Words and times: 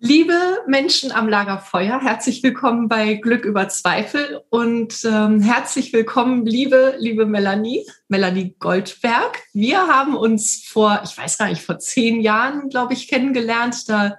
Liebe 0.00 0.38
Menschen 0.68 1.10
am 1.10 1.28
Lagerfeuer, 1.28 2.00
herzlich 2.00 2.40
willkommen 2.44 2.86
bei 2.86 3.14
Glück 3.14 3.44
über 3.44 3.68
Zweifel 3.68 4.42
und 4.48 5.04
ähm, 5.04 5.40
herzlich 5.40 5.92
willkommen, 5.92 6.46
liebe, 6.46 6.94
liebe 7.00 7.26
Melanie, 7.26 7.84
Melanie 8.06 8.54
Goldberg. 8.60 9.42
Wir 9.52 9.88
haben 9.88 10.14
uns 10.14 10.62
vor, 10.64 11.00
ich 11.02 11.18
weiß 11.18 11.36
gar 11.36 11.48
nicht, 11.48 11.62
vor 11.62 11.80
zehn 11.80 12.20
Jahren, 12.20 12.68
glaube 12.68 12.92
ich, 12.92 13.08
kennengelernt. 13.08 13.88
Da 13.88 14.16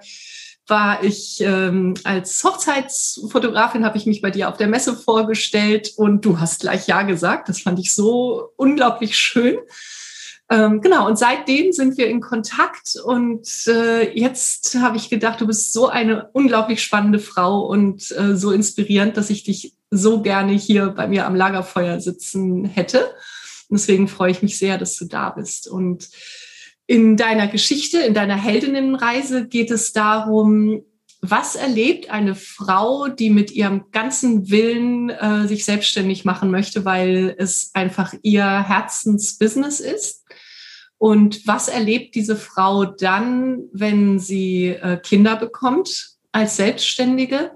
war 0.66 1.02
ich 1.02 1.40
ähm, 1.40 1.94
als 2.04 2.44
Hochzeitsfotografin, 2.44 3.86
habe 3.86 3.96
ich 3.96 4.04
mich 4.04 4.20
bei 4.20 4.30
dir 4.30 4.50
auf 4.50 4.58
der 4.58 4.68
Messe 4.68 4.94
vorgestellt 4.94 5.94
und 5.96 6.26
du 6.26 6.40
hast 6.40 6.60
gleich 6.60 6.88
Ja 6.88 7.04
gesagt. 7.04 7.48
Das 7.48 7.62
fand 7.62 7.78
ich 7.78 7.94
so 7.94 8.52
unglaublich 8.56 9.16
schön. 9.16 9.56
Ähm, 10.52 10.80
genau, 10.80 11.06
und 11.06 11.16
seitdem 11.16 11.70
sind 11.72 11.96
wir 11.96 12.08
in 12.08 12.20
Kontakt 12.20 12.96
und 13.04 13.46
äh, 13.68 14.10
jetzt 14.18 14.74
habe 14.74 14.96
ich 14.96 15.08
gedacht, 15.08 15.40
du 15.40 15.46
bist 15.46 15.72
so 15.72 15.88
eine 15.88 16.28
unglaublich 16.32 16.82
spannende 16.82 17.20
Frau 17.20 17.60
und 17.60 18.10
äh, 18.18 18.36
so 18.36 18.50
inspirierend, 18.50 19.16
dass 19.16 19.30
ich 19.30 19.44
dich 19.44 19.74
so 19.90 20.22
gerne 20.22 20.52
hier 20.52 20.88
bei 20.88 21.06
mir 21.06 21.26
am 21.26 21.36
Lagerfeuer 21.36 22.00
sitzen 22.00 22.64
hätte. 22.64 22.98
Und 23.68 23.78
deswegen 23.78 24.08
freue 24.08 24.32
ich 24.32 24.42
mich 24.42 24.58
sehr, 24.58 24.76
dass 24.76 24.96
du 24.96 25.04
da 25.04 25.30
bist. 25.30 25.68
Und 25.68 26.08
in 26.86 27.16
deiner 27.16 27.46
Geschichte, 27.46 27.98
in 27.98 28.14
deiner 28.14 28.36
Heldinnenreise 28.36 29.46
geht 29.46 29.70
es 29.70 29.92
darum, 29.92 30.82
was 31.20 31.54
erlebt 31.54 32.10
eine 32.10 32.34
Frau, 32.34 33.06
die 33.06 33.30
mit 33.30 33.52
ihrem 33.52 33.84
ganzen 33.92 34.50
Willen 34.50 35.10
äh, 35.10 35.46
sich 35.46 35.64
selbstständig 35.64 36.24
machen 36.24 36.50
möchte, 36.50 36.84
weil 36.84 37.36
es 37.38 37.70
einfach 37.74 38.14
ihr 38.22 38.66
Herzensbusiness 38.66 39.78
ist? 39.78 40.19
Und 41.00 41.46
was 41.46 41.68
erlebt 41.68 42.14
diese 42.14 42.36
Frau 42.36 42.84
dann, 42.84 43.62
wenn 43.72 44.18
sie 44.18 44.66
äh, 44.66 44.98
Kinder 44.98 45.36
bekommt 45.36 46.10
als 46.30 46.56
Selbstständige? 46.56 47.52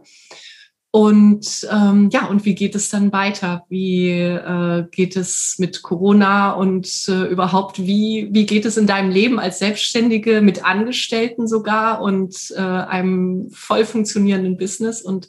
Und 0.91 1.69
ähm, 1.71 2.09
ja, 2.10 2.25
und 2.25 2.47
wie 2.47 2.55
geht 2.55 2.75
es 2.75 2.88
dann 2.88 3.12
weiter? 3.12 3.66
Wie 3.69 4.09
äh, 4.09 4.87
geht 4.91 5.15
es 5.16 5.56
mit 5.59 5.82
Corona 5.82 6.53
und 6.53 6.88
äh, 7.09 7.25
überhaupt, 7.25 7.81
wie, 7.81 8.31
wie 8.31 8.47
geht 8.47 8.65
es 8.65 8.78
in 8.78 8.87
deinem 8.87 9.10
Leben 9.10 9.38
als 9.38 9.59
Selbstständige 9.59 10.41
mit 10.41 10.65
Angestellten 10.65 11.47
sogar 11.47 12.00
und 12.00 12.50
äh, 12.56 12.61
einem 12.62 13.50
voll 13.50 13.84
funktionierenden 13.84 14.56
Business? 14.56 15.03
Und 15.03 15.28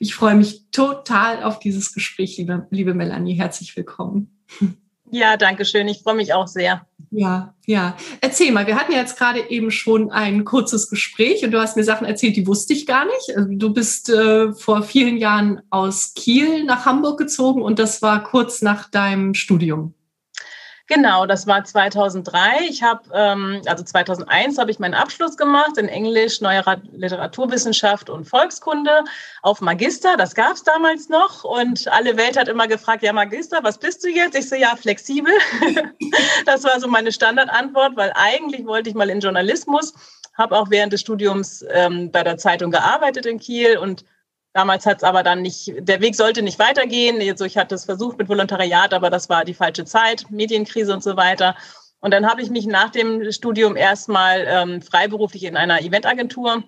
ich 0.00 0.14
freue 0.14 0.34
mich 0.34 0.64
total 0.70 1.42
auf 1.42 1.60
dieses 1.60 1.94
Gespräch, 1.94 2.36
liebe, 2.36 2.66
liebe 2.68 2.92
Melanie. 2.92 3.36
Herzlich 3.36 3.74
willkommen. 3.74 4.44
Ja, 5.14 5.36
danke 5.36 5.64
schön. 5.64 5.86
Ich 5.86 6.02
freue 6.02 6.16
mich 6.16 6.34
auch 6.34 6.48
sehr. 6.48 6.88
Ja, 7.12 7.54
ja. 7.66 7.96
Erzähl 8.20 8.50
mal, 8.50 8.66
wir 8.66 8.74
hatten 8.74 8.90
ja 8.90 8.98
jetzt 8.98 9.16
gerade 9.16 9.48
eben 9.48 9.70
schon 9.70 10.10
ein 10.10 10.44
kurzes 10.44 10.90
Gespräch 10.90 11.44
und 11.44 11.52
du 11.52 11.60
hast 11.60 11.76
mir 11.76 11.84
Sachen 11.84 12.04
erzählt, 12.04 12.34
die 12.34 12.48
wusste 12.48 12.72
ich 12.72 12.84
gar 12.84 13.04
nicht. 13.04 13.36
Also 13.36 13.48
du 13.52 13.72
bist 13.72 14.10
äh, 14.10 14.52
vor 14.52 14.82
vielen 14.82 15.16
Jahren 15.16 15.60
aus 15.70 16.14
Kiel 16.16 16.64
nach 16.64 16.84
Hamburg 16.84 17.18
gezogen 17.18 17.62
und 17.62 17.78
das 17.78 18.02
war 18.02 18.24
kurz 18.24 18.60
nach 18.60 18.90
deinem 18.90 19.34
Studium. 19.34 19.94
Genau, 20.86 21.24
das 21.24 21.46
war 21.46 21.64
2003. 21.64 22.66
Ich 22.68 22.82
habe, 22.82 23.00
ähm, 23.14 23.62
also 23.64 23.82
2001 23.82 24.58
habe 24.58 24.70
ich 24.70 24.78
meinen 24.78 24.92
Abschluss 24.92 25.38
gemacht 25.38 25.78
in 25.78 25.88
Englisch, 25.88 26.42
Neuere 26.42 26.82
Literaturwissenschaft 26.92 28.10
und 28.10 28.26
Volkskunde 28.26 29.04
auf 29.40 29.62
Magister. 29.62 30.18
Das 30.18 30.34
gab 30.34 30.52
es 30.52 30.62
damals 30.62 31.08
noch 31.08 31.42
und 31.42 31.88
alle 31.88 32.18
Welt 32.18 32.36
hat 32.36 32.48
immer 32.48 32.68
gefragt, 32.68 33.02
ja 33.02 33.14
Magister, 33.14 33.60
was 33.62 33.78
bist 33.78 34.04
du 34.04 34.08
jetzt? 34.08 34.36
Ich 34.36 34.46
so, 34.46 34.56
ja, 34.56 34.76
flexibel. 34.76 35.32
das 36.44 36.64
war 36.64 36.78
so 36.78 36.86
meine 36.86 37.12
Standardantwort, 37.12 37.96
weil 37.96 38.12
eigentlich 38.14 38.66
wollte 38.66 38.90
ich 38.90 38.94
mal 38.94 39.08
in 39.08 39.20
Journalismus, 39.20 39.94
habe 40.34 40.54
auch 40.54 40.68
während 40.68 40.92
des 40.92 41.00
Studiums 41.00 41.64
ähm, 41.70 42.10
bei 42.12 42.22
der 42.22 42.36
Zeitung 42.36 42.70
gearbeitet 42.70 43.24
in 43.24 43.38
Kiel 43.38 43.78
und 43.78 44.04
Damals 44.54 44.86
hat 44.86 44.98
es 44.98 45.02
aber 45.02 45.24
dann 45.24 45.42
nicht, 45.42 45.72
der 45.80 46.00
Weg 46.00 46.14
sollte 46.14 46.40
nicht 46.40 46.60
weitergehen. 46.60 47.20
Also 47.28 47.44
ich 47.44 47.56
hatte 47.56 47.74
es 47.74 47.84
versucht 47.84 48.18
mit 48.18 48.28
Volontariat, 48.28 48.94
aber 48.94 49.10
das 49.10 49.28
war 49.28 49.44
die 49.44 49.52
falsche 49.52 49.84
Zeit, 49.84 50.30
Medienkrise 50.30 50.94
und 50.94 51.02
so 51.02 51.16
weiter. 51.16 51.56
Und 51.98 52.12
dann 52.12 52.24
habe 52.24 52.40
ich 52.40 52.50
mich 52.50 52.64
nach 52.66 52.90
dem 52.90 53.32
Studium 53.32 53.76
erstmal 53.76 54.46
ähm, 54.46 54.80
freiberuflich 54.80 55.42
in 55.42 55.56
einer 55.56 55.82
Eventagentur 55.82 56.62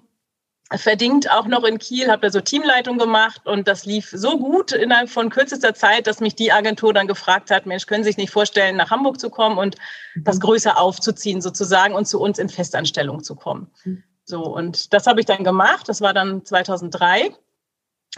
verdient, 0.74 1.30
auch 1.30 1.46
noch 1.46 1.62
in 1.62 1.78
Kiel, 1.78 2.10
habe 2.10 2.22
da 2.22 2.30
so 2.32 2.40
Teamleitung 2.40 2.98
gemacht 2.98 3.46
und 3.46 3.68
das 3.68 3.86
lief 3.86 4.10
so 4.12 4.36
gut 4.36 4.72
innerhalb 4.72 5.08
von 5.08 5.30
kürzester 5.30 5.74
Zeit, 5.74 6.08
dass 6.08 6.18
mich 6.18 6.34
die 6.34 6.50
Agentur 6.50 6.92
dann 6.92 7.06
gefragt 7.06 7.52
hat, 7.52 7.66
Mensch, 7.66 7.86
können 7.86 8.02
Sie 8.02 8.08
sich 8.08 8.16
nicht 8.16 8.32
vorstellen, 8.32 8.76
nach 8.76 8.90
Hamburg 8.90 9.20
zu 9.20 9.30
kommen 9.30 9.58
und 9.58 9.76
das 10.16 10.40
größer 10.40 10.76
aufzuziehen 10.76 11.40
sozusagen 11.40 11.94
und 11.94 12.08
zu 12.08 12.20
uns 12.20 12.40
in 12.40 12.48
Festanstellung 12.48 13.22
zu 13.22 13.36
kommen. 13.36 13.70
Mhm. 13.84 14.02
So, 14.24 14.42
und 14.42 14.92
das 14.92 15.06
habe 15.06 15.20
ich 15.20 15.26
dann 15.26 15.44
gemacht. 15.44 15.88
Das 15.88 16.00
war 16.00 16.12
dann 16.12 16.44
2003. 16.44 17.32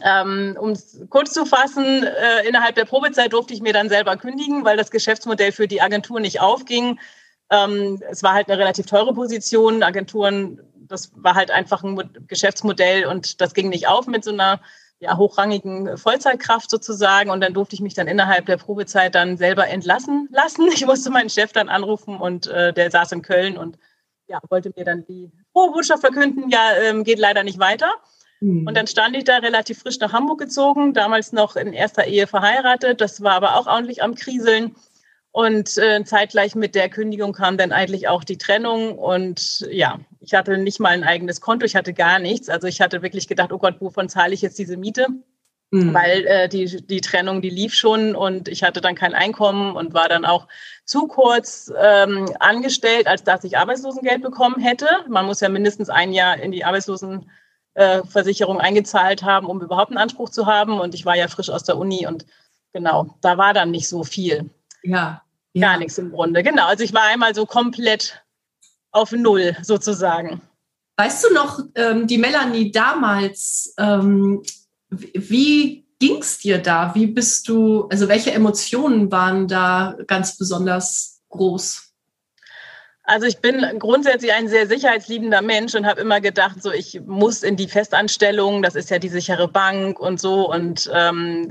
Ähm, 0.02 0.56
um 0.60 0.70
es 0.70 1.00
kurz 1.10 1.32
zu 1.32 1.44
fassen, 1.44 2.04
äh, 2.04 2.46
innerhalb 2.46 2.76
der 2.76 2.84
Probezeit 2.84 3.32
durfte 3.32 3.52
ich 3.52 3.60
mir 3.60 3.72
dann 3.72 3.88
selber 3.88 4.16
kündigen, 4.16 4.64
weil 4.64 4.76
das 4.76 4.90
Geschäftsmodell 4.90 5.52
für 5.52 5.66
die 5.66 5.82
Agentur 5.82 6.20
nicht 6.20 6.40
aufging. 6.40 7.00
Ähm, 7.50 8.00
es 8.08 8.22
war 8.22 8.34
halt 8.34 8.48
eine 8.48 8.58
relativ 8.58 8.86
teure 8.86 9.12
Position. 9.12 9.82
Agenturen, 9.82 10.60
das 10.76 11.10
war 11.16 11.34
halt 11.34 11.50
einfach 11.50 11.82
ein 11.82 11.98
Geschäftsmodell 12.28 13.06
und 13.06 13.40
das 13.40 13.54
ging 13.54 13.68
nicht 13.70 13.88
auf 13.88 14.06
mit 14.06 14.24
so 14.24 14.32
einer 14.32 14.60
ja, 15.00 15.16
hochrangigen 15.16 15.96
Vollzeitkraft 15.96 16.70
sozusagen. 16.70 17.30
Und 17.30 17.40
dann 17.40 17.54
durfte 17.54 17.74
ich 17.74 17.80
mich 17.80 17.94
dann 17.94 18.06
innerhalb 18.06 18.46
der 18.46 18.56
Probezeit 18.56 19.14
dann 19.14 19.36
selber 19.36 19.68
entlassen 19.68 20.28
lassen. 20.30 20.68
Ich 20.72 20.86
musste 20.86 21.10
meinen 21.10 21.30
Chef 21.30 21.52
dann 21.52 21.68
anrufen 21.68 22.18
und 22.18 22.46
äh, 22.46 22.72
der 22.72 22.90
saß 22.90 23.12
in 23.12 23.22
Köln 23.22 23.56
und 23.56 23.78
ja, 24.28 24.40
wollte 24.50 24.72
mir 24.76 24.84
dann 24.84 25.04
die 25.06 25.32
frohe 25.52 25.72
Botschaft 25.72 26.00
verkünden, 26.00 26.50
ja, 26.50 26.72
ähm, 26.82 27.02
geht 27.02 27.18
leider 27.18 27.42
nicht 27.42 27.58
weiter. 27.58 27.90
Mhm. 28.40 28.66
Und 28.66 28.76
dann 28.76 28.86
stand 28.86 29.16
ich 29.16 29.24
da 29.24 29.38
relativ 29.38 29.80
frisch 29.80 29.98
nach 30.00 30.12
Hamburg 30.12 30.38
gezogen, 30.38 30.94
damals 30.94 31.32
noch 31.32 31.56
in 31.56 31.72
erster 31.72 32.06
Ehe 32.06 32.26
verheiratet. 32.26 33.00
Das 33.00 33.22
war 33.22 33.32
aber 33.32 33.56
auch 33.56 33.66
ordentlich 33.66 34.02
am 34.02 34.14
Kriseln. 34.14 34.74
Und 35.30 35.76
äh, 35.76 36.02
zeitgleich 36.04 36.54
mit 36.54 36.74
der 36.74 36.88
Kündigung 36.88 37.32
kam 37.32 37.58
dann 37.58 37.70
eigentlich 37.70 38.08
auch 38.08 38.24
die 38.24 38.38
Trennung. 38.38 38.98
Und 38.98 39.68
ja, 39.70 40.00
ich 40.20 40.34
hatte 40.34 40.58
nicht 40.58 40.80
mal 40.80 40.90
ein 40.90 41.04
eigenes 41.04 41.40
Konto, 41.40 41.66
ich 41.66 41.76
hatte 41.76 41.92
gar 41.92 42.18
nichts. 42.18 42.48
Also 42.48 42.66
ich 42.66 42.80
hatte 42.80 43.02
wirklich 43.02 43.28
gedacht, 43.28 43.52
oh 43.52 43.58
Gott, 43.58 43.76
wovon 43.80 44.08
zahle 44.08 44.34
ich 44.34 44.42
jetzt 44.42 44.58
diese 44.58 44.76
Miete? 44.76 45.06
Mhm. 45.70 45.92
Weil 45.92 46.26
äh, 46.26 46.48
die, 46.48 46.64
die 46.86 47.02
Trennung, 47.02 47.42
die 47.42 47.50
lief 47.50 47.74
schon 47.74 48.16
und 48.16 48.48
ich 48.48 48.62
hatte 48.62 48.80
dann 48.80 48.94
kein 48.94 49.14
Einkommen 49.14 49.76
und 49.76 49.92
war 49.92 50.08
dann 50.08 50.24
auch 50.24 50.48
zu 50.86 51.06
kurz 51.06 51.70
ähm, 51.78 52.26
angestellt, 52.40 53.06
als 53.06 53.22
dass 53.22 53.44
ich 53.44 53.58
Arbeitslosengeld 53.58 54.22
bekommen 54.22 54.60
hätte. 54.60 54.88
Man 55.08 55.26
muss 55.26 55.40
ja 55.40 55.50
mindestens 55.50 55.90
ein 55.90 56.14
Jahr 56.14 56.38
in 56.38 56.52
die 56.52 56.64
Arbeitslosenversicherung 57.74 58.60
eingezahlt 58.60 59.22
haben, 59.22 59.46
um 59.46 59.60
überhaupt 59.60 59.90
einen 59.90 59.98
Anspruch 59.98 60.30
zu 60.30 60.46
haben. 60.46 60.80
Und 60.80 60.94
ich 60.94 61.04
war 61.04 61.16
ja 61.16 61.28
frisch 61.28 61.50
aus 61.50 61.64
der 61.64 61.76
Uni 61.76 62.06
und 62.06 62.26
genau, 62.72 63.16
da 63.20 63.38
war 63.38 63.54
dann 63.54 63.70
nicht 63.70 63.88
so 63.88 64.04
viel. 64.04 64.50
Ja. 64.82 65.22
ja. 65.52 65.68
Gar 65.68 65.78
nichts 65.78 65.98
im 65.98 66.10
Grunde. 66.10 66.42
Genau. 66.42 66.66
Also 66.66 66.84
ich 66.84 66.94
war 66.94 67.02
einmal 67.02 67.34
so 67.34 67.46
komplett 67.46 68.22
auf 68.90 69.12
Null 69.12 69.56
sozusagen. 69.62 70.40
Weißt 70.96 71.24
du 71.24 71.32
noch, 71.32 71.60
ähm, 71.76 72.06
die 72.06 72.18
Melanie 72.18 72.72
damals, 72.72 73.72
ähm, 73.78 74.42
wie 74.90 75.86
ging 76.00 76.18
es 76.18 76.38
dir 76.38 76.58
da? 76.58 76.94
Wie 76.94 77.06
bist 77.06 77.48
du, 77.48 77.86
also 77.88 78.08
welche 78.08 78.32
Emotionen 78.32 79.10
waren 79.12 79.46
da 79.46 79.96
ganz 80.06 80.36
besonders 80.36 81.20
groß? 81.28 81.87
Also 83.08 83.26
ich 83.26 83.38
bin 83.38 83.64
grundsätzlich 83.78 84.34
ein 84.34 84.48
sehr 84.48 84.66
sicherheitsliebender 84.66 85.40
Mensch 85.40 85.74
und 85.74 85.86
habe 85.86 86.02
immer 86.02 86.20
gedacht, 86.20 86.62
so 86.62 86.70
ich 86.70 87.00
muss 87.06 87.42
in 87.42 87.56
die 87.56 87.66
Festanstellung, 87.66 88.60
das 88.60 88.74
ist 88.74 88.90
ja 88.90 88.98
die 88.98 89.08
sichere 89.08 89.48
Bank 89.48 89.98
und 89.98 90.20
so 90.20 90.52
und 90.52 90.90
ähm, 90.92 91.50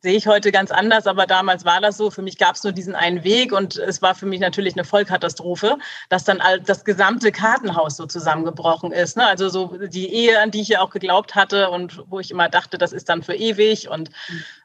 sehe 0.00 0.18
ich 0.18 0.26
heute 0.26 0.52
ganz 0.52 0.70
anders, 0.70 1.06
aber 1.06 1.26
damals 1.26 1.64
war 1.64 1.80
das 1.80 1.96
so. 1.96 2.10
Für 2.10 2.20
mich 2.20 2.36
gab 2.36 2.56
es 2.56 2.62
nur 2.62 2.74
diesen 2.74 2.94
einen 2.94 3.24
Weg 3.24 3.52
und 3.52 3.78
es 3.78 4.02
war 4.02 4.14
für 4.14 4.26
mich 4.26 4.40
natürlich 4.40 4.74
eine 4.74 4.84
Vollkatastrophe, 4.84 5.78
dass 6.10 6.24
dann 6.24 6.42
das 6.66 6.84
gesamte 6.84 7.32
Kartenhaus 7.32 7.96
so 7.96 8.04
zusammengebrochen 8.04 8.92
ist. 8.92 9.16
Ne? 9.16 9.26
Also 9.26 9.48
so 9.48 9.78
die 9.86 10.12
Ehe, 10.12 10.40
an 10.40 10.50
die 10.50 10.60
ich 10.60 10.68
ja 10.68 10.82
auch 10.82 10.90
geglaubt 10.90 11.34
hatte 11.34 11.70
und 11.70 12.02
wo 12.10 12.20
ich 12.20 12.30
immer 12.30 12.50
dachte, 12.50 12.76
das 12.76 12.92
ist 12.92 13.08
dann 13.08 13.22
für 13.22 13.34
ewig 13.34 13.88
und 13.88 14.10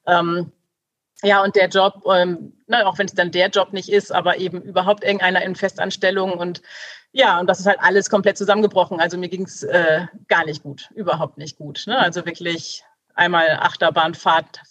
ähm, 0.06 0.51
ja, 1.23 1.43
und 1.43 1.55
der 1.55 1.67
Job, 1.67 2.03
ähm, 2.13 2.53
na, 2.67 2.85
auch 2.85 2.97
wenn 2.97 3.07
es 3.07 3.13
dann 3.13 3.31
der 3.31 3.49
Job 3.49 3.73
nicht 3.73 3.89
ist, 3.89 4.13
aber 4.13 4.37
eben 4.37 4.61
überhaupt 4.61 5.03
irgendeiner 5.03 5.41
in 5.41 5.55
Festanstellung 5.55 6.33
und 6.33 6.61
ja, 7.11 7.39
und 7.39 7.47
das 7.47 7.59
ist 7.59 7.65
halt 7.65 7.79
alles 7.79 8.09
komplett 8.09 8.37
zusammengebrochen. 8.37 8.99
Also 8.99 9.17
mir 9.17 9.29
ging 9.29 9.43
es 9.43 9.63
äh, 9.63 10.05
gar 10.27 10.45
nicht 10.45 10.61
gut, 10.61 10.89
überhaupt 10.93 11.37
nicht 11.37 11.57
gut. 11.57 11.85
Ne? 11.87 11.97
Also 11.97 12.25
wirklich 12.25 12.83
einmal 13.15 13.57
Achterbahnfahrt, 13.59 14.61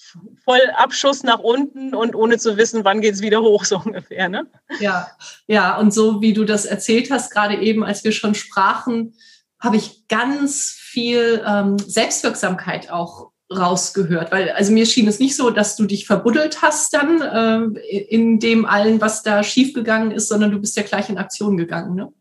voll 0.45 0.61
Abschuss 0.77 1.25
nach 1.25 1.41
unten 1.41 1.95
und 1.95 2.15
ohne 2.15 2.39
zu 2.39 2.57
wissen, 2.57 2.85
wann 2.85 3.01
geht 3.01 3.15
es 3.15 3.23
wieder 3.23 3.41
hoch, 3.41 3.65
so 3.65 3.83
ungefähr. 3.85 4.29
Ne? 4.29 4.47
Ja, 4.79 5.09
ja, 5.49 5.77
und 5.77 5.93
so 5.93 6.21
wie 6.21 6.33
du 6.33 6.45
das 6.45 6.65
erzählt 6.65 7.11
hast, 7.11 7.33
gerade 7.33 7.57
eben, 7.57 7.83
als 7.83 8.05
wir 8.05 8.13
schon 8.13 8.37
sprachen, 8.37 9.15
habe 9.59 9.77
ich 9.77 10.07
ganz 10.07 10.71
viel 10.71 11.43
ähm, 11.45 11.79
Selbstwirksamkeit 11.79 12.91
auch 12.91 13.33
rausgehört? 13.55 14.33
Weil, 14.33 14.51
also 14.51 14.73
mir 14.73 14.87
schien 14.87 15.09
es 15.09 15.21
nicht 15.21 15.37
so, 15.37 15.51
dass 15.51 15.77
du 15.77 15.85
dich 15.85 16.07
verbuddelt 16.07 16.63
hast 16.63 16.95
dann 16.95 17.21
äh, 17.21 17.99
in 17.99 18.39
dem 18.41 18.67
allen, 18.67 19.01
was 19.01 19.23
da 19.23 19.43
schiefgegangen 19.43 20.11
ist, 20.11 20.29
sondern 20.29 20.51
du 20.51 20.59
bist 20.59 20.77
ja 20.77 20.83
gleich 20.83 21.09
in 21.09 21.19
Aktion 21.19 21.57
gegangen, 21.57 21.95
ne? 21.95 22.13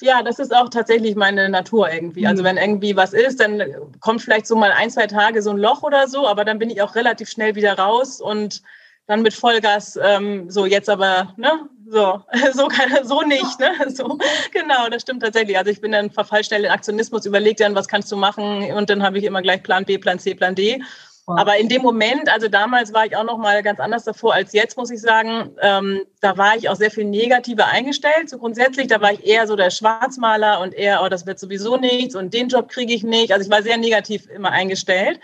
Ja, 0.00 0.22
das 0.22 0.38
ist 0.38 0.54
auch 0.54 0.68
tatsächlich 0.68 1.14
meine 1.14 1.48
Natur 1.48 1.90
irgendwie. 1.90 2.26
Also 2.26 2.42
mhm. 2.42 2.46
wenn 2.46 2.56
irgendwie 2.58 2.96
was 2.96 3.12
ist, 3.12 3.40
dann 3.40 3.62
kommt 4.00 4.20
vielleicht 4.20 4.46
so 4.46 4.56
mal 4.56 4.72
ein, 4.72 4.90
zwei 4.90 5.06
Tage 5.06 5.40
so 5.42 5.50
ein 5.50 5.58
Loch 5.58 5.82
oder 5.82 6.08
so, 6.08 6.26
aber 6.26 6.44
dann 6.44 6.58
bin 6.58 6.70
ich 6.70 6.82
auch 6.82 6.94
relativ 6.94 7.30
schnell 7.30 7.54
wieder 7.54 7.78
raus 7.78 8.20
und 8.20 8.62
dann 9.06 9.22
mit 9.22 9.34
Vollgas, 9.34 9.98
ähm, 10.02 10.50
so 10.50 10.66
jetzt 10.66 10.90
aber, 10.90 11.32
ne, 11.36 11.68
so, 11.88 12.22
so, 12.52 12.68
kann, 12.68 13.04
so 13.04 13.22
nicht, 13.22 13.60
ne, 13.60 13.72
so, 13.88 14.18
genau, 14.52 14.88
das 14.90 15.02
stimmt 15.02 15.22
tatsächlich. 15.22 15.56
Also 15.56 15.70
ich 15.70 15.80
bin 15.80 15.92
dann 15.92 16.10
verfall 16.10 16.44
schnell 16.44 16.64
in 16.64 16.70
Aktionismus, 16.70 17.26
überlegt 17.26 17.60
dann, 17.60 17.74
was 17.74 17.88
kannst 17.88 18.10
du 18.10 18.16
machen 18.16 18.72
und 18.72 18.90
dann 18.90 19.02
habe 19.02 19.18
ich 19.18 19.24
immer 19.24 19.42
gleich 19.42 19.62
Plan 19.62 19.84
B, 19.84 19.98
Plan 19.98 20.18
C, 20.18 20.34
Plan 20.34 20.54
D. 20.54 20.82
Aber 21.28 21.56
in 21.56 21.68
dem 21.68 21.82
Moment, 21.82 22.28
also 22.28 22.46
damals 22.46 22.94
war 22.94 23.04
ich 23.04 23.16
auch 23.16 23.24
noch 23.24 23.36
mal 23.36 23.60
ganz 23.64 23.80
anders 23.80 24.04
davor 24.04 24.32
als 24.32 24.52
jetzt, 24.52 24.76
muss 24.76 24.92
ich 24.92 25.00
sagen. 25.00 25.50
Ähm, 25.60 26.02
da 26.20 26.38
war 26.38 26.56
ich 26.56 26.68
auch 26.68 26.76
sehr 26.76 26.92
viel 26.92 27.04
negativer 27.04 27.66
eingestellt. 27.66 28.30
So 28.30 28.38
grundsätzlich, 28.38 28.86
da 28.86 29.00
war 29.00 29.12
ich 29.12 29.26
eher 29.26 29.48
so 29.48 29.56
der 29.56 29.70
Schwarzmaler 29.70 30.60
und 30.60 30.72
eher, 30.72 31.02
oh, 31.02 31.08
das 31.08 31.26
wird 31.26 31.40
sowieso 31.40 31.76
nichts 31.78 32.14
und 32.14 32.32
den 32.32 32.46
Job 32.48 32.68
kriege 32.68 32.94
ich 32.94 33.02
nicht. 33.02 33.32
Also 33.32 33.44
ich 33.44 33.50
war 33.50 33.62
sehr 33.62 33.76
negativ 33.76 34.28
immer 34.30 34.52
eingestellt. 34.52 35.18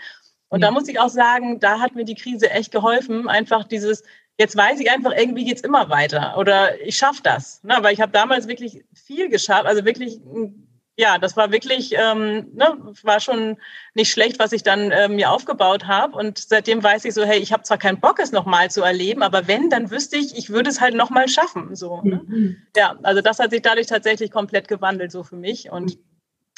Und 0.49 0.61
ja. 0.61 0.67
da 0.67 0.71
muss 0.73 0.89
ich 0.89 0.99
auch 0.99 1.09
sagen, 1.09 1.61
da 1.61 1.79
hat 1.79 1.95
mir 1.95 2.03
die 2.03 2.15
Krise 2.15 2.51
echt 2.51 2.73
geholfen. 2.73 3.29
Einfach 3.29 3.63
dieses, 3.63 4.03
jetzt 4.37 4.55
weiß 4.55 4.79
ich 4.79 4.89
einfach, 4.89 5.11
irgendwie 5.15 5.45
geht's 5.45 5.61
immer 5.61 5.89
weiter 5.89 6.37
oder 6.37 6.79
ich 6.81 6.97
schaffe 6.97 7.21
das. 7.23 7.63
Ne? 7.63 7.77
Weil 7.81 7.93
ich 7.93 8.01
habe 8.01 8.11
damals 8.11 8.47
wirklich 8.47 8.83
viel 8.93 9.29
geschafft, 9.29 9.65
also 9.65 9.85
wirklich, 9.85 10.19
ja, 10.95 11.17
das 11.17 11.35
war 11.35 11.51
wirklich, 11.51 11.93
ähm, 11.97 12.51
ne, 12.53 12.77
war 13.01 13.19
schon 13.19 13.57
nicht 13.93 14.11
schlecht, 14.11 14.39
was 14.39 14.51
ich 14.51 14.63
dann 14.63 14.91
ähm, 14.91 15.15
mir 15.15 15.31
aufgebaut 15.31 15.87
habe. 15.87 16.15
Und 16.15 16.37
seitdem 16.37 16.83
weiß 16.83 17.05
ich 17.05 17.13
so, 17.13 17.23
hey, 17.23 17.39
ich 17.39 17.51
habe 17.51 17.63
zwar 17.63 17.77
keinen 17.77 17.99
Bock, 17.99 18.19
es 18.19 18.31
nochmal 18.31 18.69
zu 18.69 18.83
erleben, 18.83 19.23
aber 19.23 19.47
wenn, 19.47 19.69
dann 19.69 19.89
wüsste 19.89 20.17
ich, 20.17 20.37
ich 20.37 20.49
würde 20.49 20.69
es 20.69 20.81
halt 20.81 20.95
nochmal 20.95 21.27
schaffen. 21.27 21.75
So, 21.75 22.01
ne? 22.03 22.21
mhm. 22.25 22.57
Ja, 22.75 22.95
also 23.03 23.21
das 23.21 23.39
hat 23.39 23.51
sich 23.51 23.61
dadurch 23.61 23.87
tatsächlich 23.87 24.29
komplett 24.29 24.67
gewandelt, 24.67 25.11
so 25.11 25.23
für 25.23 25.35
mich. 25.35 25.71
Und, 25.71 25.97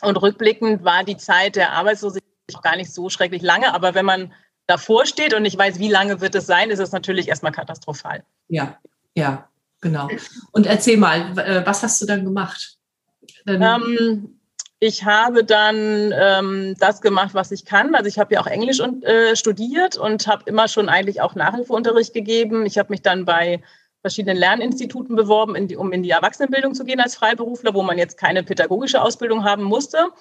und 0.02 0.18
rückblickend 0.18 0.84
war 0.84 1.04
die 1.06 1.18
Zeit 1.18 1.56
der 1.56 1.72
Arbeitslosigkeit 1.72 2.26
auch 2.54 2.62
gar 2.62 2.76
nicht 2.76 2.94
so 2.94 3.10
schrecklich 3.10 3.42
lange, 3.42 3.74
aber 3.74 3.96
wenn 3.96 4.06
man 4.06 4.34
davor 4.68 5.06
steht 5.06 5.34
und 5.34 5.44
nicht 5.44 5.58
weiß, 5.58 5.80
wie 5.80 5.90
lange 5.90 6.22
wird 6.22 6.36
es 6.36 6.46
sein, 6.46 6.70
ist 6.70 6.80
es 6.80 6.92
natürlich 6.92 7.28
erstmal 7.28 7.52
katastrophal. 7.52 8.24
Ja, 8.48 8.78
ja, 9.16 9.48
genau. 9.82 10.10
Und 10.52 10.66
erzähl 10.66 10.98
mal, 10.98 11.38
äh, 11.38 11.66
was 11.66 11.84
hast 11.84 12.02
du 12.02 12.06
dann 12.06 12.24
gemacht? 12.24 12.78
Ähm, 13.48 14.40
ich 14.80 15.06
habe 15.06 15.44
dann 15.44 16.14
ähm, 16.14 16.76
das 16.80 17.02
gemacht, 17.02 17.34
was 17.34 17.52
ich 17.52 17.66
kann. 17.66 17.96
Also 17.96 18.08
ich 18.08 18.20
habe 18.20 18.34
ja 18.34 18.42
auch 18.42 18.48
Englisch 18.48 18.80
und, 18.80 19.04
äh, 19.06 19.36
studiert 19.36 19.98
und 19.98 20.28
habe 20.28 20.44
immer 20.46 20.68
schon 20.68 20.90
eigentlich 20.90 21.22
auch 21.22 21.36
Nachhilfeunterricht 21.36 22.14
gegeben. 22.14 22.66
Ich 22.66 22.78
habe 22.78 22.90
mich 22.90 23.02
dann 23.02 23.26
bei 23.26 23.62
verschiedenen 24.02 24.38
Lerninstituten 24.38 25.16
beworben, 25.16 25.56
in 25.56 25.68
die, 25.68 25.78
um 25.78 25.92
in 25.92 26.04
die 26.04 26.12
Erwachsenenbildung 26.12 26.76
zu 26.76 26.84
gehen 26.84 27.00
als 27.00 27.16
Freiberufler, 27.16 27.74
wo 27.74 27.82
man 27.82 27.98
jetzt 27.98 28.18
keine 28.18 28.44
pädagogische 28.44 29.02
Ausbildung 29.02 29.44
haben 29.44 29.64
musste 29.64 30.12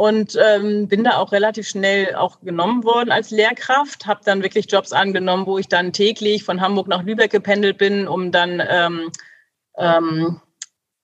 und 0.00 0.34
ähm, 0.42 0.88
bin 0.88 1.04
da 1.04 1.18
auch 1.18 1.30
relativ 1.30 1.68
schnell 1.68 2.14
auch 2.14 2.40
genommen 2.40 2.84
worden 2.84 3.10
als 3.10 3.30
Lehrkraft, 3.30 4.06
habe 4.06 4.22
dann 4.24 4.42
wirklich 4.42 4.72
Jobs 4.72 4.94
angenommen, 4.94 5.44
wo 5.44 5.58
ich 5.58 5.68
dann 5.68 5.92
täglich 5.92 6.42
von 6.42 6.62
Hamburg 6.62 6.88
nach 6.88 7.02
Lübeck 7.02 7.30
gependelt 7.30 7.76
bin, 7.76 8.08
um 8.08 8.32
dann 8.32 8.62
ähm, 8.66 9.10
ähm, 9.76 10.40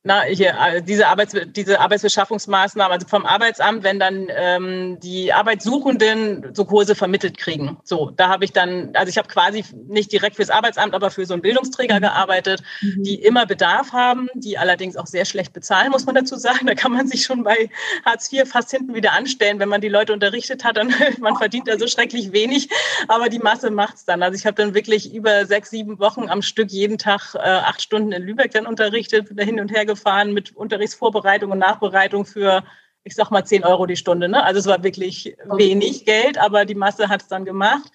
na, 0.06 0.22
hier, 0.22 0.54
äh, 0.56 0.82
diese, 0.82 1.08
Arbeits, 1.08 1.34
diese 1.46 1.80
Arbeitsbeschaffungsmaßnahmen, 1.80 2.92
also 2.92 3.08
vom 3.08 3.26
Arbeitsamt, 3.26 3.82
wenn 3.82 3.98
dann 3.98 4.28
ähm, 4.30 4.98
die 5.00 5.32
Arbeitssuchenden 5.32 6.54
so 6.54 6.64
Kurse 6.64 6.94
vermittelt 6.94 7.36
kriegen. 7.36 7.78
So, 7.82 8.12
da 8.16 8.28
habe 8.28 8.44
ich 8.44 8.52
dann, 8.52 8.90
also 8.94 9.10
ich 9.10 9.18
habe 9.18 9.26
quasi 9.26 9.64
nicht 9.88 10.12
direkt 10.12 10.36
fürs 10.36 10.48
Arbeitsamt, 10.48 10.94
aber 10.94 11.10
für 11.10 11.26
so 11.26 11.34
einen 11.34 11.42
Bildungsträger 11.42 11.96
mhm. 11.96 12.02
gearbeitet, 12.02 12.62
mhm. 12.82 13.02
die 13.02 13.16
immer 13.16 13.46
Bedarf 13.46 13.92
haben, 13.92 14.28
die 14.34 14.56
allerdings 14.56 14.96
auch 14.96 15.08
sehr 15.08 15.24
schlecht 15.24 15.52
bezahlen, 15.52 15.90
muss 15.90 16.06
man 16.06 16.14
dazu 16.14 16.36
sagen. 16.36 16.66
Da 16.66 16.76
kann 16.76 16.92
man 16.92 17.08
sich 17.08 17.24
schon 17.24 17.42
bei 17.42 17.68
Hartz 18.04 18.32
IV 18.32 18.48
fast 18.48 18.70
hinten 18.70 18.94
wieder 18.94 19.12
anstellen, 19.12 19.58
wenn 19.58 19.68
man 19.68 19.80
die 19.80 19.88
Leute 19.88 20.12
unterrichtet 20.12 20.62
hat, 20.62 20.76
dann 20.76 20.94
man 21.18 21.34
verdient 21.34 21.66
da 21.66 21.80
so 21.80 21.88
schrecklich 21.88 22.30
wenig, 22.30 22.68
aber 23.08 23.28
die 23.28 23.40
Masse 23.40 23.72
macht's 23.72 24.04
dann. 24.04 24.22
Also 24.22 24.38
ich 24.38 24.46
habe 24.46 24.54
dann 24.54 24.72
wirklich 24.72 25.12
über 25.12 25.46
sechs, 25.46 25.70
sieben 25.70 25.98
Wochen 25.98 26.28
am 26.28 26.42
Stück 26.42 26.70
jeden 26.70 26.96
Tag 26.96 27.34
äh, 27.34 27.38
acht 27.38 27.82
Stunden 27.82 28.12
in 28.12 28.22
Lübeck 28.22 28.52
dann 28.52 28.66
unterrichtet, 28.66 29.30
wieder 29.30 29.42
hin 29.42 29.58
und 29.58 29.72
her 29.72 29.84
gefahren 29.84 29.95
mit 30.32 30.54
Unterrichtsvorbereitung 30.56 31.50
und 31.50 31.58
Nachbereitung 31.58 32.26
für, 32.26 32.64
ich 33.04 33.14
sag 33.14 33.30
mal, 33.30 33.44
10 33.44 33.64
Euro 33.64 33.86
die 33.86 33.96
Stunde. 33.96 34.28
Ne? 34.28 34.42
Also 34.42 34.60
es 34.60 34.66
war 34.66 34.82
wirklich 34.82 35.36
wenig 35.44 36.04
Geld, 36.04 36.38
aber 36.38 36.64
die 36.64 36.74
Masse 36.74 37.08
hat 37.08 37.22
es 37.22 37.28
dann 37.28 37.44
gemacht. 37.44 37.90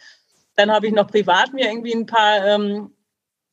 Dann 0.55 0.71
habe 0.71 0.87
ich 0.87 0.93
noch 0.93 1.07
privat 1.07 1.53
mir 1.53 1.67
irgendwie 1.67 1.93
ein 1.93 2.05
paar 2.05 2.45
ähm, 2.45 2.93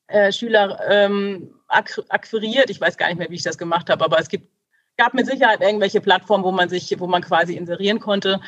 äh, 0.09 0.33
Schüler 0.33 0.81
ähm, 0.88 1.55
akquiriert. 1.69 2.71
Ich 2.71 2.81
weiß 2.81 2.97
gar 2.97 3.09
nicht 3.09 3.19
mehr, 3.19 3.31
wie 3.31 3.37
ich 3.37 3.43
das 3.43 3.59
gemacht 3.59 3.90
habe, 3.90 4.05
aber 4.05 4.19
es 4.19 4.28
gibt, 4.28 4.49
gab 4.97 5.14
mit 5.14 5.26
Sicherheit 5.26 5.61
irgendwelche 5.61 6.00
Plattformen, 6.00 6.45
wo 6.45 6.50
man 6.50 6.69
sich, 6.69 6.99
wo 6.99 7.07
man 7.07 7.23
quasi 7.23 7.55
inserieren 7.55 8.00
konnte. 8.00 8.40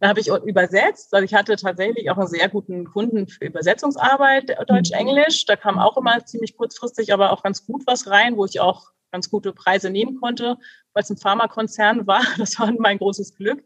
Da 0.00 0.08
habe 0.08 0.20
ich 0.20 0.28
übersetzt. 0.28 1.12
Also 1.12 1.24
ich 1.24 1.34
hatte 1.34 1.56
tatsächlich 1.56 2.10
auch 2.10 2.18
einen 2.18 2.28
sehr 2.28 2.48
guten 2.48 2.84
Kunden 2.84 3.26
für 3.26 3.46
Übersetzungsarbeit, 3.46 4.56
Deutsch-Englisch. 4.68 5.44
Da 5.46 5.56
kam 5.56 5.78
auch 5.78 5.96
immer 5.96 6.24
ziemlich 6.24 6.56
kurzfristig, 6.56 7.12
aber 7.12 7.32
auch 7.32 7.42
ganz 7.42 7.66
gut 7.66 7.82
was 7.86 8.08
rein, 8.08 8.36
wo 8.36 8.44
ich 8.44 8.60
auch 8.60 8.92
ganz 9.10 9.30
gute 9.30 9.52
Preise 9.52 9.90
nehmen 9.90 10.20
konnte, 10.20 10.56
weil 10.92 11.02
es 11.02 11.10
ein 11.10 11.16
Pharmakonzern 11.16 12.06
war. 12.06 12.22
Das 12.38 12.58
war 12.58 12.72
mein 12.78 12.98
großes 12.98 13.34
Glück. 13.34 13.64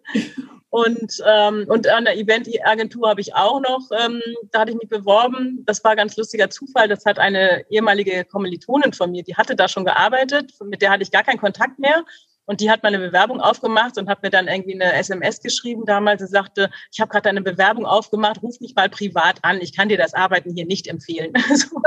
Und, 0.71 1.23
ähm, 1.27 1.67
und 1.69 1.87
an 1.89 2.05
der 2.05 2.17
Eventagentur 2.17 3.11
habe 3.11 3.21
ich 3.21 3.35
auch 3.35 3.61
noch, 3.61 3.91
ähm, 3.99 4.23
da 4.51 4.61
hatte 4.61 4.73
ich 4.73 4.79
mich 4.79 4.89
beworben. 4.89 5.63
Das 5.67 5.85
war 5.85 5.97
ganz 5.97 6.17
lustiger 6.17 6.49
Zufall. 6.49 6.89
Das 6.89 7.05
hat 7.05 7.19
eine 7.19 7.65
ehemalige 7.69 8.25
Kommilitonin 8.25 8.95
von 8.95 9.11
mir, 9.11 9.23
die 9.23 9.37
hatte 9.37 9.55
da 9.55 9.69
schon 9.69 9.85
gearbeitet. 9.85 10.53
Mit 10.65 10.81
der 10.81 10.91
hatte 10.91 11.03
ich 11.03 11.11
gar 11.11 11.25
keinen 11.25 11.41
Kontakt 11.41 11.79
mehr. 11.79 12.05
Und 12.45 12.61
die 12.61 12.71
hat 12.71 12.83
meine 12.83 12.99
Bewerbung 12.99 13.41
aufgemacht 13.41 13.99
und 13.99 14.09
hat 14.09 14.23
mir 14.23 14.31
dann 14.31 14.49
irgendwie 14.49 14.75
eine 14.75 14.93
SMS 14.95 15.41
geschrieben 15.41 15.85
damals. 15.87 16.23
Sie 16.23 16.29
sagte, 16.29 16.71
ich 16.91 17.01
habe 17.01 17.11
gerade 17.11 17.29
eine 17.29 17.41
Bewerbung 17.41 17.87
aufgemacht, 17.87 18.43
ruf 18.43 18.61
mich 18.61 18.75
mal 18.75 18.89
privat 18.89 19.39
an. 19.43 19.61
Ich 19.61 19.77
kann 19.77 19.89
dir 19.89 19.97
das 19.97 20.13
Arbeiten 20.13 20.53
hier 20.55 20.67
nicht 20.67 20.89
empfehlen. 20.89 21.33
so. 21.55 21.81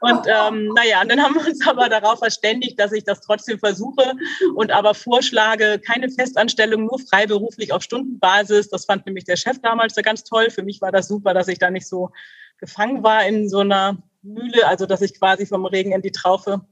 Und 0.00 0.26
ähm, 0.26 0.72
naja, 0.74 1.02
und 1.02 1.10
dann 1.10 1.22
haben 1.22 1.34
wir 1.34 1.46
uns 1.46 1.66
aber 1.66 1.88
darauf 1.88 2.18
verständigt, 2.18 2.80
dass 2.80 2.92
ich 2.92 3.04
das 3.04 3.20
trotzdem 3.20 3.58
versuche 3.58 4.14
und 4.54 4.70
aber 4.70 4.94
vorschlage, 4.94 5.78
keine 5.78 6.08
Festanstellung, 6.08 6.86
nur 6.86 6.98
freiberuflich 6.98 7.72
auf 7.72 7.82
Stundenbasis. 7.82 8.70
Das 8.70 8.86
fand 8.86 9.04
nämlich 9.04 9.24
der 9.24 9.36
Chef 9.36 9.60
damals 9.60 9.94
so 9.94 10.02
ganz 10.02 10.24
toll. 10.24 10.50
Für 10.50 10.62
mich 10.62 10.80
war 10.80 10.92
das 10.92 11.08
super, 11.08 11.34
dass 11.34 11.48
ich 11.48 11.58
da 11.58 11.70
nicht 11.70 11.86
so 11.86 12.10
gefangen 12.58 13.02
war 13.02 13.26
in 13.26 13.48
so 13.48 13.60
einer 13.60 13.98
Mühle, 14.22 14.66
also 14.66 14.86
dass 14.86 15.02
ich 15.02 15.18
quasi 15.18 15.46
vom 15.46 15.66
Regen 15.66 15.92
in 15.92 16.02
die 16.02 16.12
Traufe 16.12 16.62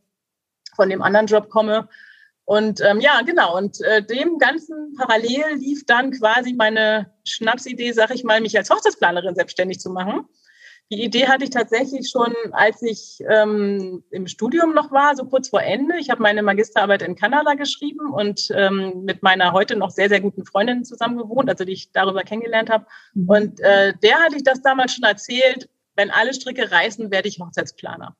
von 0.77 0.89
dem 0.89 1.03
anderen 1.03 1.27
Job 1.27 1.51
komme. 1.51 1.89
Und 2.49 2.81
ähm, 2.81 3.00
ja, 3.00 3.21
genau. 3.26 3.59
Und 3.59 3.78
äh, 3.83 4.02
dem 4.02 4.38
Ganzen 4.38 4.95
parallel 4.97 5.57
lief 5.59 5.85
dann 5.85 6.12
quasi 6.12 6.55
meine 6.55 7.12
Schnapsidee, 7.25 7.93
sag 7.93 8.11
ich 8.11 8.25
mal, 8.25 8.40
mich 8.40 8.57
als 8.57 8.71
Hochzeitsplanerin 8.71 9.35
selbstständig 9.35 9.81
zu 9.81 9.90
machen. 9.90 10.26
Die 10.90 11.05
Idee 11.05 11.28
hatte 11.28 11.45
ich 11.45 11.50
tatsächlich 11.50 12.09
schon, 12.09 12.35
als 12.52 12.81
ich 12.81 13.19
ähm, 13.28 14.02
im 14.11 14.26
Studium 14.26 14.73
noch 14.73 14.90
war, 14.90 15.14
so 15.14 15.26
kurz 15.26 15.50
vor 15.50 15.61
Ende. 15.61 15.99
Ich 15.99 16.09
habe 16.09 16.23
meine 16.23 16.43
Magisterarbeit 16.43 17.02
in 17.02 17.17
Kanada 17.17 17.52
geschrieben 17.52 18.14
und 18.14 18.49
ähm, 18.55 19.02
mit 19.05 19.23
meiner 19.23 19.52
heute 19.52 19.76
noch 19.76 19.90
sehr, 19.90 20.09
sehr 20.09 20.23
guten 20.23 20.47
Freundin 20.47 20.87
zusammen 20.87 21.19
gewohnt, 21.19 21.50
also 21.50 21.67
die 21.67 21.73
ich 21.73 21.93
darüber 21.93 22.23
kennengelernt 22.23 22.71
habe. 22.71 22.87
Mhm. 23.12 23.28
Und 23.28 23.61
äh, 23.61 23.93
der 24.02 24.21
hatte 24.21 24.37
ich 24.37 24.43
das 24.43 24.62
damals 24.62 24.95
schon 24.95 25.05
erzählt, 25.05 25.69
wenn 25.97 26.11
alle 26.11 26.33
Stricke 26.33 26.71
reißen, 26.71 27.11
werde 27.11 27.28
ich 27.28 27.40
Hochzeitsplaner. 27.40 28.17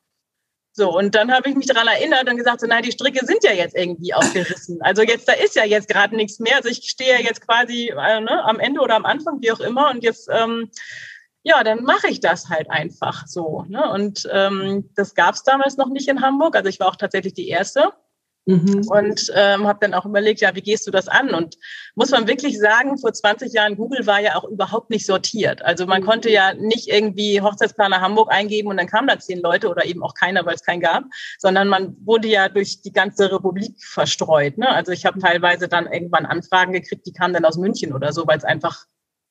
So, 0.79 0.97
und 0.97 1.17
dann 1.17 1.33
habe 1.33 1.51
ich 1.51 1.57
mich 1.57 1.67
daran 1.67 1.89
erinnert 1.89 2.31
und 2.31 2.37
gesagt, 2.37 2.61
so, 2.61 2.69
nein, 2.69 2.85
die 2.85 2.93
Stricke 2.93 3.27
sind 3.27 3.43
ja 3.43 3.51
jetzt 3.51 3.77
irgendwie 3.77 4.15
aufgerissen. 4.15 4.81
Also 4.81 5.03
jetzt, 5.03 5.27
da 5.27 5.33
ist 5.33 5.57
ja 5.57 5.65
jetzt 5.65 5.89
gerade 5.89 6.15
nichts 6.15 6.39
mehr. 6.39 6.55
Also 6.55 6.69
ich 6.69 6.89
stehe 6.89 7.15
ja 7.15 7.19
jetzt 7.19 7.45
quasi 7.45 7.89
äh, 7.89 8.21
ne, 8.21 8.45
am 8.45 8.61
Ende 8.61 8.81
oder 8.81 8.95
am 8.95 9.05
Anfang, 9.05 9.41
wie 9.41 9.51
auch 9.51 9.59
immer. 9.59 9.91
Und 9.91 10.05
jetzt, 10.05 10.29
ähm, 10.31 10.71
ja, 11.43 11.65
dann 11.65 11.83
mache 11.83 12.07
ich 12.07 12.21
das 12.21 12.49
halt 12.49 12.71
einfach 12.71 13.27
so. 13.27 13.65
Ne? 13.67 13.91
Und 13.91 14.29
ähm, 14.33 14.89
das 14.95 15.17
gab 15.17 15.35
es 15.35 15.43
damals 15.43 15.77
noch 15.79 15.89
nicht 15.89 16.07
in 16.07 16.23
Hamburg. 16.23 16.55
Also 16.55 16.69
ich 16.69 16.79
war 16.79 16.87
auch 16.87 16.97
tatsächlich 16.97 17.35
die 17.35 17.49
Erste. 17.49 17.91
Mhm. 18.49 18.89
Und 18.89 19.31
ähm, 19.35 19.67
habe 19.67 19.81
dann 19.83 19.93
auch 19.93 20.07
überlegt, 20.07 20.41
ja, 20.41 20.55
wie 20.55 20.63
gehst 20.63 20.87
du 20.87 20.91
das 20.91 21.07
an? 21.07 21.35
Und 21.35 21.57
muss 21.95 22.13
man 22.13 22.27
wirklich 22.27 22.59
sagen, 22.59 22.97
vor 22.97 23.13
20 23.13 23.53
Jahren, 23.53 23.77
Google 23.77 24.07
war 24.07 24.21
ja 24.21 24.37
auch 24.37 24.45
überhaupt 24.45 24.89
nicht 24.89 25.05
sortiert. 25.05 25.61
Also 25.61 25.85
man 25.85 26.03
konnte 26.03 26.31
ja 26.31 26.55
nicht 26.55 26.89
irgendwie 26.89 27.43
Hochzeitsplaner 27.43 28.01
Hamburg 28.01 28.33
eingeben 28.33 28.71
und 28.71 28.79
dann 28.79 28.87
kamen 28.87 29.07
da 29.07 29.19
zehn 29.19 29.43
Leute 29.43 29.69
oder 29.69 29.85
eben 29.85 30.03
auch 30.03 30.15
keiner, 30.15 30.47
weil 30.47 30.55
es 30.55 30.65
keinen 30.65 30.81
gab, 30.81 31.05
sondern 31.39 31.69
man 31.69 31.95
wurde 32.07 32.29
ja 32.29 32.49
durch 32.49 32.81
die 32.81 32.93
ganze 32.93 33.31
Republik 33.31 33.85
verstreut. 33.85 34.57
Ne? 34.57 34.67
Also 34.67 34.93
ich 34.93 35.05
habe 35.05 35.19
mhm. 35.19 35.25
teilweise 35.25 35.69
dann 35.69 35.87
irgendwann 35.87 36.25
Anfragen 36.25 36.73
gekriegt, 36.73 37.07
die 37.07 37.13
kamen 37.13 37.35
dann 37.35 37.45
aus 37.45 37.59
München 37.59 37.93
oder 37.93 38.15
so, 38.15 38.27
weil 38.27 38.39
es 38.39 38.45
einfach 38.45 38.87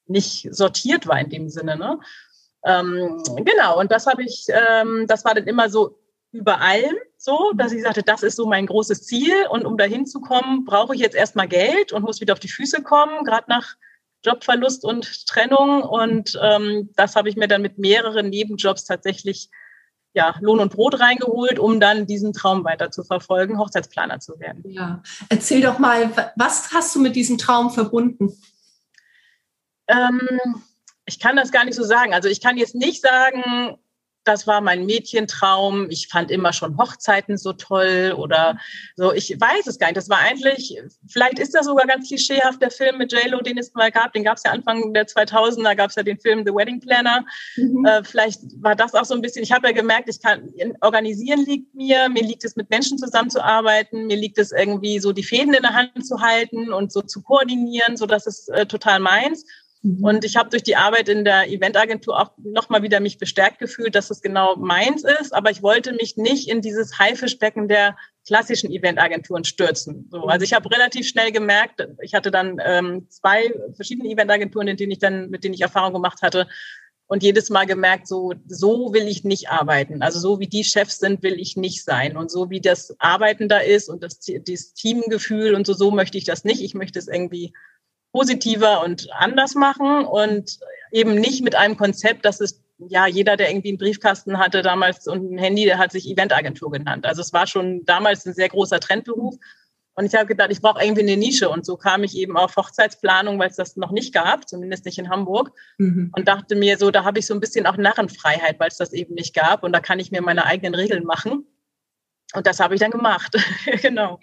nicht 0.05 0.47
sortiert 0.51 1.07
war 1.07 1.19
in 1.19 1.31
dem 1.31 1.49
Sinne. 1.49 1.75
Ne? 1.75 1.97
Ähm, 2.63 3.23
genau, 3.37 3.79
und 3.79 3.91
das 3.91 4.05
habe 4.05 4.21
ich, 4.21 4.45
ähm, 4.49 5.05
das 5.07 5.25
war 5.25 5.33
dann 5.33 5.47
immer 5.47 5.71
so 5.71 5.97
über 6.37 6.61
allem 6.61 6.95
so, 7.17 7.51
dass 7.55 7.71
ich 7.71 7.81
sagte, 7.81 8.03
das 8.03 8.23
ist 8.23 8.35
so 8.35 8.45
mein 8.45 8.67
großes 8.67 9.03
Ziel 9.03 9.33
und 9.49 9.65
um 9.65 9.77
dahin 9.77 10.05
zu 10.05 10.21
kommen, 10.21 10.65
brauche 10.65 10.95
ich 10.95 11.01
jetzt 11.01 11.15
erstmal 11.15 11.47
Geld 11.47 11.91
und 11.91 12.03
muss 12.03 12.21
wieder 12.21 12.33
auf 12.33 12.39
die 12.39 12.47
Füße 12.47 12.83
kommen, 12.83 13.23
gerade 13.25 13.45
nach 13.49 13.75
Jobverlust 14.23 14.85
und 14.85 15.27
Trennung 15.27 15.81
und 15.81 16.39
ähm, 16.41 16.89
das 16.95 17.15
habe 17.15 17.29
ich 17.29 17.35
mir 17.35 17.47
dann 17.47 17.61
mit 17.61 17.77
mehreren 17.77 18.29
Nebenjobs 18.29 18.85
tatsächlich 18.85 19.49
ja, 20.13 20.35
Lohn 20.41 20.59
und 20.59 20.73
Brot 20.73 20.99
reingeholt, 20.99 21.59
um 21.59 21.79
dann 21.79 22.07
diesen 22.07 22.33
Traum 22.33 22.63
weiter 22.63 22.89
zu 22.89 23.03
verfolgen, 23.03 23.59
Hochzeitsplaner 23.59 24.19
zu 24.19 24.39
werden. 24.39 24.63
Ja, 24.65 25.03
erzähl 25.29 25.61
doch 25.61 25.77
mal, 25.77 26.09
was 26.35 26.71
hast 26.71 26.95
du 26.95 26.99
mit 26.99 27.15
diesem 27.15 27.37
Traum 27.37 27.69
verbunden? 27.69 28.35
Ähm, 29.87 30.21
ich 31.05 31.19
kann 31.19 31.35
das 31.35 31.51
gar 31.51 31.65
nicht 31.65 31.75
so 31.75 31.83
sagen. 31.83 32.13
Also 32.13 32.29
ich 32.29 32.41
kann 32.41 32.57
jetzt 32.57 32.73
nicht 32.73 33.01
sagen, 33.01 33.77
das 34.27 34.47
war 34.47 34.61
mein 34.61 34.85
Mädchentraum. 34.85 35.89
Ich 35.89 36.07
fand 36.07 36.31
immer 36.31 36.53
schon 36.53 36.77
Hochzeiten 36.77 37.37
so 37.37 37.53
toll 37.53 38.13
oder 38.17 38.59
so. 38.95 39.13
Ich 39.13 39.29
weiß 39.39 39.67
es 39.67 39.79
gar 39.79 39.87
nicht. 39.87 39.97
Das 39.97 40.09
war 40.09 40.19
eigentlich, 40.19 40.77
vielleicht 41.07 41.39
ist 41.39 41.55
das 41.55 41.65
sogar 41.65 41.87
ganz 41.87 42.07
klischeehaft, 42.07 42.61
der 42.61 42.71
Film 42.71 42.97
mit 42.97 43.11
JLo, 43.11 43.41
den 43.41 43.57
es 43.57 43.73
mal 43.73 43.91
gab. 43.91 44.13
Den 44.13 44.23
gab 44.23 44.37
es 44.37 44.43
ja 44.43 44.51
Anfang 44.51 44.93
der 44.93 45.07
2000er, 45.07 45.75
gab 45.75 45.89
es 45.89 45.95
ja 45.95 46.03
den 46.03 46.19
Film 46.19 46.43
The 46.45 46.53
Wedding 46.53 46.79
Planner. 46.79 47.25
Mhm. 47.55 47.85
Äh, 47.85 48.03
vielleicht 48.03 48.41
war 48.61 48.75
das 48.75 48.93
auch 48.93 49.05
so 49.05 49.13
ein 49.13 49.21
bisschen, 49.21 49.43
ich 49.43 49.51
habe 49.51 49.67
ja 49.67 49.73
gemerkt, 49.73 50.09
ich 50.09 50.21
kann, 50.21 50.49
organisieren 50.81 51.45
liegt 51.45 51.73
mir, 51.73 52.09
mir 52.09 52.23
liegt 52.23 52.43
es 52.43 52.55
mit 52.55 52.69
Menschen 52.69 52.97
zusammenzuarbeiten, 52.97 54.07
mir 54.07 54.17
liegt 54.17 54.37
es 54.37 54.51
irgendwie 54.51 54.99
so 54.99 55.13
die 55.13 55.23
Fäden 55.23 55.53
in 55.53 55.61
der 55.61 55.73
Hand 55.73 56.05
zu 56.05 56.19
halten 56.21 56.73
und 56.73 56.91
so 56.91 57.01
zu 57.01 57.21
koordinieren, 57.21 57.95
so 57.95 58.05
dass 58.05 58.27
es 58.27 58.47
äh, 58.49 58.65
total 58.65 58.99
meins. 58.99 59.45
Mhm. 59.87 60.03
Und 60.03 60.25
ich 60.25 60.35
habe 60.35 60.49
durch 60.49 60.63
die 60.63 60.75
Arbeit 60.75 61.07
in 61.07 61.23
der 61.23 61.49
Eventagentur 61.49 62.19
auch 62.19 62.31
nochmal 62.37 62.83
wieder 62.83 62.99
mich 62.99 63.17
bestärkt 63.17 63.59
gefühlt, 63.59 63.95
dass 63.95 64.09
es 64.09 64.21
genau 64.21 64.57
meins 64.57 65.03
ist. 65.03 65.33
Aber 65.33 65.49
ich 65.49 65.63
wollte 65.63 65.93
mich 65.93 66.17
nicht 66.17 66.49
in 66.49 66.61
dieses 66.61 66.99
Haifischbecken 66.99 67.67
der 67.67 67.95
klassischen 68.25 68.69
Eventagenturen 68.69 69.45
stürzen. 69.45 70.09
So, 70.11 70.23
also 70.23 70.43
ich 70.43 70.53
habe 70.53 70.69
relativ 70.69 71.07
schnell 71.07 71.31
gemerkt, 71.31 71.87
ich 72.01 72.13
hatte 72.13 72.29
dann 72.29 72.59
ähm, 72.65 73.07
zwei 73.09 73.53
verschiedene 73.73 74.09
Eventagenturen, 74.09 74.67
in 74.67 74.75
denen 74.75 74.91
ich 74.91 74.99
dann, 74.99 75.29
mit 75.29 75.45
denen 75.45 75.53
ich 75.53 75.61
Erfahrung 75.61 75.93
gemacht 75.93 76.21
hatte. 76.21 76.47
Und 77.09 77.23
jedes 77.23 77.49
Mal 77.49 77.65
gemerkt, 77.65 78.05
so, 78.05 78.33
so 78.47 78.93
will 78.93 79.07
ich 79.07 79.23
nicht 79.23 79.49
arbeiten. 79.49 80.01
Also 80.01 80.19
so 80.19 80.41
wie 80.41 80.47
die 80.47 80.65
Chefs 80.65 80.99
sind, 80.99 81.23
will 81.23 81.39
ich 81.39 81.55
nicht 81.55 81.85
sein. 81.85 82.17
Und 82.17 82.29
so 82.29 82.49
wie 82.49 82.59
das 82.59 82.93
Arbeiten 82.99 83.47
da 83.47 83.59
ist 83.59 83.87
und 83.87 84.03
das, 84.03 84.19
das 84.19 84.73
Teamgefühl 84.73 85.55
und 85.55 85.65
so, 85.65 85.71
so 85.71 85.91
möchte 85.91 86.17
ich 86.17 86.25
das 86.25 86.43
nicht. 86.43 86.61
Ich 86.61 86.73
möchte 86.73 86.99
es 86.99 87.07
irgendwie 87.07 87.53
positiver 88.11 88.83
und 88.83 89.07
anders 89.13 89.55
machen 89.55 90.05
und 90.05 90.59
eben 90.91 91.15
nicht 91.15 91.43
mit 91.43 91.55
einem 91.55 91.77
Konzept, 91.77 92.25
das 92.25 92.39
ist 92.39 92.61
ja 92.79 93.07
jeder, 93.07 93.37
der 93.37 93.49
irgendwie 93.49 93.69
einen 93.69 93.77
Briefkasten 93.77 94.37
hatte 94.37 94.61
damals 94.61 95.07
und 95.07 95.31
ein 95.31 95.37
Handy, 95.37 95.65
der 95.65 95.77
hat 95.77 95.91
sich 95.91 96.07
Eventagentur 96.07 96.71
genannt. 96.71 97.05
Also 97.05 97.21
es 97.21 97.33
war 97.33 97.47
schon 97.47 97.83
damals 97.85 98.25
ein 98.25 98.33
sehr 98.33 98.49
großer 98.49 98.79
Trendberuf. 98.79 99.35
Und 99.95 100.05
ich 100.05 100.13
habe 100.13 100.27
gedacht, 100.27 100.51
ich 100.51 100.61
brauche 100.61 100.83
irgendwie 100.83 101.01
eine 101.01 101.17
Nische. 101.17 101.49
Und 101.49 101.65
so 101.65 101.75
kam 101.75 102.03
ich 102.03 102.15
eben 102.15 102.37
auf 102.37 102.55
Hochzeitsplanung, 102.55 103.39
weil 103.39 103.49
es 103.49 103.55
das 103.55 103.77
noch 103.77 103.89
nicht 103.89 104.13
gab, 104.13 104.47
zumindest 104.47 104.85
nicht 104.85 104.99
in 104.99 105.09
Hamburg. 105.09 105.51
Mhm. 105.79 106.11
Und 106.15 106.27
dachte 106.27 106.55
mir 106.55 106.77
so, 106.77 106.91
da 106.91 107.03
habe 107.03 107.17
ich 107.17 107.25
so 107.25 107.33
ein 107.33 107.39
bisschen 107.39 107.65
auch 107.65 107.77
Narrenfreiheit, 107.77 108.59
weil 108.59 108.67
es 108.67 108.77
das 108.77 108.93
eben 108.93 109.15
nicht 109.15 109.33
gab. 109.33 109.63
Und 109.63 109.71
da 109.71 109.79
kann 109.79 109.99
ich 109.99 110.11
mir 110.11 110.21
meine 110.21 110.45
eigenen 110.45 110.75
Regeln 110.75 111.03
machen. 111.03 111.47
Und 112.35 112.45
das 112.45 112.59
habe 112.59 112.75
ich 112.75 112.79
dann 112.79 112.91
gemacht. 112.91 113.35
genau. 113.81 114.19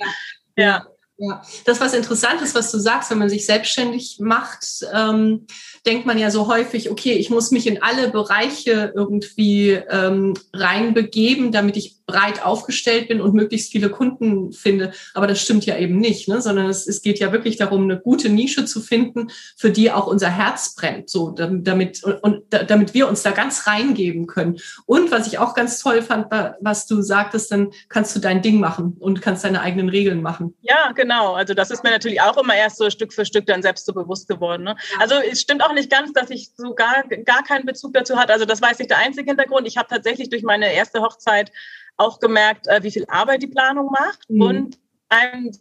Ja. 0.57 0.65
ja. 0.65 0.87
Ja, 1.17 1.43
das 1.65 1.81
was 1.81 1.95
interessant 1.95 2.43
ist, 2.43 2.55
was 2.55 2.73
du 2.73 2.79
sagst, 2.79 3.11
wenn 3.11 3.19
man 3.19 3.29
sich 3.29 3.47
selbstständig 3.47 4.19
macht, 4.21 4.65
ähm, 4.93 5.47
denkt 5.87 6.07
man 6.07 6.19
ja 6.19 6.31
so 6.31 6.49
häufig, 6.49 6.91
okay, 6.91 7.13
ich 7.13 7.31
muss 7.31 7.51
mich 7.51 7.67
in 7.67 7.83
alle 7.83 8.11
Bereiche 8.11 8.93
irgendwie 8.95 9.73
ähm, 9.91 10.35
reinbegeben, 10.53 11.53
damit 11.53 11.77
ich 11.77 12.05
breit 12.07 12.45
aufgestellt 12.45 13.09
bin 13.09 13.21
und 13.21 13.35
möglichst 13.35 13.73
viele 13.73 13.89
Kunden 13.89 14.53
finde. 14.53 14.93
Aber 15.15 15.27
das 15.27 15.41
stimmt 15.41 15.65
ja 15.65 15.77
eben 15.79 15.99
nicht, 15.99 16.29
ne? 16.29 16.41
sondern 16.41 16.67
es, 16.67 16.87
es 16.87 17.03
geht 17.03 17.19
ja 17.19 17.33
wirklich 17.33 17.57
darum, 17.57 17.85
eine 17.85 17.99
gute 17.99 18.29
Nische 18.29 18.65
zu 18.65 18.81
finden, 18.81 19.29
für 19.57 19.71
die 19.71 19.91
auch 19.91 20.07
unser 20.07 20.29
Herz 20.29 20.75
brennt, 20.75 21.09
so 21.09 21.31
damit 21.31 22.05
und, 22.05 22.15
und 22.23 22.43
damit 22.51 22.95
wir 22.95 23.09
uns 23.09 23.23
da 23.23 23.31
ganz 23.31 23.67
reingeben 23.67 24.27
können. 24.27 24.59
Und 24.87 25.11
was 25.11 25.27
ich 25.27 25.39
auch 25.39 25.55
ganz 25.55 25.79
toll 25.81 26.03
fand, 26.03 26.27
was 26.61 26.87
du 26.87 27.01
sagtest, 27.03 27.51
dann 27.51 27.71
kannst 27.89 28.15
du 28.15 28.21
dein 28.21 28.43
Ding 28.43 28.61
machen 28.61 28.97
und 28.99 29.23
kannst 29.23 29.45
deine 29.45 29.61
eigenen 29.61 29.89
Regeln 29.89 30.23
machen. 30.23 30.55
Ja, 30.61 30.93
genau. 30.93 31.35
Also 31.35 31.55
das 31.55 31.71
ist 31.71 31.85
mir 31.85 31.91
natürlich 31.91 32.21
auch 32.21 32.37
immer 32.37 32.55
erst 32.55 32.77
so 32.77 32.91
Stück 32.91 33.13
für 33.13 33.25
Stück 33.25 33.47
dann 33.47 33.63
selbst 33.63 33.87
so 33.87 33.93
bewusst 33.93 34.29
geworden. 34.29 34.65
Ne? 34.65 34.77
Also 35.01 35.15
es 35.31 35.41
stimmt 35.41 35.65
auch 35.65 35.73
nicht 35.75 35.91
ganz, 35.91 36.13
dass 36.13 36.31
ich 36.31 36.51
so 36.57 36.75
gar, 36.75 37.03
gar 37.25 37.43
keinen 37.43 37.67
Bezug 37.67 37.95
dazu 37.95 38.17
hatte. 38.17 38.33
Also 38.33 38.45
das 38.45 38.63
weiß 38.63 38.81
ich 38.81 38.87
der 38.87 38.99
einzige 38.99 39.31
Hintergrund. 39.31 39.67
Ich 39.67 39.77
habe 39.77 39.89
tatsächlich 39.89 40.31
durch 40.31 40.43
meine 40.43 40.73
erste 40.73 41.01
Hochzeit 41.01 41.53
auch 41.97 42.19
gemerkt, 42.19 42.67
äh, 42.67 42.83
wie 42.83 42.91
viel 42.91 43.05
Arbeit 43.09 43.43
die 43.43 43.49
Planung 43.49 43.87
macht 43.91 44.29
mhm. 44.29 44.43
und 44.43 44.79
einem 45.09 45.53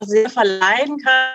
sehr 0.00 0.30
verleiden 0.30 0.98
kann, 0.98 1.32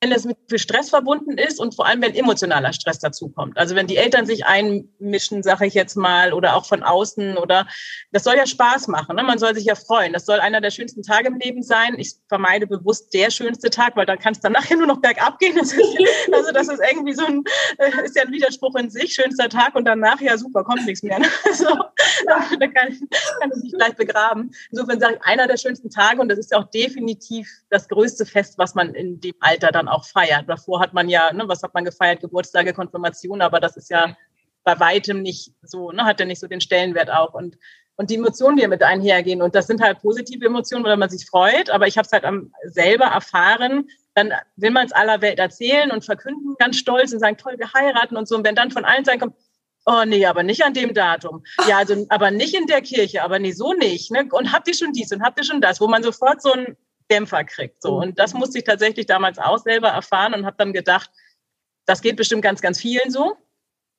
wenn 0.00 0.12
es 0.12 0.24
mit 0.24 0.38
viel 0.48 0.58
Stress 0.58 0.88
verbunden 0.88 1.36
ist 1.36 1.60
und 1.60 1.74
vor 1.74 1.86
allem, 1.86 2.00
wenn 2.00 2.14
emotionaler 2.14 2.72
Stress 2.72 3.00
dazukommt. 3.00 3.58
Also 3.58 3.74
wenn 3.74 3.86
die 3.86 3.98
Eltern 3.98 4.24
sich 4.24 4.46
einmischen, 4.46 5.42
sage 5.42 5.66
ich 5.66 5.74
jetzt 5.74 5.94
mal, 5.94 6.32
oder 6.32 6.56
auch 6.56 6.64
von 6.64 6.82
außen 6.82 7.36
oder 7.36 7.66
das 8.10 8.24
soll 8.24 8.36
ja 8.36 8.46
Spaß 8.46 8.88
machen. 8.88 9.16
Ne? 9.16 9.22
Man 9.22 9.38
soll 9.38 9.54
sich 9.54 9.66
ja 9.66 9.74
freuen. 9.74 10.14
Das 10.14 10.24
soll 10.24 10.40
einer 10.40 10.62
der 10.62 10.70
schönsten 10.70 11.02
Tage 11.02 11.28
im 11.28 11.36
Leben 11.36 11.62
sein. 11.62 11.98
Ich 11.98 12.14
vermeide 12.28 12.66
bewusst 12.66 13.12
der 13.12 13.30
schönste 13.30 13.68
Tag, 13.68 13.94
weil 13.96 14.06
dann 14.06 14.18
kann 14.18 14.32
es 14.32 14.40
dann 14.40 14.52
nachher 14.52 14.78
nur 14.78 14.86
noch 14.86 15.02
bergab 15.02 15.38
gehen. 15.38 15.56
Das 15.58 15.72
ist, 15.72 15.98
also 16.32 16.50
das 16.50 16.68
ist 16.68 16.80
irgendwie 16.90 17.12
so 17.12 17.26
ein, 17.26 17.44
äh, 17.76 18.04
ist 18.04 18.16
ja 18.16 18.22
ein 18.22 18.32
Widerspruch 18.32 18.76
in 18.76 18.88
sich, 18.88 19.12
schönster 19.12 19.50
Tag 19.50 19.74
und 19.74 19.84
danach, 19.84 20.20
ja 20.22 20.38
super, 20.38 20.64
kommt 20.64 20.86
nichts 20.86 21.02
mehr. 21.02 21.18
Ne? 21.18 21.26
Also, 21.50 21.66
da 22.26 22.66
kann, 22.68 22.70
kann 23.40 23.52
ich 23.56 23.62
mich 23.62 23.72
gleich 23.72 23.94
begraben. 23.96 24.52
Insofern 24.70 25.00
sage 25.00 25.16
ich, 25.16 25.26
einer 25.26 25.48
der 25.48 25.56
schönsten 25.56 25.90
Tage 25.90 26.20
und 26.20 26.28
das 26.28 26.38
ist 26.38 26.52
ja 26.52 26.58
auch 26.58 26.70
definitiv 26.70 27.48
das 27.70 27.88
größte 27.88 28.24
Fest, 28.24 28.56
was 28.56 28.74
man 28.74 28.94
in 28.94 29.20
dem 29.20 29.34
Alter 29.40 29.72
dann 29.72 29.88
auch 29.90 30.04
feiert. 30.04 30.48
Davor 30.48 30.80
hat 30.80 30.94
man 30.94 31.08
ja, 31.08 31.32
ne, 31.32 31.46
was 31.46 31.62
hat 31.62 31.74
man 31.74 31.84
gefeiert? 31.84 32.20
Geburtstage, 32.20 32.72
Konfirmation, 32.72 33.42
aber 33.42 33.60
das 33.60 33.76
ist 33.76 33.90
ja 33.90 34.16
bei 34.64 34.78
weitem 34.78 35.22
nicht 35.22 35.52
so, 35.62 35.90
ne, 35.90 36.04
hat 36.04 36.20
ja 36.20 36.26
nicht 36.26 36.40
so 36.40 36.46
den 36.46 36.60
Stellenwert 36.60 37.10
auch. 37.10 37.34
Und 37.34 37.56
und 38.00 38.08
die 38.08 38.14
Emotionen, 38.14 38.56
die 38.56 38.66
mit 38.66 38.82
einhergehen. 38.82 39.42
Und 39.42 39.54
das 39.54 39.66
sind 39.66 39.82
halt 39.82 40.00
positive 40.00 40.46
Emotionen, 40.46 40.86
weil 40.86 40.96
man 40.96 41.10
sich 41.10 41.26
freut. 41.26 41.68
Aber 41.68 41.86
ich 41.86 41.98
habe 41.98 42.06
es 42.06 42.12
halt 42.12 42.24
am, 42.24 42.50
selber 42.64 43.04
erfahren. 43.04 43.90
Dann 44.14 44.32
will 44.56 44.70
man 44.70 44.86
es 44.86 44.92
aller 44.92 45.20
Welt 45.20 45.38
erzählen 45.38 45.90
und 45.90 46.02
verkünden 46.02 46.54
ganz 46.58 46.78
stolz 46.78 47.12
und 47.12 47.18
sagen, 47.18 47.36
toll, 47.36 47.56
wir 47.58 47.74
heiraten 47.74 48.16
und 48.16 48.26
so. 48.26 48.36
Und 48.36 48.44
wenn 48.46 48.54
dann 48.54 48.70
von 48.70 48.86
allen 48.86 49.04
Seiten 49.04 49.20
kommt, 49.20 49.34
oh 49.84 50.04
nee, 50.06 50.24
aber 50.24 50.42
nicht 50.42 50.64
an 50.64 50.72
dem 50.72 50.94
Datum. 50.94 51.44
Ja, 51.68 51.76
also 51.76 52.06
aber 52.08 52.30
nicht 52.30 52.54
in 52.54 52.66
der 52.66 52.80
Kirche, 52.80 53.22
aber 53.22 53.38
nee, 53.38 53.52
so 53.52 53.74
nicht. 53.74 54.10
Ne? 54.10 54.26
Und 54.32 54.50
habt 54.50 54.66
ihr 54.66 54.74
schon 54.74 54.92
dies 54.94 55.12
und 55.12 55.22
habt 55.22 55.38
ihr 55.38 55.44
schon 55.44 55.60
das, 55.60 55.78
wo 55.78 55.86
man 55.86 56.02
sofort 56.02 56.40
so 56.40 56.52
einen 56.52 56.78
Dämpfer 57.10 57.44
kriegt. 57.44 57.82
So. 57.82 57.96
Und 57.96 58.18
das 58.18 58.34
musste 58.34 58.58
ich 58.58 58.64
tatsächlich 58.64 59.06
damals 59.06 59.38
auch 59.38 59.58
selber 59.58 59.88
erfahren 59.88 60.34
und 60.34 60.46
habe 60.46 60.56
dann 60.58 60.72
gedacht, 60.72 61.10
das 61.86 62.02
geht 62.02 62.16
bestimmt 62.16 62.42
ganz, 62.42 62.60
ganz 62.60 62.80
vielen 62.80 63.10
so. 63.10 63.36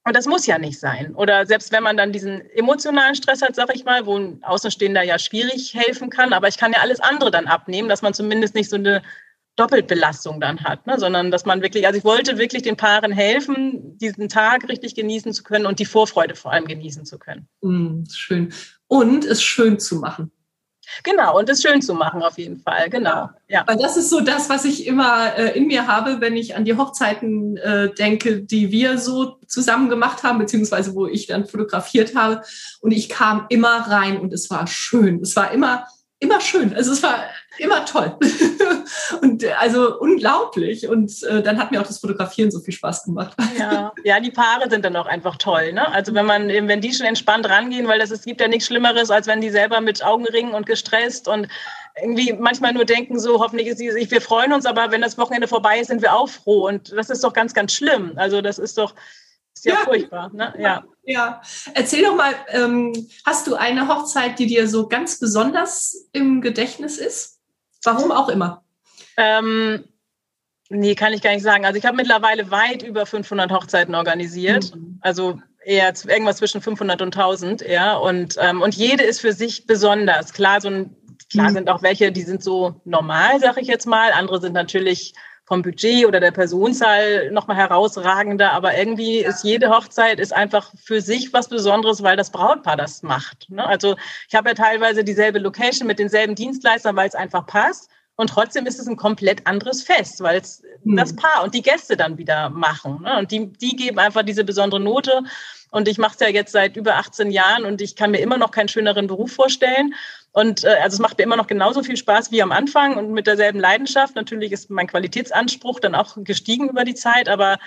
Und 0.03 0.15
das 0.15 0.25
muss 0.25 0.47
ja 0.47 0.57
nicht 0.57 0.79
sein. 0.79 1.13
Oder 1.13 1.45
selbst 1.45 1.71
wenn 1.71 1.83
man 1.83 1.95
dann 1.95 2.11
diesen 2.11 2.41
emotionalen 2.51 3.13
Stress 3.13 3.41
hat, 3.43 3.55
sag 3.55 3.75
ich 3.75 3.85
mal, 3.85 4.05
wo 4.07 4.17
ein 4.17 4.43
Außenstehender 4.43 5.03
ja 5.03 5.19
schwierig 5.19 5.75
helfen 5.75 6.09
kann, 6.09 6.33
aber 6.33 6.47
ich 6.47 6.57
kann 6.57 6.73
ja 6.73 6.79
alles 6.79 6.99
andere 6.99 7.29
dann 7.29 7.45
abnehmen, 7.45 7.87
dass 7.87 8.01
man 8.01 8.13
zumindest 8.13 8.55
nicht 8.55 8.69
so 8.69 8.77
eine 8.77 9.03
Doppelbelastung 9.57 10.39
dann 10.39 10.63
hat, 10.63 10.87
ne? 10.87 10.97
sondern 10.97 11.29
dass 11.29 11.45
man 11.45 11.61
wirklich, 11.61 11.85
also 11.85 11.97
ich 11.99 12.03
wollte 12.03 12.37
wirklich 12.37 12.63
den 12.63 12.77
Paaren 12.77 13.11
helfen, 13.11 13.97
diesen 13.97 14.29
Tag 14.29 14.67
richtig 14.69 14.95
genießen 14.95 15.33
zu 15.33 15.43
können 15.43 15.65
und 15.65 15.77
die 15.77 15.85
Vorfreude 15.85 16.35
vor 16.35 16.51
allem 16.51 16.65
genießen 16.65 17.05
zu 17.05 17.19
können. 17.19 17.47
Mm, 17.61 18.05
schön. 18.09 18.53
Und 18.87 19.25
es 19.25 19.43
schön 19.43 19.77
zu 19.77 19.97
machen. 19.97 20.31
Genau, 21.03 21.37
und 21.37 21.49
es 21.49 21.61
schön 21.61 21.81
zu 21.81 21.93
machen 21.93 22.21
auf 22.21 22.37
jeden 22.37 22.59
Fall, 22.59 22.89
genau. 22.89 23.29
Ja. 23.47 23.63
Weil 23.67 23.77
das 23.77 23.97
ist 23.97 24.09
so 24.09 24.21
das, 24.21 24.49
was 24.49 24.65
ich 24.65 24.87
immer 24.87 25.37
äh, 25.37 25.57
in 25.57 25.67
mir 25.67 25.87
habe, 25.87 26.21
wenn 26.21 26.35
ich 26.35 26.55
an 26.55 26.65
die 26.65 26.77
Hochzeiten 26.77 27.57
äh, 27.57 27.93
denke, 27.93 28.41
die 28.41 28.71
wir 28.71 28.97
so 28.97 29.37
zusammen 29.47 29.89
gemacht 29.89 30.23
haben, 30.23 30.39
beziehungsweise 30.39 30.95
wo 30.95 31.07
ich 31.07 31.27
dann 31.27 31.45
fotografiert 31.45 32.15
habe. 32.15 32.41
Und 32.79 32.91
ich 32.91 33.09
kam 33.09 33.45
immer 33.49 33.87
rein 33.87 34.19
und 34.19 34.33
es 34.33 34.49
war 34.49 34.67
schön. 34.67 35.21
Es 35.21 35.35
war 35.35 35.51
immer 35.51 35.87
immer 36.21 36.39
schön. 36.39 36.73
Also 36.73 36.93
es 36.93 37.03
war 37.03 37.25
immer 37.57 37.83
toll. 37.83 38.15
und 39.21 39.43
also 39.59 39.99
unglaublich. 39.99 40.87
Und 40.87 41.23
äh, 41.23 41.41
dann 41.41 41.59
hat 41.59 41.71
mir 41.71 41.81
auch 41.81 41.87
das 41.87 41.99
Fotografieren 41.99 42.51
so 42.51 42.59
viel 42.59 42.73
Spaß 42.73 43.03
gemacht. 43.05 43.35
ja, 43.57 43.91
ja, 44.03 44.19
die 44.19 44.31
Paare 44.31 44.69
sind 44.69 44.85
dann 44.85 44.95
auch 44.95 45.07
einfach 45.07 45.35
toll. 45.37 45.73
Ne? 45.73 45.91
Also 45.91 46.13
wenn 46.13 46.25
man, 46.25 46.47
wenn 46.47 46.79
die 46.79 46.93
schon 46.93 47.07
entspannt 47.07 47.49
rangehen, 47.49 47.87
weil 47.87 47.99
das 47.99 48.11
es 48.11 48.23
gibt 48.23 48.39
ja 48.39 48.47
nichts 48.47 48.67
Schlimmeres, 48.67 49.09
als 49.09 49.27
wenn 49.27 49.41
die 49.41 49.49
selber 49.49 49.81
mit 49.81 50.05
Augenringen 50.05 50.53
und 50.53 50.67
gestresst 50.67 51.27
und 51.27 51.47
irgendwie 52.01 52.33
manchmal 52.33 52.71
nur 52.71 52.85
denken, 52.85 53.19
so 53.19 53.39
hoffentlich 53.39 53.67
ist 53.67 53.79
sie, 53.79 53.89
wir 53.89 54.21
freuen 54.21 54.53
uns, 54.53 54.65
aber 54.65 54.91
wenn 54.91 55.01
das 55.01 55.17
Wochenende 55.17 55.47
vorbei 55.47 55.79
ist, 55.79 55.87
sind 55.87 56.01
wir 56.01 56.13
auch 56.13 56.29
froh. 56.29 56.67
Und 56.67 56.91
das 56.95 57.09
ist 57.09 57.23
doch 57.23 57.33
ganz, 57.33 57.53
ganz 57.53 57.73
schlimm. 57.73 58.13
Also 58.15 58.41
das 58.41 58.59
ist 58.59 58.77
doch, 58.77 58.93
ist 59.61 59.65
ja, 59.65 59.75
ja, 59.75 59.85
furchtbar. 59.85 60.31
Ne? 60.33 60.53
Ja. 60.57 60.83
ja. 61.03 61.41
Erzähl 61.75 62.03
doch 62.03 62.15
mal, 62.15 62.33
ähm, 62.47 62.93
hast 63.25 63.45
du 63.45 63.53
eine 63.53 63.87
Hochzeit, 63.87 64.39
die 64.39 64.47
dir 64.47 64.67
so 64.67 64.87
ganz 64.87 65.19
besonders 65.19 66.09
im 66.13 66.41
Gedächtnis 66.41 66.97
ist? 66.97 67.39
Warum 67.83 68.11
auch 68.11 68.29
immer? 68.29 68.63
Ähm, 69.17 69.83
nee, 70.69 70.95
kann 70.95 71.13
ich 71.13 71.21
gar 71.21 71.33
nicht 71.33 71.43
sagen. 71.43 71.65
Also 71.65 71.77
ich 71.77 71.85
habe 71.85 71.95
mittlerweile 71.95 72.49
weit 72.49 72.81
über 72.81 73.05
500 73.05 73.51
Hochzeiten 73.51 73.93
organisiert. 73.93 74.73
Mhm. 74.73 74.97
Also 75.01 75.39
eher 75.63 75.93
irgendwas 76.07 76.37
zwischen 76.37 76.61
500 76.61 77.03
und 77.03 77.15
1000, 77.15 77.61
ja. 77.61 77.95
Und, 77.97 78.37
ähm, 78.39 78.63
und 78.63 78.73
jede 78.73 79.03
ist 79.03 79.21
für 79.21 79.33
sich 79.33 79.67
besonders. 79.67 80.33
Klar, 80.33 80.59
so 80.59 80.69
ein, 80.69 80.95
klar 81.29 81.51
mhm. 81.51 81.53
sind 81.53 81.69
auch 81.69 81.83
welche, 81.83 82.11
die 82.11 82.23
sind 82.23 82.43
so 82.43 82.81
normal, 82.83 83.39
sag 83.39 83.57
ich 83.57 83.67
jetzt 83.67 83.85
mal. 83.85 84.11
Andere 84.11 84.41
sind 84.41 84.53
natürlich 84.53 85.13
vom 85.51 85.63
Budget 85.63 86.05
oder 86.05 86.21
der 86.21 86.31
Personenzahl 86.31 87.29
nochmal 87.31 87.57
herausragender, 87.57 88.53
aber 88.53 88.77
irgendwie 88.77 89.17
ist 89.17 89.43
jede 89.43 89.69
Hochzeit 89.69 90.17
ist 90.17 90.31
einfach 90.33 90.71
für 90.81 91.01
sich 91.01 91.33
was 91.33 91.49
Besonderes, 91.49 92.01
weil 92.01 92.15
das 92.15 92.29
Brautpaar 92.29 92.77
das 92.77 93.03
macht. 93.03 93.49
Ne? 93.49 93.65
Also 93.67 93.97
ich 94.29 94.35
habe 94.35 94.47
ja 94.47 94.55
teilweise 94.55 95.03
dieselbe 95.03 95.39
Location 95.39 95.87
mit 95.87 95.99
denselben 95.99 96.35
Dienstleistern, 96.35 96.95
weil 96.95 97.09
es 97.09 97.15
einfach 97.15 97.45
passt. 97.45 97.89
Und 98.21 98.27
trotzdem 98.27 98.67
ist 98.67 98.79
es 98.79 98.87
ein 98.87 98.97
komplett 98.97 99.47
anderes 99.47 99.81
Fest, 99.81 100.21
weil 100.21 100.39
es 100.39 100.61
hm. 100.83 100.95
das 100.95 101.15
Paar 101.15 101.43
und 101.43 101.55
die 101.55 101.63
Gäste 101.63 101.97
dann 101.97 102.19
wieder 102.19 102.51
machen. 102.51 103.01
Ne? 103.01 103.17
Und 103.17 103.31
die, 103.31 103.47
die 103.47 103.75
geben 103.75 103.97
einfach 103.97 104.21
diese 104.21 104.43
besondere 104.43 104.79
Note. 104.79 105.23
Und 105.71 105.87
ich 105.87 105.97
mache 105.97 106.13
es 106.13 106.19
ja 106.19 106.27
jetzt 106.27 106.51
seit 106.51 106.77
über 106.77 106.97
18 106.97 107.31
Jahren 107.31 107.65
und 107.65 107.81
ich 107.81 107.95
kann 107.95 108.11
mir 108.11 108.19
immer 108.19 108.37
noch 108.37 108.51
keinen 108.51 108.67
schöneren 108.67 109.07
Beruf 109.07 109.31
vorstellen. 109.31 109.95
Und 110.33 110.63
äh, 110.63 110.75
also 110.83 110.93
es 110.93 110.99
macht 110.99 111.17
mir 111.17 111.23
immer 111.23 111.35
noch 111.35 111.47
genauso 111.47 111.81
viel 111.81 111.97
Spaß 111.97 112.31
wie 112.31 112.43
am 112.43 112.51
Anfang 112.51 112.95
und 112.95 113.11
mit 113.11 113.25
derselben 113.25 113.59
Leidenschaft. 113.59 114.15
Natürlich 114.15 114.51
ist 114.51 114.69
mein 114.69 114.85
Qualitätsanspruch 114.85 115.79
dann 115.79 115.95
auch 115.95 116.15
gestiegen 116.17 116.69
über 116.69 116.83
die 116.85 116.93
Zeit, 116.93 117.27
aber 117.27 117.57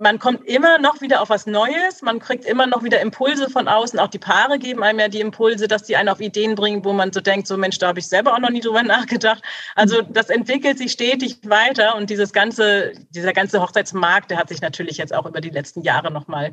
man 0.00 0.18
kommt 0.18 0.46
immer 0.46 0.78
noch 0.78 1.02
wieder 1.02 1.20
auf 1.20 1.28
was 1.28 1.46
Neues, 1.46 2.00
man 2.00 2.20
kriegt 2.20 2.46
immer 2.46 2.66
noch 2.66 2.82
wieder 2.82 3.00
Impulse 3.00 3.50
von 3.50 3.68
außen. 3.68 3.98
Auch 3.98 4.08
die 4.08 4.18
Paare 4.18 4.58
geben 4.58 4.82
einem 4.82 4.98
ja 4.98 5.08
die 5.08 5.20
Impulse, 5.20 5.68
dass 5.68 5.82
die 5.82 5.94
einen 5.94 6.08
auf 6.08 6.20
Ideen 6.20 6.54
bringen, 6.54 6.82
wo 6.86 6.94
man 6.94 7.12
so 7.12 7.20
denkt, 7.20 7.46
so 7.46 7.58
Mensch, 7.58 7.78
da 7.78 7.88
habe 7.88 7.98
ich 7.98 8.08
selber 8.08 8.32
auch 8.32 8.38
noch 8.38 8.48
nie 8.48 8.62
drüber 8.62 8.82
nachgedacht. 8.82 9.42
Also 9.74 10.00
das 10.00 10.30
entwickelt 10.30 10.78
sich 10.78 10.92
stetig 10.92 11.38
weiter 11.44 11.96
und 11.96 12.08
dieses 12.08 12.32
ganze, 12.32 12.92
dieser 13.10 13.34
ganze 13.34 13.60
Hochzeitsmarkt, 13.60 14.30
der 14.30 14.38
hat 14.38 14.48
sich 14.48 14.62
natürlich 14.62 14.96
jetzt 14.96 15.14
auch 15.14 15.26
über 15.26 15.42
die 15.42 15.50
letzten 15.50 15.82
Jahre 15.82 16.10
nochmal 16.10 16.52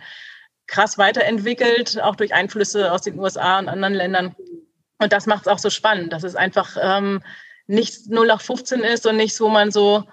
krass 0.67 0.97
weiterentwickelt, 0.97 2.01
auch 2.01 2.17
durch 2.17 2.33
Einflüsse 2.33 2.91
aus 2.91 3.01
den 3.01 3.17
USA 3.17 3.59
und 3.59 3.69
anderen 3.69 3.93
Ländern. 3.93 4.35
Und 4.99 5.13
das 5.13 5.25
macht 5.25 5.43
es 5.43 5.47
auch 5.47 5.59
so 5.59 5.69
spannend, 5.69 6.11
dass 6.11 6.23
es 6.23 6.35
einfach 6.35 6.75
ähm, 6.81 7.23
nicht 7.65 8.09
0 8.09 8.27
nach 8.27 8.41
15 8.41 8.81
ist 8.81 9.07
und 9.07 9.15
nicht 9.15 9.35
so 9.35 9.47
man 9.47 9.71
so, 9.71 10.03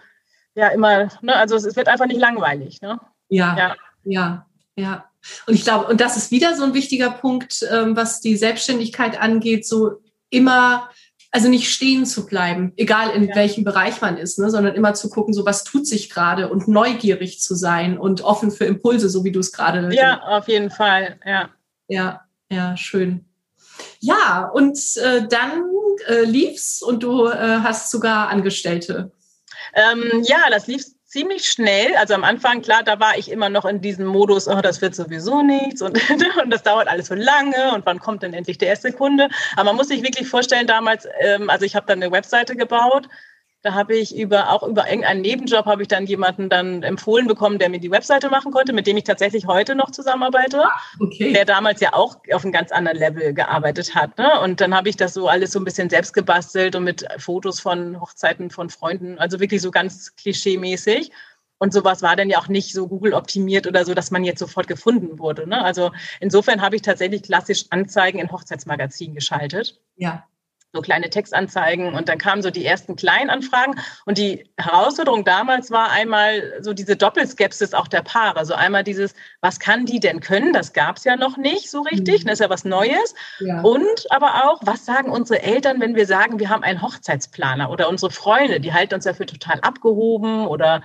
ja, 0.54 0.68
immer, 0.68 1.08
ne, 1.20 1.34
also 1.34 1.56
es 1.56 1.74
wird 1.74 1.88
einfach 1.88 2.06
nicht 2.06 2.20
langweilig. 2.20 2.80
Ne? 2.80 3.00
Ja, 3.28 3.56
ja, 3.56 3.76
ja, 4.04 4.46
ja. 4.76 5.10
Und 5.46 5.54
ich 5.54 5.64
glaube, 5.64 5.86
und 5.86 6.00
das 6.00 6.16
ist 6.16 6.30
wieder 6.30 6.54
so 6.56 6.64
ein 6.64 6.74
wichtiger 6.74 7.10
Punkt, 7.10 7.66
ähm, 7.70 7.96
was 7.96 8.20
die 8.20 8.36
Selbstständigkeit 8.36 9.20
angeht, 9.20 9.66
so 9.66 10.02
immer, 10.28 10.90
also 11.30 11.48
nicht 11.48 11.72
stehen 11.72 12.04
zu 12.04 12.26
bleiben, 12.26 12.72
egal 12.76 13.10
in 13.10 13.24
ja. 13.24 13.34
welchem 13.34 13.64
Bereich 13.64 14.00
man 14.00 14.18
ist, 14.18 14.38
ne, 14.38 14.50
sondern 14.50 14.74
immer 14.74 14.94
zu 14.94 15.08
gucken, 15.08 15.32
so 15.32 15.46
was 15.46 15.64
tut 15.64 15.86
sich 15.86 16.10
gerade 16.10 16.48
und 16.48 16.68
neugierig 16.68 17.40
zu 17.40 17.54
sein 17.54 17.98
und 17.98 18.22
offen 18.22 18.50
für 18.50 18.64
Impulse, 18.64 19.08
so 19.08 19.24
wie 19.24 19.32
du 19.32 19.40
es 19.40 19.52
gerade. 19.52 19.94
Ja, 19.94 20.20
auf 20.24 20.48
jeden 20.48 20.70
Fall, 20.70 21.18
ja. 21.24 21.50
Ja, 21.88 22.20
ja, 22.50 22.76
schön. 22.76 23.24
Ja, 24.00 24.50
und 24.52 24.78
äh, 24.96 25.26
dann 25.26 25.64
äh, 26.06 26.24
lief's 26.24 26.82
und 26.82 27.02
du 27.02 27.26
äh, 27.26 27.60
hast 27.62 27.90
sogar 27.90 28.28
Angestellte. 28.28 29.12
Ähm, 29.74 30.22
ja, 30.24 30.50
das 30.50 30.66
lief 30.66 30.84
ziemlich 31.14 31.48
schnell. 31.48 31.94
Also 31.94 32.14
am 32.14 32.24
Anfang, 32.24 32.60
klar, 32.60 32.82
da 32.82 32.98
war 32.98 33.16
ich 33.16 33.30
immer 33.30 33.48
noch 33.48 33.64
in 33.66 33.80
diesem 33.80 34.04
Modus, 34.04 34.48
oh, 34.48 34.60
das 34.60 34.82
wird 34.82 34.96
sowieso 34.96 35.42
nichts 35.42 35.80
und, 35.80 35.96
und 36.42 36.50
das 36.50 36.64
dauert 36.64 36.88
alles 36.88 37.06
so 37.06 37.14
lange 37.14 37.72
und 37.72 37.86
wann 37.86 38.00
kommt 38.00 38.24
denn 38.24 38.34
endlich 38.34 38.58
der 38.58 38.66
erste 38.66 38.90
Kunde? 38.90 39.28
Aber 39.52 39.66
man 39.66 39.76
muss 39.76 39.88
sich 39.88 40.02
wirklich 40.02 40.26
vorstellen, 40.26 40.66
damals, 40.66 41.06
ähm, 41.20 41.50
also 41.50 41.64
ich 41.64 41.76
habe 41.76 41.86
dann 41.86 42.02
eine 42.02 42.10
Webseite 42.10 42.56
gebaut 42.56 43.08
da 43.64 43.72
habe 43.72 43.96
ich 43.96 44.14
über, 44.14 44.50
auch 44.50 44.62
über 44.62 44.90
irgendeinen 44.90 45.22
Nebenjob 45.22 45.64
habe 45.64 45.80
ich 45.80 45.88
dann 45.88 46.04
jemanden 46.04 46.50
dann 46.50 46.82
empfohlen 46.82 47.26
bekommen, 47.26 47.58
der 47.58 47.70
mir 47.70 47.80
die 47.80 47.90
Webseite 47.90 48.28
machen 48.28 48.52
konnte, 48.52 48.74
mit 48.74 48.86
dem 48.86 48.98
ich 48.98 49.04
tatsächlich 49.04 49.46
heute 49.46 49.74
noch 49.74 49.90
zusammenarbeite. 49.90 50.62
Ah, 50.66 50.80
okay. 51.00 51.32
Der 51.32 51.46
damals 51.46 51.80
ja 51.80 51.94
auch 51.94 52.16
auf 52.30 52.44
einem 52.44 52.52
ganz 52.52 52.72
anderen 52.72 52.98
Level 52.98 53.32
gearbeitet 53.32 53.94
hat. 53.94 54.18
Ne? 54.18 54.28
Und 54.42 54.60
dann 54.60 54.74
habe 54.74 54.90
ich 54.90 54.96
das 54.96 55.14
so 55.14 55.28
alles 55.28 55.52
so 55.52 55.60
ein 55.60 55.64
bisschen 55.64 55.88
selbst 55.88 56.12
gebastelt 56.12 56.76
und 56.76 56.84
mit 56.84 57.06
Fotos 57.16 57.58
von 57.58 57.98
Hochzeiten 57.98 58.50
von 58.50 58.68
Freunden, 58.68 59.18
also 59.18 59.40
wirklich 59.40 59.62
so 59.62 59.70
ganz 59.70 60.14
klischee-mäßig. 60.16 61.10
Und 61.56 61.72
sowas 61.72 62.02
war 62.02 62.16
dann 62.16 62.28
ja 62.28 62.38
auch 62.38 62.48
nicht 62.48 62.74
so 62.74 62.86
Google 62.86 63.14
optimiert 63.14 63.66
oder 63.66 63.86
so, 63.86 63.94
dass 63.94 64.10
man 64.10 64.24
jetzt 64.24 64.40
sofort 64.40 64.66
gefunden 64.66 65.18
wurde. 65.18 65.48
Ne? 65.48 65.64
Also 65.64 65.90
insofern 66.20 66.60
habe 66.60 66.76
ich 66.76 66.82
tatsächlich 66.82 67.22
klassisch 67.22 67.64
Anzeigen 67.70 68.18
in 68.18 68.30
Hochzeitsmagazinen 68.30 69.14
geschaltet. 69.14 69.80
Ja 69.96 70.24
so 70.74 70.82
kleine 70.82 71.08
Textanzeigen 71.08 71.94
und 71.94 72.08
dann 72.08 72.18
kamen 72.18 72.42
so 72.42 72.50
die 72.50 72.66
ersten 72.66 72.96
Kleinanfragen. 72.96 73.78
Und 74.04 74.18
die 74.18 74.44
Herausforderung 74.58 75.24
damals 75.24 75.70
war 75.70 75.90
einmal 75.90 76.60
so 76.60 76.74
diese 76.74 76.96
Doppelskepsis 76.96 77.72
auch 77.72 77.88
der 77.88 78.02
Paare, 78.02 78.36
also 78.38 78.54
einmal 78.54 78.84
dieses, 78.84 79.14
was 79.40 79.60
kann 79.60 79.86
die 79.86 80.00
denn 80.00 80.20
können, 80.20 80.52
das 80.52 80.72
gab 80.72 80.96
es 80.96 81.04
ja 81.04 81.16
noch 81.16 81.36
nicht 81.36 81.70
so 81.70 81.82
richtig, 81.82 82.24
mhm. 82.24 82.28
das 82.28 82.34
ist 82.34 82.40
ja 82.40 82.50
was 82.50 82.64
Neues. 82.64 83.14
Ja. 83.40 83.60
und 83.62 84.10
aber 84.10 84.44
auch, 84.44 84.60
was 84.62 84.84
sagen 84.84 85.10
unsere 85.10 85.42
Eltern, 85.42 85.80
wenn 85.80 85.94
wir 85.94 86.06
sagen, 86.06 86.38
wir 86.38 86.50
haben 86.50 86.64
einen 86.64 86.82
Hochzeitsplaner 86.82 87.70
oder 87.70 87.88
unsere 87.88 88.10
Freunde, 88.10 88.60
die 88.60 88.72
halten 88.72 88.94
uns 88.94 89.04
ja 89.04 89.14
für 89.14 89.26
total 89.26 89.60
abgehoben 89.60 90.46
oder 90.46 90.82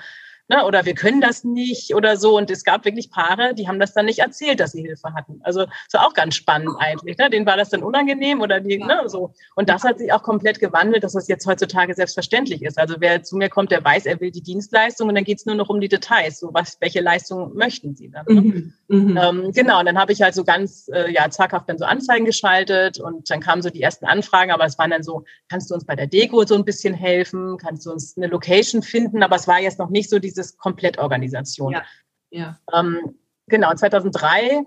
ne, 0.49 0.65
oder 0.65 0.85
wir 0.85 0.95
können 0.95 1.21
das 1.21 1.43
nicht 1.43 1.95
oder 1.95 2.17
so. 2.17 2.37
Und 2.37 2.51
es 2.51 2.63
gab 2.63 2.85
wirklich 2.85 3.11
Paare, 3.11 3.53
die 3.53 3.67
haben 3.67 3.79
das 3.79 3.93
dann 3.93 4.05
nicht 4.05 4.19
erzählt, 4.19 4.59
dass 4.59 4.71
sie 4.71 4.81
Hilfe 4.81 5.13
hatten. 5.13 5.39
Also 5.43 5.65
das 5.65 5.93
war 5.93 6.07
auch 6.07 6.13
ganz 6.13 6.35
spannend 6.35 6.75
eigentlich. 6.79 7.17
Ne? 7.17 7.29
Denen 7.29 7.45
war 7.45 7.57
das 7.57 7.69
dann 7.69 7.83
unangenehm 7.83 8.41
oder 8.41 8.59
die, 8.59 8.77
ne, 8.77 9.03
so. 9.05 9.33
Und 9.55 9.69
das 9.69 9.83
hat 9.83 9.99
sich 9.99 10.11
auch 10.11 10.23
komplett 10.23 10.59
gewandelt, 10.59 11.03
dass 11.03 11.13
das 11.13 11.27
jetzt 11.27 11.45
heutzutage 11.45 11.93
selbstverständlich 11.93 12.61
ist. 12.63 12.77
Also 12.77 12.95
wer 12.99 13.23
zu 13.23 13.37
mir 13.37 13.49
kommt, 13.49 13.71
der 13.71 13.83
weiß, 13.83 14.05
er 14.05 14.19
will 14.19 14.31
die 14.31 14.43
Dienstleistung 14.43 15.07
und 15.07 15.15
dann 15.15 15.23
geht 15.23 15.39
es 15.39 15.45
nur 15.45 15.55
noch 15.55 15.69
um 15.69 15.79
die 15.79 15.89
Details. 15.89 16.39
So 16.39 16.49
was, 16.53 16.77
welche 16.81 17.01
Leistung 17.01 17.55
möchten 17.55 17.95
sie 17.95 18.09
dann? 18.09 18.25
Ne? 18.27 18.41
Mhm. 18.41 18.73
Mhm. 18.87 19.17
Ähm, 19.17 19.51
genau, 19.51 19.79
und 19.79 19.85
dann 19.85 19.99
habe 19.99 20.11
ich 20.11 20.21
halt 20.21 20.33
so 20.33 20.43
ganz 20.43 20.89
äh, 20.91 21.11
ja, 21.11 21.29
zaghaft 21.29 21.69
dann 21.69 21.77
so 21.77 21.85
Anzeigen 21.85 22.25
geschaltet 22.25 22.99
und 22.99 23.29
dann 23.29 23.39
kamen 23.39 23.61
so 23.61 23.69
die 23.69 23.81
ersten 23.81 24.05
Anfragen, 24.05 24.51
aber 24.51 24.65
es 24.65 24.79
waren 24.79 24.89
dann 24.89 25.03
so, 25.03 25.25
kannst 25.47 25.69
du 25.69 25.75
uns 25.75 25.85
bei 25.85 25.95
der 25.95 26.07
Deko 26.07 26.43
so 26.45 26.55
ein 26.55 26.65
bisschen 26.65 26.93
helfen? 26.93 27.57
Kannst 27.57 27.85
du 27.85 27.91
uns 27.91 28.17
eine 28.17 28.27
Location 28.27 28.81
finden? 28.81 29.21
Aber 29.21 29.35
es 29.35 29.47
war 29.47 29.59
jetzt 29.59 29.77
noch 29.77 29.89
nicht 29.89 30.09
so 30.09 30.17
diese 30.17 30.38
dieses 30.39 30.57
Komplettorganisation. 30.57 31.73
Ja. 31.73 31.83
ja. 32.31 32.59
Ähm, 32.73 33.15
genau, 33.47 33.73
2003 33.73 34.63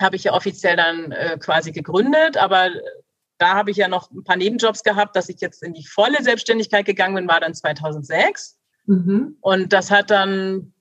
habe 0.00 0.16
ich 0.16 0.24
ja 0.24 0.32
offiziell 0.32 0.76
dann 0.76 1.12
äh, 1.12 1.38
quasi 1.38 1.72
gegründet, 1.72 2.36
aber 2.36 2.70
da 3.38 3.54
habe 3.54 3.70
ich 3.70 3.76
ja 3.76 3.88
noch 3.88 4.10
ein 4.10 4.24
paar 4.24 4.36
Nebenjobs 4.36 4.82
gehabt, 4.82 5.16
dass 5.16 5.28
ich 5.28 5.40
jetzt 5.40 5.62
in 5.62 5.74
die 5.74 5.86
volle 5.86 6.22
Selbstständigkeit 6.22 6.86
gegangen 6.86 7.14
bin, 7.14 7.28
war 7.28 7.40
dann 7.40 7.54
2006. 7.54 8.58
Mhm. 8.86 9.36
Und 9.40 9.72
das 9.72 9.90
hat 9.90 10.10
dann 10.10 10.72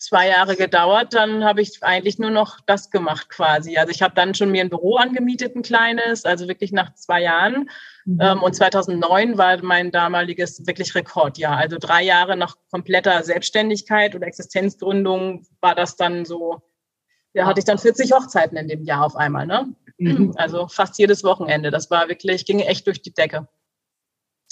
zwei 0.00 0.28
Jahre 0.28 0.56
gedauert, 0.56 1.12
dann 1.12 1.44
habe 1.44 1.60
ich 1.60 1.82
eigentlich 1.82 2.18
nur 2.18 2.30
noch 2.30 2.58
das 2.64 2.90
gemacht 2.90 3.28
quasi. 3.28 3.76
Also 3.76 3.92
ich 3.92 4.00
habe 4.00 4.14
dann 4.14 4.34
schon 4.34 4.50
mir 4.50 4.62
ein 4.62 4.70
Büro 4.70 4.96
angemietet, 4.96 5.54
ein 5.54 5.62
kleines, 5.62 6.24
also 6.24 6.48
wirklich 6.48 6.72
nach 6.72 6.94
zwei 6.94 7.20
Jahren. 7.22 7.68
Mhm. 8.06 8.18
Ähm, 8.20 8.42
und 8.42 8.56
2009 8.56 9.36
war 9.36 9.62
mein 9.62 9.90
damaliges 9.90 10.66
wirklich 10.66 10.94
Rekordjahr. 10.94 11.58
Also 11.58 11.76
drei 11.78 12.02
Jahre 12.02 12.36
nach 12.36 12.56
kompletter 12.70 13.22
Selbstständigkeit 13.22 14.14
oder 14.14 14.26
Existenzgründung 14.26 15.46
war 15.60 15.74
das 15.74 15.96
dann 15.96 16.24
so, 16.24 16.62
ja, 17.34 17.44
hatte 17.44 17.60
ich 17.60 17.66
dann 17.66 17.78
40 17.78 18.12
Hochzeiten 18.12 18.56
in 18.56 18.68
dem 18.68 18.82
Jahr 18.84 19.04
auf 19.04 19.16
einmal, 19.16 19.46
ne? 19.46 19.76
Mhm. 19.98 20.32
Also 20.36 20.66
fast 20.66 20.98
jedes 20.98 21.24
Wochenende. 21.24 21.70
Das 21.70 21.90
war 21.90 22.08
wirklich, 22.08 22.46
ging 22.46 22.60
echt 22.60 22.86
durch 22.86 23.02
die 23.02 23.12
Decke. 23.12 23.48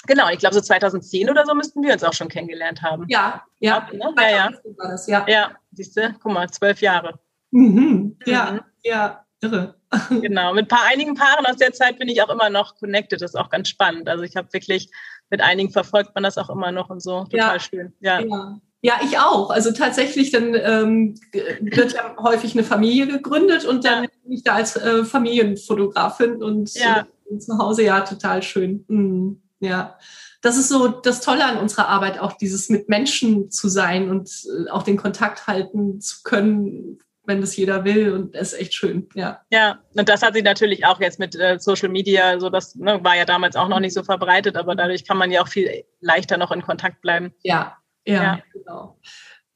Genau, 0.08 0.30
ich 0.30 0.38
glaube, 0.38 0.54
so 0.54 0.62
2010 0.62 1.28
oder 1.28 1.44
so 1.44 1.54
müssten 1.54 1.82
wir 1.82 1.92
uns 1.92 2.02
auch 2.02 2.14
schon 2.14 2.28
kennengelernt 2.28 2.82
haben. 2.82 3.04
Ja, 3.08 3.44
ja. 3.60 3.86
Ne? 3.92 4.14
Ja, 4.16 4.30
ja. 4.30 4.50
Das, 4.78 5.06
ja. 5.06 5.24
ja, 5.28 5.50
siehst 5.72 5.96
du, 5.96 6.14
guck 6.20 6.32
mal, 6.32 6.48
zwölf 6.48 6.80
Jahre. 6.80 7.20
Mhm. 7.50 8.16
Ja, 8.24 8.52
mhm. 8.52 8.60
ja, 8.82 9.24
irre. 9.42 9.76
Genau, 10.10 10.54
mit 10.54 10.68
paar, 10.68 10.84
einigen 10.90 11.14
Paaren 11.14 11.46
aus 11.46 11.56
der 11.56 11.72
Zeit 11.72 11.98
bin 11.98 12.08
ich 12.08 12.22
auch 12.22 12.30
immer 12.30 12.50
noch 12.50 12.76
connected. 12.76 13.20
Das 13.20 13.32
ist 13.32 13.36
auch 13.36 13.50
ganz 13.50 13.68
spannend. 13.68 14.08
Also 14.08 14.24
ich 14.24 14.36
habe 14.36 14.52
wirklich, 14.52 14.90
mit 15.30 15.42
einigen 15.42 15.70
verfolgt 15.70 16.14
man 16.14 16.24
das 16.24 16.38
auch 16.38 16.50
immer 16.50 16.72
noch 16.72 16.90
und 16.90 17.02
so. 17.02 17.24
Total 17.24 17.56
ja. 17.56 17.60
schön. 17.60 17.92
Ja. 18.00 18.20
ja. 18.20 18.60
Ja, 18.80 19.00
ich 19.02 19.18
auch. 19.18 19.50
Also 19.50 19.72
tatsächlich, 19.72 20.30
dann 20.30 20.54
ähm, 20.54 21.14
wird 21.60 21.94
ja 21.94 22.14
häufig 22.18 22.52
eine 22.52 22.62
Familie 22.62 23.08
gegründet 23.08 23.64
und 23.64 23.84
dann 23.84 24.04
ja. 24.04 24.10
bin 24.22 24.32
ich 24.32 24.44
da 24.44 24.54
als 24.54 24.76
äh, 24.76 25.04
Familienfotografin 25.04 26.42
und 26.42 26.72
ja. 26.74 27.06
äh, 27.28 27.38
zu 27.38 27.58
Hause 27.58 27.82
ja 27.82 28.02
total 28.02 28.42
schön. 28.42 28.84
Mhm. 28.86 29.42
Ja, 29.60 29.98
das 30.40 30.56
ist 30.56 30.68
so 30.68 30.88
das 30.88 31.20
Tolle 31.20 31.44
an 31.44 31.58
unserer 31.58 31.88
Arbeit, 31.88 32.20
auch 32.20 32.32
dieses 32.32 32.68
mit 32.68 32.88
Menschen 32.88 33.50
zu 33.50 33.68
sein 33.68 34.10
und 34.10 34.30
äh, 34.46 34.70
auch 34.70 34.82
den 34.82 34.96
Kontakt 34.96 35.46
halten 35.46 36.00
zu 36.00 36.22
können, 36.22 36.98
wenn 37.24 37.40
das 37.40 37.56
jeder 37.56 37.84
will 37.84 38.12
und 38.12 38.34
das 38.34 38.52
ist 38.52 38.60
echt 38.60 38.74
schön, 38.74 39.08
ja. 39.14 39.40
Ja, 39.50 39.80
und 39.94 40.08
das 40.08 40.22
hat 40.22 40.34
sich 40.34 40.44
natürlich 40.44 40.86
auch 40.86 41.00
jetzt 41.00 41.18
mit 41.18 41.34
äh, 41.34 41.58
Social 41.58 41.88
Media, 41.88 42.38
so 42.38 42.50
das 42.50 42.76
ne, 42.76 43.02
war 43.02 43.16
ja 43.16 43.24
damals 43.24 43.56
auch 43.56 43.68
noch 43.68 43.80
nicht 43.80 43.94
so 43.94 44.02
verbreitet, 44.02 44.56
aber 44.56 44.74
dadurch 44.74 45.04
kann 45.04 45.18
man 45.18 45.30
ja 45.30 45.42
auch 45.42 45.48
viel 45.48 45.84
leichter 46.00 46.36
noch 46.36 46.52
in 46.52 46.62
Kontakt 46.62 47.00
bleiben. 47.02 47.34
Ja, 47.42 47.76
ja, 48.06 48.22
ja. 48.22 48.38
genau. 48.52 48.98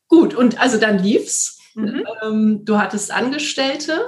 Gut, 0.08 0.34
und 0.34 0.60
also 0.60 0.78
dann 0.78 0.98
lief's. 0.98 1.58
Mhm. 1.74 2.04
Ähm, 2.22 2.64
du 2.64 2.78
hattest 2.78 3.10
Angestellte 3.10 4.06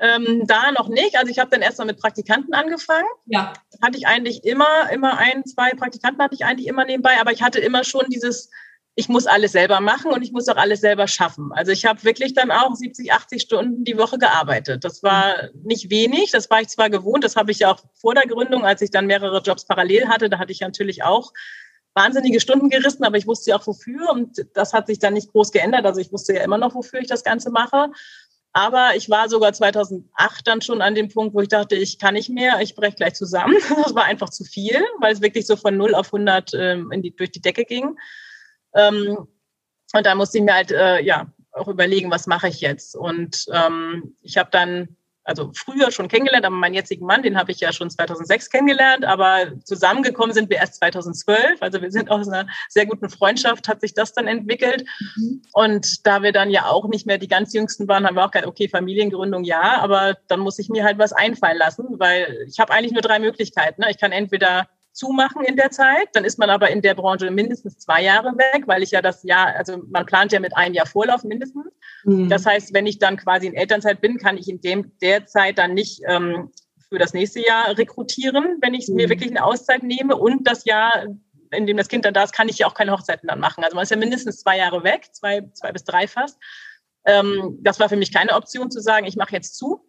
ähm, 0.00 0.44
da 0.46 0.70
noch 0.72 0.88
nicht. 0.88 1.16
Also 1.16 1.30
ich 1.30 1.38
habe 1.38 1.50
dann 1.50 1.60
erstmal 1.60 1.86
mit 1.86 2.00
Praktikanten 2.00 2.54
angefangen. 2.54 3.08
Ja. 3.26 3.52
Hatte 3.82 3.98
ich 3.98 4.06
eigentlich 4.06 4.44
immer, 4.44 4.90
immer 4.92 5.18
ein, 5.18 5.44
zwei 5.44 5.70
Praktikanten 5.70 6.22
hatte 6.22 6.34
ich 6.34 6.44
eigentlich 6.44 6.66
immer 6.66 6.84
nebenbei, 6.84 7.20
aber 7.20 7.32
ich 7.32 7.42
hatte 7.42 7.60
immer 7.60 7.84
schon 7.84 8.06
dieses, 8.08 8.50
ich 8.94 9.08
muss 9.08 9.26
alles 9.26 9.52
selber 9.52 9.80
machen 9.80 10.10
und 10.10 10.22
ich 10.22 10.32
muss 10.32 10.48
auch 10.48 10.56
alles 10.56 10.80
selber 10.80 11.06
schaffen. 11.06 11.52
Also 11.52 11.70
ich 11.70 11.84
habe 11.86 12.02
wirklich 12.02 12.34
dann 12.34 12.50
auch 12.50 12.74
70, 12.74 13.12
80 13.12 13.42
Stunden 13.42 13.84
die 13.84 13.96
Woche 13.96 14.18
gearbeitet. 14.18 14.82
Das 14.82 15.04
war 15.04 15.36
nicht 15.62 15.90
wenig, 15.90 16.32
das 16.32 16.50
war 16.50 16.60
ich 16.60 16.68
zwar 16.68 16.90
gewohnt, 16.90 17.22
das 17.22 17.36
habe 17.36 17.52
ich 17.52 17.60
ja 17.60 17.72
auch 17.72 17.80
vor 17.94 18.14
der 18.14 18.26
Gründung, 18.26 18.64
als 18.64 18.82
ich 18.82 18.90
dann 18.90 19.06
mehrere 19.06 19.40
Jobs 19.40 19.66
parallel 19.66 20.08
hatte, 20.08 20.28
da 20.28 20.40
hatte 20.40 20.50
ich 20.50 20.60
natürlich 20.60 21.04
auch 21.04 21.32
wahnsinnige 21.94 22.40
Stunden 22.40 22.70
gerissen, 22.70 23.04
aber 23.04 23.16
ich 23.16 23.26
wusste 23.26 23.50
ja 23.50 23.58
auch 23.58 23.66
wofür 23.66 24.10
und 24.10 24.44
das 24.54 24.72
hat 24.72 24.86
sich 24.86 24.98
dann 24.98 25.14
nicht 25.14 25.32
groß 25.32 25.52
geändert. 25.52 25.84
Also 25.84 26.00
ich 26.00 26.12
wusste 26.12 26.34
ja 26.34 26.42
immer 26.42 26.58
noch, 26.58 26.74
wofür 26.74 27.00
ich 27.00 27.08
das 27.08 27.24
Ganze 27.24 27.50
mache. 27.50 27.90
Aber 28.52 28.92
ich 28.96 29.10
war 29.10 29.28
sogar 29.28 29.52
2008 29.52 30.46
dann 30.46 30.60
schon 30.62 30.82
an 30.82 30.94
dem 30.94 31.08
Punkt, 31.08 31.34
wo 31.34 31.40
ich 31.40 31.48
dachte, 31.48 31.76
ich 31.76 31.98
kann 31.98 32.14
nicht 32.14 32.30
mehr, 32.30 32.60
ich 32.60 32.74
breche 32.74 32.96
gleich 32.96 33.14
zusammen. 33.14 33.56
Das 33.84 33.94
war 33.94 34.04
einfach 34.04 34.30
zu 34.30 34.44
viel, 34.44 34.82
weil 35.00 35.12
es 35.12 35.20
wirklich 35.20 35.46
so 35.46 35.56
von 35.56 35.76
0 35.76 35.94
auf 35.94 36.12
100 36.12 36.54
ähm, 36.54 36.90
die, 36.96 37.14
durch 37.14 37.30
die 37.30 37.42
Decke 37.42 37.64
ging. 37.64 37.96
Ähm, 38.74 39.28
und 39.94 40.06
da 40.06 40.14
musste 40.14 40.38
ich 40.38 40.44
mir 40.44 40.54
halt 40.54 40.70
äh, 40.70 41.00
ja 41.00 41.32
auch 41.52 41.68
überlegen, 41.68 42.10
was 42.10 42.26
mache 42.26 42.48
ich 42.48 42.60
jetzt. 42.60 42.96
Und 42.96 43.46
ähm, 43.52 44.16
ich 44.22 44.36
habe 44.36 44.50
dann 44.50 44.97
also 45.28 45.50
früher 45.54 45.90
schon 45.90 46.08
kennengelernt, 46.08 46.46
aber 46.46 46.56
meinen 46.56 46.74
jetzigen 46.74 47.04
Mann, 47.04 47.22
den 47.22 47.36
habe 47.36 47.52
ich 47.52 47.60
ja 47.60 47.70
schon 47.70 47.90
2006 47.90 48.48
kennengelernt, 48.48 49.04
aber 49.04 49.52
zusammengekommen 49.62 50.32
sind 50.32 50.48
wir 50.48 50.56
erst 50.56 50.76
2012. 50.76 51.60
Also 51.60 51.82
wir 51.82 51.90
sind 51.90 52.10
aus 52.10 52.28
einer 52.28 52.48
sehr 52.70 52.86
guten 52.86 53.10
Freundschaft, 53.10 53.68
hat 53.68 53.82
sich 53.82 53.92
das 53.92 54.14
dann 54.14 54.26
entwickelt. 54.26 54.86
Mhm. 55.16 55.42
Und 55.52 56.06
da 56.06 56.22
wir 56.22 56.32
dann 56.32 56.48
ja 56.48 56.66
auch 56.66 56.88
nicht 56.88 57.06
mehr 57.06 57.18
die 57.18 57.28
ganz 57.28 57.52
Jüngsten 57.52 57.86
waren, 57.88 58.06
haben 58.06 58.16
wir 58.16 58.24
auch 58.24 58.30
gesagt, 58.30 58.48
okay, 58.48 58.70
Familiengründung 58.70 59.44
ja, 59.44 59.78
aber 59.80 60.16
dann 60.28 60.40
muss 60.40 60.58
ich 60.58 60.70
mir 60.70 60.84
halt 60.84 60.98
was 60.98 61.12
einfallen 61.12 61.58
lassen, 61.58 61.98
weil 61.98 62.46
ich 62.48 62.58
habe 62.58 62.72
eigentlich 62.72 62.92
nur 62.92 63.02
drei 63.02 63.18
Möglichkeiten. 63.18 63.82
Ne? 63.82 63.90
Ich 63.90 63.98
kann 63.98 64.12
entweder 64.12 64.66
zumachen 64.92 65.44
in 65.44 65.56
der 65.56 65.70
Zeit. 65.70 66.08
Dann 66.12 66.24
ist 66.24 66.38
man 66.38 66.50
aber 66.50 66.70
in 66.70 66.82
der 66.82 66.94
Branche 66.94 67.30
mindestens 67.30 67.78
zwei 67.78 68.02
Jahre 68.02 68.36
weg, 68.36 68.64
weil 68.66 68.82
ich 68.82 68.90
ja 68.90 69.02
das 69.02 69.22
Jahr, 69.22 69.54
also 69.56 69.78
man 69.90 70.06
plant 70.06 70.32
ja 70.32 70.40
mit 70.40 70.56
einem 70.56 70.74
Jahr 70.74 70.86
Vorlauf 70.86 71.24
mindestens. 71.24 71.66
Mhm. 72.04 72.28
Das 72.28 72.46
heißt, 72.46 72.74
wenn 72.74 72.86
ich 72.86 72.98
dann 72.98 73.16
quasi 73.16 73.46
in 73.46 73.54
Elternzeit 73.54 74.00
bin, 74.00 74.18
kann 74.18 74.36
ich 74.36 74.48
in 74.48 74.60
dem 74.60 74.92
der 75.00 75.26
Zeit 75.26 75.58
dann 75.58 75.74
nicht 75.74 76.00
ähm, 76.06 76.50
für 76.88 76.98
das 76.98 77.12
nächste 77.12 77.44
Jahr 77.44 77.76
rekrutieren, 77.76 78.58
wenn 78.60 78.74
ich 78.74 78.88
mhm. 78.88 78.96
mir 78.96 79.08
wirklich 79.08 79.30
eine 79.30 79.44
Auszeit 79.44 79.82
nehme 79.82 80.16
und 80.16 80.46
das 80.46 80.64
Jahr 80.64 81.06
in 81.50 81.66
dem 81.66 81.76
das 81.76 81.88
Kind 81.88 82.04
dann 82.04 82.14
da 82.14 82.24
ist, 82.24 82.32
kann 82.32 82.48
ich 82.48 82.58
ja 82.58 82.66
auch 82.66 82.74
keine 82.74 82.92
Hochzeiten 82.92 83.26
dann 83.26 83.40
machen. 83.40 83.64
Also 83.64 83.74
man 83.74 83.82
ist 83.82 83.90
ja 83.90 83.96
mindestens 83.96 84.40
zwei 84.40 84.58
Jahre 84.58 84.84
weg, 84.84 85.08
zwei, 85.12 85.42
zwei 85.54 85.72
bis 85.72 85.84
drei 85.84 86.06
fast. 86.06 86.38
Ähm, 87.06 87.58
das 87.62 87.80
war 87.80 87.88
für 87.88 87.96
mich 87.96 88.12
keine 88.12 88.34
Option 88.34 88.70
zu 88.70 88.80
sagen, 88.80 89.06
ich 89.06 89.16
mache 89.16 89.32
jetzt 89.32 89.56
zu. 89.56 89.87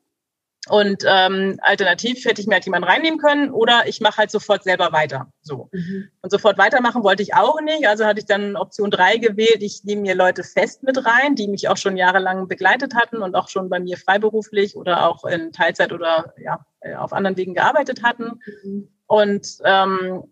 Und 0.67 1.03
ähm, 1.07 1.57
alternativ 1.61 2.25
hätte 2.25 2.41
ich 2.41 2.47
mir 2.47 2.55
halt 2.55 2.65
jemanden 2.65 2.87
reinnehmen 2.87 3.17
können 3.17 3.49
oder 3.49 3.83
ich 3.87 4.01
mache 4.01 4.17
halt 4.17 4.29
sofort 4.29 4.63
selber 4.63 4.91
weiter. 4.91 5.31
So. 5.41 5.69
Mhm. 5.71 6.09
Und 6.21 6.31
sofort 6.31 6.57
weitermachen 6.57 7.03
wollte 7.03 7.23
ich 7.23 7.33
auch 7.33 7.61
nicht. 7.61 7.87
Also 7.87 8.05
hatte 8.05 8.19
ich 8.19 8.25
dann 8.25 8.57
Option 8.57 8.91
drei 8.91 9.17
gewählt. 9.17 9.61
Ich 9.61 9.83
nehme 9.85 10.01
mir 10.01 10.15
Leute 10.15 10.43
fest 10.43 10.83
mit 10.83 11.05
rein, 11.05 11.35
die 11.35 11.47
mich 11.47 11.69
auch 11.69 11.77
schon 11.77 11.95
jahrelang 11.95 12.47
begleitet 12.47 12.93
hatten 12.93 13.17
und 13.17 13.35
auch 13.35 13.47
schon 13.47 13.69
bei 13.69 13.79
mir 13.79 13.97
freiberuflich 13.97 14.75
oder 14.75 15.07
auch 15.07 15.23
in 15.23 15.53
Teilzeit 15.53 15.93
oder 15.93 16.33
ja, 16.37 16.65
äh, 16.81 16.95
auf 16.95 17.13
anderen 17.13 17.37
Wegen 17.37 17.53
gearbeitet 17.53 18.03
hatten. 18.03 18.39
Mhm. 18.63 18.89
Und 19.07 19.47
ähm, 19.63 20.25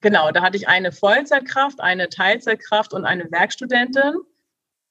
genau, 0.00 0.30
da 0.30 0.42
hatte 0.42 0.56
ich 0.56 0.68
eine 0.68 0.92
Vollzeitkraft, 0.92 1.80
eine 1.80 2.08
Teilzeitkraft 2.08 2.94
und 2.94 3.04
eine 3.04 3.30
Werkstudentin 3.32 4.14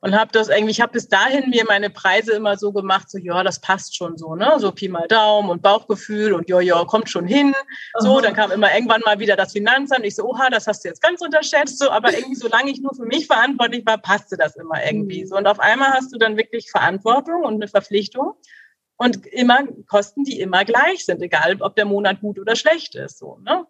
und 0.01 0.19
habe 0.19 0.31
das 0.31 0.49
irgendwie, 0.49 0.71
ich 0.71 0.81
habe 0.81 0.93
bis 0.93 1.07
dahin 1.07 1.49
mir 1.49 1.63
meine 1.67 1.91
Preise 1.91 2.33
immer 2.33 2.57
so 2.57 2.71
gemacht, 2.71 3.09
so 3.09 3.19
ja, 3.19 3.43
das 3.43 3.61
passt 3.61 3.95
schon 3.95 4.17
so, 4.17 4.35
ne, 4.35 4.55
so 4.57 4.71
Pi 4.71 4.89
mal 4.89 5.07
Daumen 5.07 5.49
und 5.49 5.61
Bauchgefühl 5.61 6.33
und 6.33 6.49
ja, 6.49 6.59
ja, 6.59 6.83
kommt 6.85 7.09
schon 7.09 7.27
hin. 7.27 7.53
So, 7.99 8.19
dann 8.19 8.33
kam 8.33 8.51
immer 8.51 8.73
irgendwann 8.73 9.01
mal 9.05 9.19
wieder 9.19 9.35
das 9.35 9.53
Finanzamt. 9.53 10.05
Ich 10.05 10.15
so, 10.15 10.25
oha, 10.25 10.49
das 10.49 10.65
hast 10.65 10.83
du 10.83 10.89
jetzt 10.89 11.01
ganz 11.01 11.21
unterschätzt, 11.21 11.77
so, 11.77 11.91
aber 11.91 12.13
irgendwie, 12.13 12.35
solange 12.35 12.71
ich 12.71 12.81
nur 12.81 12.95
für 12.95 13.05
mich 13.05 13.27
verantwortlich 13.27 13.85
war, 13.85 13.99
passte 13.99 14.37
das 14.37 14.55
immer 14.55 14.83
irgendwie. 14.83 15.21
Mhm. 15.21 15.27
So 15.27 15.37
und 15.37 15.45
auf 15.45 15.59
einmal 15.59 15.91
hast 15.93 16.11
du 16.11 16.17
dann 16.17 16.35
wirklich 16.35 16.71
Verantwortung 16.71 17.43
und 17.43 17.55
eine 17.55 17.67
Verpflichtung 17.67 18.33
und 18.97 19.27
immer 19.27 19.59
Kosten, 19.87 20.23
die 20.23 20.39
immer 20.39 20.65
gleich 20.65 21.05
sind, 21.05 21.21
egal 21.21 21.57
ob 21.61 21.75
der 21.75 21.85
Monat 21.85 22.21
gut 22.21 22.39
oder 22.39 22.55
schlecht 22.55 22.95
ist, 22.95 23.19
so, 23.19 23.37
ne. 23.37 23.65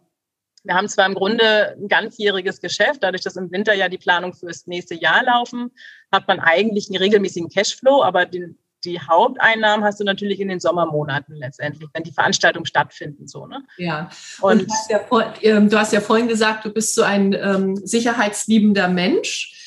Wir 0.64 0.76
haben 0.76 0.88
zwar 0.88 1.08
im 1.08 1.16
Grunde 1.16 1.76
ein 1.78 1.88
ganzjähriges 1.88 2.62
Geschäft, 2.62 3.02
dadurch, 3.02 3.24
dass 3.24 3.36
im 3.36 3.52
Winter 3.52 3.74
ja 3.74 3.90
die 3.90 3.98
Planung 3.98 4.34
fürs 4.34 4.68
nächste 4.68 4.96
Jahr 4.96 5.24
laufen, 5.24 5.72
hat 6.12 6.28
man 6.28 6.40
eigentlich 6.40 6.88
einen 6.90 6.98
regelmäßigen 6.98 7.50
Cashflow, 7.50 8.04
aber 8.04 8.26
die, 8.26 8.56
die 8.84 9.00
Haupteinnahmen 9.00 9.84
hast 9.84 10.00
du 10.00 10.04
natürlich 10.04 10.40
in 10.40 10.50
den 10.50 10.60
Sommermonaten 10.60 11.36
letztendlich, 11.36 11.90
wenn 11.94 12.04
die 12.04 12.12
Veranstaltungen 12.12 12.66
stattfinden. 12.66 13.28
So, 13.28 13.48
ne? 13.48 13.64
Ja. 13.78 14.10
Und, 14.42 14.62
Und 14.62 14.70
du, 14.70 14.74
hast 14.74 14.92
ja 14.92 15.00
vor, 15.00 15.34
ähm, 15.42 15.70
du, 15.70 15.80
hast 15.80 15.94
ja 15.94 16.02
vorhin 16.02 16.28
gesagt, 16.28 16.66
du 16.66 16.72
bist 16.72 16.94
so 16.94 17.02
ein 17.02 17.34
ähm, 17.34 17.76
sicherheitsliebender 17.76 18.88
Mensch. 18.88 19.58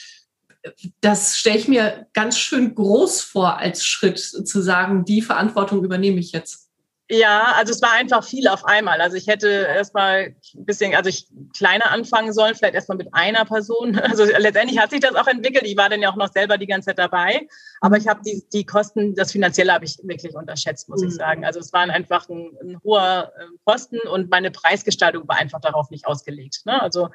Das 1.00 1.36
stelle 1.36 1.58
ich 1.58 1.68
mir 1.68 2.06
ganz 2.14 2.38
schön 2.38 2.74
groß 2.74 3.20
vor 3.20 3.58
als 3.58 3.84
Schritt, 3.84 4.18
zu 4.18 4.62
sagen, 4.62 5.04
die 5.04 5.22
Verantwortung 5.22 5.84
übernehme 5.84 6.20
ich 6.20 6.32
jetzt. 6.32 6.63
Ja, 7.10 7.52
also 7.56 7.70
es 7.70 7.82
war 7.82 7.92
einfach 7.92 8.24
viel 8.24 8.48
auf 8.48 8.64
einmal. 8.64 9.02
Also 9.02 9.16
ich 9.18 9.26
hätte 9.26 9.48
erstmal 9.48 10.34
ein 10.54 10.64
bisschen, 10.64 10.94
also 10.94 11.10
ich 11.10 11.26
kleiner 11.54 11.90
anfangen 11.90 12.32
sollen, 12.32 12.54
vielleicht 12.54 12.74
erstmal 12.74 12.96
mit 12.96 13.12
einer 13.12 13.44
Person. 13.44 14.00
Also 14.14 14.24
letztendlich 14.24 14.78
hat 14.78 14.90
sich 14.90 15.00
das 15.00 15.14
auch 15.14 15.26
entwickelt. 15.26 15.64
Ich 15.64 15.76
war 15.76 15.88
dann 15.88 16.00
ja 16.00 16.10
auch 16.10 16.16
noch 16.16 16.32
selber 16.32 16.56
die 16.56 16.66
ganze 16.66 16.86
Zeit 16.86 16.98
dabei. 16.98 17.46
Aber 17.80 17.96
ich 17.96 18.06
habe 18.06 18.20
die, 18.24 18.44
die 18.52 18.64
Kosten, 18.64 19.14
das 19.14 19.32
Finanzielle 19.32 19.72
habe 19.72 19.84
ich 19.84 19.98
wirklich 20.02 20.34
unterschätzt, 20.34 20.88
muss 20.88 21.02
mhm. 21.02 21.08
ich 21.08 21.14
sagen. 21.14 21.44
Also 21.44 21.60
es 21.60 21.72
waren 21.72 21.90
einfach 21.90 22.28
ein, 22.28 22.56
ein 22.62 22.80
hoher 22.82 23.32
Kosten 23.64 23.98
und 24.10 24.30
meine 24.30 24.50
Preisgestaltung 24.50 25.28
war 25.28 25.36
einfach 25.36 25.60
darauf 25.60 25.90
nicht 25.90 26.06
ausgelegt. 26.06 26.62
Ne? 26.64 26.80
Also 26.80 27.08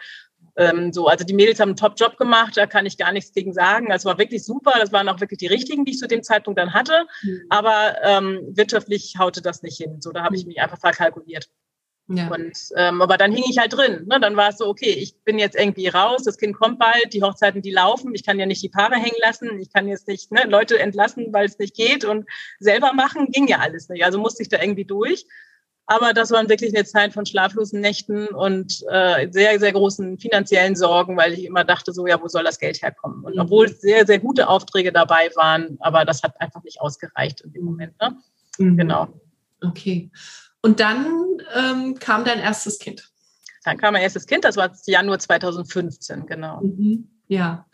ähm, 0.55 0.93
so, 0.93 1.07
also 1.07 1.25
die 1.25 1.33
Mädels 1.33 1.59
haben 1.59 1.69
einen 1.69 1.75
Top-Job 1.75 2.17
gemacht, 2.17 2.57
da 2.57 2.65
kann 2.65 2.85
ich 2.85 2.97
gar 2.97 3.11
nichts 3.11 3.33
gegen 3.33 3.53
sagen. 3.53 3.91
Es 3.91 4.05
war 4.05 4.17
wirklich 4.17 4.43
super, 4.43 4.73
das 4.79 4.91
waren 4.91 5.09
auch 5.09 5.19
wirklich 5.19 5.39
die 5.39 5.47
richtigen, 5.47 5.85
die 5.85 5.91
ich 5.91 5.97
zu 5.97 6.07
dem 6.07 6.23
Zeitpunkt 6.23 6.59
dann 6.59 6.73
hatte. 6.73 7.07
Mhm. 7.23 7.43
Aber 7.49 7.95
ähm, 8.03 8.39
wirtschaftlich 8.51 9.15
haute 9.17 9.41
das 9.41 9.63
nicht 9.63 9.77
hin. 9.77 10.01
So, 10.01 10.11
da 10.11 10.23
habe 10.23 10.35
ich 10.35 10.45
mich 10.45 10.61
einfach 10.61 10.79
verkalkuliert. 10.79 11.49
Ja. 12.11 12.27
Und, 12.29 12.57
ähm, 12.75 13.03
aber 13.03 13.17
dann 13.17 13.31
hing 13.31 13.43
ich 13.47 13.59
halt 13.59 13.73
drin. 13.73 14.07
Ne? 14.07 14.19
Dann 14.19 14.35
war 14.35 14.49
es 14.49 14.57
so, 14.57 14.67
okay, 14.67 14.89
ich 14.89 15.15
bin 15.23 15.37
jetzt 15.37 15.55
irgendwie 15.55 15.87
raus, 15.87 16.23
das 16.23 16.37
Kind 16.37 16.57
kommt 16.57 16.79
bald, 16.79 17.13
die 17.13 17.21
Hochzeiten, 17.21 17.61
die 17.61 17.71
laufen, 17.71 18.15
ich 18.15 18.25
kann 18.25 18.39
ja 18.39 18.47
nicht 18.47 18.63
die 18.63 18.69
Paare 18.69 18.95
hängen 18.95 19.17
lassen, 19.21 19.59
ich 19.59 19.71
kann 19.71 19.87
jetzt 19.87 20.07
nicht 20.07 20.31
ne, 20.31 20.45
Leute 20.47 20.79
entlassen, 20.79 21.31
weil 21.31 21.45
es 21.45 21.59
nicht 21.59 21.75
geht 21.75 22.05
und 22.05 22.25
selber 22.59 22.93
machen 22.93 23.27
ging 23.31 23.47
ja 23.47 23.59
alles 23.59 23.89
nicht. 23.89 24.03
Also 24.03 24.17
musste 24.17 24.41
ich 24.41 24.49
da 24.49 24.59
irgendwie 24.59 24.85
durch. 24.85 25.27
Aber 25.91 26.13
das 26.13 26.29
waren 26.29 26.47
wirklich 26.49 26.75
eine 26.75 26.85
Zeit 26.85 27.13
von 27.13 27.25
schlaflosen 27.25 27.81
Nächten 27.81 28.27
und 28.27 28.83
äh, 28.91 29.27
sehr, 29.31 29.59
sehr 29.59 29.71
großen 29.71 30.19
finanziellen 30.19 30.75
Sorgen, 30.75 31.17
weil 31.17 31.33
ich 31.33 31.45
immer 31.45 31.63
dachte, 31.63 31.93
so, 31.93 32.05
ja, 32.05 32.21
wo 32.21 32.27
soll 32.27 32.43
das 32.43 32.59
Geld 32.59 32.79
herkommen? 32.83 33.25
Und 33.25 33.33
mhm. 33.33 33.41
obwohl 33.41 33.69
sehr, 33.69 34.05
sehr 34.05 34.19
gute 34.19 34.49
Aufträge 34.49 34.91
dabei 34.91 35.31
waren, 35.35 35.77
aber 35.79 36.05
das 36.05 36.21
hat 36.21 36.39
einfach 36.39 36.63
nicht 36.63 36.79
ausgereicht 36.79 37.41
in 37.41 37.53
dem 37.53 37.65
Moment. 37.65 37.99
Ne? 37.99 38.15
Mhm. 38.59 38.77
Genau. 38.77 39.07
Okay. 39.63 40.11
Und 40.61 40.79
dann 40.79 41.07
ähm, 41.55 41.95
kam 41.97 42.23
dein 42.23 42.37
erstes 42.37 42.77
Kind. 42.77 43.09
Dann 43.63 43.77
kam 43.77 43.93
mein 43.93 44.03
erstes 44.03 44.27
Kind, 44.27 44.45
das 44.45 44.57
war 44.57 44.71
Januar 44.85 45.17
2015, 45.17 46.27
genau. 46.27 46.61
Mhm. 46.61 47.09
Ja. 47.29 47.65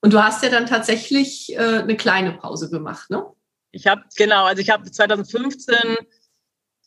Und 0.00 0.14
du 0.14 0.24
hast 0.24 0.42
ja 0.42 0.48
dann 0.48 0.64
tatsächlich 0.64 1.52
äh, 1.52 1.58
eine 1.58 1.98
kleine 1.98 2.32
Pause 2.32 2.70
gemacht, 2.70 3.10
ne? 3.10 3.22
Ich 3.70 3.86
habe, 3.86 4.02
genau, 4.16 4.46
also 4.46 4.62
ich 4.62 4.70
habe 4.70 4.90
2015 4.90 5.76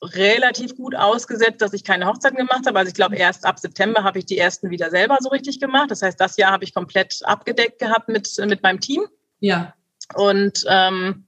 relativ 0.03 0.75
gut 0.75 0.95
ausgesetzt, 0.95 1.61
dass 1.61 1.73
ich 1.73 1.83
keine 1.83 2.05
Hochzeiten 2.07 2.37
gemacht 2.37 2.65
habe. 2.67 2.79
Also 2.79 2.89
ich 2.89 2.95
glaube, 2.95 3.15
erst 3.15 3.45
ab 3.45 3.59
September 3.59 4.03
habe 4.03 4.19
ich 4.19 4.25
die 4.25 4.37
ersten 4.37 4.69
wieder 4.69 4.89
selber 4.89 5.17
so 5.19 5.29
richtig 5.29 5.59
gemacht. 5.59 5.91
Das 5.91 6.01
heißt, 6.01 6.19
das 6.19 6.37
Jahr 6.37 6.51
habe 6.51 6.63
ich 6.63 6.73
komplett 6.73 7.19
abgedeckt 7.23 7.79
gehabt 7.79 8.09
mit, 8.09 8.29
mit 8.45 8.63
meinem 8.63 8.79
Team. 8.79 9.07
Ja. 9.39 9.73
Und 10.15 10.65
ähm, 10.67 11.25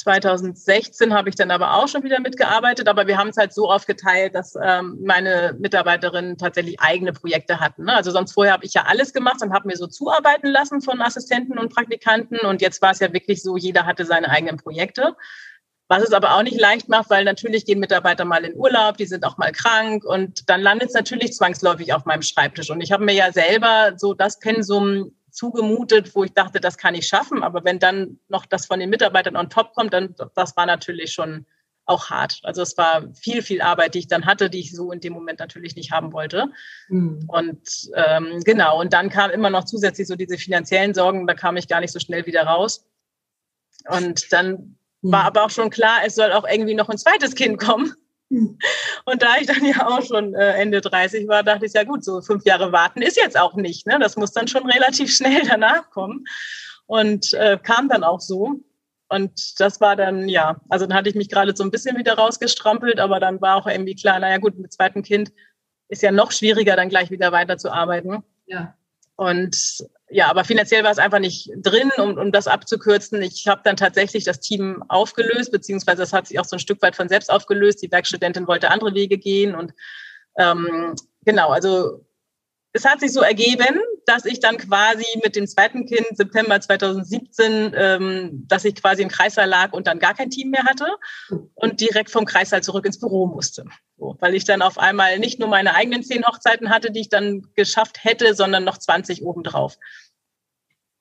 2016 0.00 1.12
habe 1.12 1.28
ich 1.28 1.34
dann 1.34 1.50
aber 1.50 1.74
auch 1.74 1.88
schon 1.88 2.02
wieder 2.02 2.20
mitgearbeitet, 2.20 2.88
aber 2.88 3.06
wir 3.06 3.18
haben 3.18 3.28
es 3.28 3.36
halt 3.36 3.52
so 3.52 3.70
aufgeteilt, 3.70 4.34
dass 4.34 4.56
ähm, 4.60 4.98
meine 5.04 5.54
Mitarbeiterinnen 5.58 6.38
tatsächlich 6.38 6.80
eigene 6.80 7.12
Projekte 7.12 7.60
hatten. 7.60 7.84
Ne? 7.84 7.94
Also 7.94 8.10
sonst 8.10 8.32
vorher 8.32 8.54
habe 8.54 8.64
ich 8.64 8.72
ja 8.72 8.84
alles 8.86 9.12
gemacht 9.12 9.42
und 9.42 9.52
habe 9.52 9.68
mir 9.68 9.76
so 9.76 9.86
zuarbeiten 9.86 10.48
lassen 10.48 10.80
von 10.80 11.02
Assistenten 11.02 11.58
und 11.58 11.74
Praktikanten 11.74 12.38
und 12.38 12.62
jetzt 12.62 12.80
war 12.80 12.92
es 12.92 13.00
ja 13.00 13.12
wirklich 13.12 13.42
so, 13.42 13.56
jeder 13.56 13.84
hatte 13.84 14.06
seine 14.06 14.30
eigenen 14.30 14.56
Projekte. 14.56 15.16
Was 15.90 16.04
es 16.04 16.12
aber 16.12 16.36
auch 16.36 16.44
nicht 16.44 16.60
leicht 16.60 16.88
macht, 16.88 17.10
weil 17.10 17.24
natürlich 17.24 17.66
gehen 17.66 17.80
Mitarbeiter 17.80 18.24
mal 18.24 18.44
in 18.44 18.54
Urlaub, 18.54 18.96
die 18.96 19.06
sind 19.06 19.24
auch 19.24 19.38
mal 19.38 19.50
krank 19.50 20.04
und 20.04 20.48
dann 20.48 20.60
landet 20.60 20.90
es 20.90 20.94
natürlich 20.94 21.32
zwangsläufig 21.32 21.92
auf 21.92 22.04
meinem 22.04 22.22
Schreibtisch. 22.22 22.70
Und 22.70 22.80
ich 22.80 22.92
habe 22.92 23.04
mir 23.04 23.12
ja 23.12 23.32
selber 23.32 23.94
so 23.96 24.14
das 24.14 24.38
Pensum 24.38 25.10
zugemutet, 25.32 26.14
wo 26.14 26.22
ich 26.22 26.32
dachte, 26.32 26.60
das 26.60 26.78
kann 26.78 26.94
ich 26.94 27.08
schaffen. 27.08 27.42
Aber 27.42 27.64
wenn 27.64 27.80
dann 27.80 28.20
noch 28.28 28.46
das 28.46 28.66
von 28.66 28.78
den 28.78 28.88
Mitarbeitern 28.88 29.34
on 29.34 29.50
top 29.50 29.74
kommt, 29.74 29.92
dann 29.92 30.14
das 30.36 30.56
war 30.56 30.64
natürlich 30.64 31.10
schon 31.10 31.44
auch 31.86 32.08
hart. 32.08 32.38
Also 32.44 32.62
es 32.62 32.78
war 32.78 33.12
viel, 33.14 33.42
viel 33.42 33.60
Arbeit, 33.60 33.94
die 33.94 33.98
ich 33.98 34.06
dann 34.06 34.26
hatte, 34.26 34.48
die 34.48 34.60
ich 34.60 34.72
so 34.72 34.92
in 34.92 35.00
dem 35.00 35.12
Moment 35.12 35.40
natürlich 35.40 35.74
nicht 35.74 35.90
haben 35.90 36.12
wollte. 36.12 36.52
Mhm. 36.88 37.24
Und 37.26 37.90
ähm, 37.96 38.40
genau, 38.44 38.78
und 38.78 38.92
dann 38.92 39.10
kam 39.10 39.32
immer 39.32 39.50
noch 39.50 39.64
zusätzlich 39.64 40.06
so 40.06 40.14
diese 40.14 40.38
finanziellen 40.38 40.94
Sorgen, 40.94 41.26
da 41.26 41.34
kam 41.34 41.56
ich 41.56 41.66
gar 41.66 41.80
nicht 41.80 41.92
so 41.92 41.98
schnell 41.98 42.26
wieder 42.26 42.44
raus. 42.44 42.86
Und 43.88 44.32
dann 44.32 44.76
war 45.02 45.24
aber 45.24 45.44
auch 45.44 45.50
schon 45.50 45.70
klar, 45.70 46.00
es 46.04 46.14
soll 46.14 46.32
auch 46.32 46.46
irgendwie 46.48 46.74
noch 46.74 46.88
ein 46.88 46.98
zweites 46.98 47.34
Kind 47.34 47.58
kommen. 47.58 47.94
Hm. 48.30 48.58
Und 49.06 49.22
da 49.22 49.36
ich 49.40 49.46
dann 49.46 49.64
ja 49.64 49.86
auch 49.88 50.02
schon 50.02 50.34
äh, 50.34 50.52
Ende 50.54 50.80
30 50.80 51.26
war, 51.28 51.42
dachte 51.42 51.66
ich, 51.66 51.72
ja 51.72 51.84
gut, 51.84 52.04
so 52.04 52.20
fünf 52.20 52.44
Jahre 52.44 52.72
warten 52.72 53.02
ist 53.02 53.16
jetzt 53.16 53.38
auch 53.38 53.54
nicht. 53.54 53.86
Ne? 53.86 53.98
Das 53.98 54.16
muss 54.16 54.32
dann 54.32 54.48
schon 54.48 54.70
relativ 54.70 55.12
schnell 55.16 55.42
danach 55.46 55.90
kommen. 55.90 56.24
Und 56.86 57.34
äh, 57.34 57.58
kam 57.62 57.88
dann 57.88 58.04
auch 58.04 58.20
so. 58.20 58.60
Und 59.08 59.60
das 59.60 59.80
war 59.80 59.96
dann, 59.96 60.28
ja, 60.28 60.60
also 60.68 60.86
dann 60.86 60.96
hatte 60.96 61.08
ich 61.08 61.16
mich 61.16 61.28
gerade 61.28 61.54
so 61.56 61.64
ein 61.64 61.72
bisschen 61.72 61.96
wieder 61.98 62.14
rausgestrampelt, 62.14 63.00
aber 63.00 63.18
dann 63.18 63.40
war 63.40 63.56
auch 63.56 63.66
irgendwie 63.66 63.96
klar, 63.96 64.20
naja 64.20 64.38
gut, 64.38 64.56
mit 64.56 64.72
zweitem 64.72 65.02
Kind 65.02 65.32
ist 65.88 66.02
ja 66.02 66.12
noch 66.12 66.30
schwieriger, 66.30 66.76
dann 66.76 66.88
gleich 66.88 67.10
wieder 67.10 67.32
weiterzuarbeiten. 67.32 68.22
Ja. 68.46 68.76
Und 69.16 69.84
ja, 70.10 70.28
aber 70.28 70.44
finanziell 70.44 70.82
war 70.82 70.90
es 70.90 70.98
einfach 70.98 71.20
nicht 71.20 71.50
drin, 71.56 71.90
um, 71.96 72.18
um 72.18 72.32
das 72.32 72.48
abzukürzen. 72.48 73.22
Ich 73.22 73.46
habe 73.46 73.60
dann 73.64 73.76
tatsächlich 73.76 74.24
das 74.24 74.40
Team 74.40 74.82
aufgelöst, 74.88 75.52
beziehungsweise 75.52 75.98
das 75.98 76.12
hat 76.12 76.26
sich 76.26 76.38
auch 76.38 76.44
so 76.44 76.56
ein 76.56 76.60
Stück 76.60 76.82
weit 76.82 76.96
von 76.96 77.08
selbst 77.08 77.30
aufgelöst. 77.30 77.82
Die 77.82 77.90
Werkstudentin 77.90 78.46
wollte 78.46 78.70
andere 78.70 78.94
Wege 78.94 79.18
gehen 79.18 79.54
und 79.54 79.72
ähm, 80.36 80.94
genau, 81.24 81.50
also 81.50 82.04
es 82.72 82.84
hat 82.84 83.00
sich 83.00 83.12
so 83.12 83.20
ergeben, 83.20 83.80
dass 84.06 84.24
ich 84.24 84.40
dann 84.40 84.56
quasi 84.56 85.04
mit 85.22 85.36
dem 85.36 85.46
zweiten 85.46 85.86
Kind 85.86 86.06
September 86.12 86.60
2017, 86.60 87.74
ähm, 87.76 88.44
dass 88.46 88.64
ich 88.64 88.76
quasi 88.76 89.02
im 89.02 89.08
Kreissaal 89.08 89.48
lag 89.48 89.72
und 89.72 89.86
dann 89.86 89.98
gar 89.98 90.14
kein 90.14 90.30
Team 90.30 90.50
mehr 90.50 90.64
hatte 90.64 90.86
und 91.54 91.80
direkt 91.80 92.10
vom 92.10 92.24
Kreissaal 92.24 92.62
zurück 92.62 92.86
ins 92.86 93.00
Büro 93.00 93.26
musste. 93.26 93.64
So, 93.98 94.16
weil 94.20 94.34
ich 94.34 94.44
dann 94.44 94.62
auf 94.62 94.78
einmal 94.78 95.18
nicht 95.18 95.40
nur 95.40 95.48
meine 95.48 95.74
eigenen 95.74 96.02
zehn 96.02 96.24
Hochzeiten 96.24 96.70
hatte, 96.70 96.90
die 96.90 97.00
ich 97.00 97.08
dann 97.08 97.48
geschafft 97.54 98.04
hätte, 98.04 98.34
sondern 98.34 98.64
noch 98.64 98.78
20 98.78 99.22
obendrauf. 99.22 99.76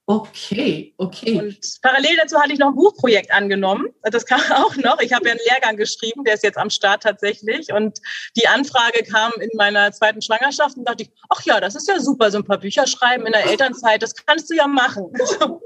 Okay, 0.10 0.91
okay. 0.98 1.38
Und 1.38 1.60
parallel 1.84 2.17
dazu 2.17 2.39
hatte 2.39 2.52
ich 2.52 2.58
noch 2.58 2.69
ein 2.69 2.76
Buchprojekt 2.76 3.32
angenommen. 3.32 3.89
Das 4.02 4.26
kam 4.26 4.41
auch 4.56 4.76
noch. 4.78 5.00
Ich 5.02 5.13
habe 5.13 5.26
ja 5.26 5.34
einen 5.34 5.41
Lehrgang 5.48 5.78
geschrieben, 5.78 6.24
der 6.24 6.34
ist 6.34 6.43
jetzt 6.43 6.58
am 6.58 6.72
Start 6.72 7.04
tatsächlich. 7.04 7.72
Und 7.72 8.00
die 8.36 8.48
Anfrage 8.48 9.04
kam 9.04 9.32
in 9.39 9.52
meiner 9.54 9.91
zweiten 9.91 10.24
Schwangerschaft 10.24 10.78
und 10.78 10.86
dachte 10.86 11.04
ich, 11.04 11.12
ach 11.30 11.43
ja, 11.43 11.60
das 11.60 11.76
ist 11.76 11.88
ja 11.88 12.00
super, 12.00 12.32
so 12.32 12.39
ein 12.39 12.43
paar 12.43 12.58
Bücher 12.58 12.88
schreiben 12.88 13.28
in 13.28 13.34
der 13.34 13.45
Elternzeit, 13.45 14.02
das 14.02 14.15
kannst 14.15 14.50
du 14.50 14.56
ja 14.56 14.65
machen. 14.65 15.13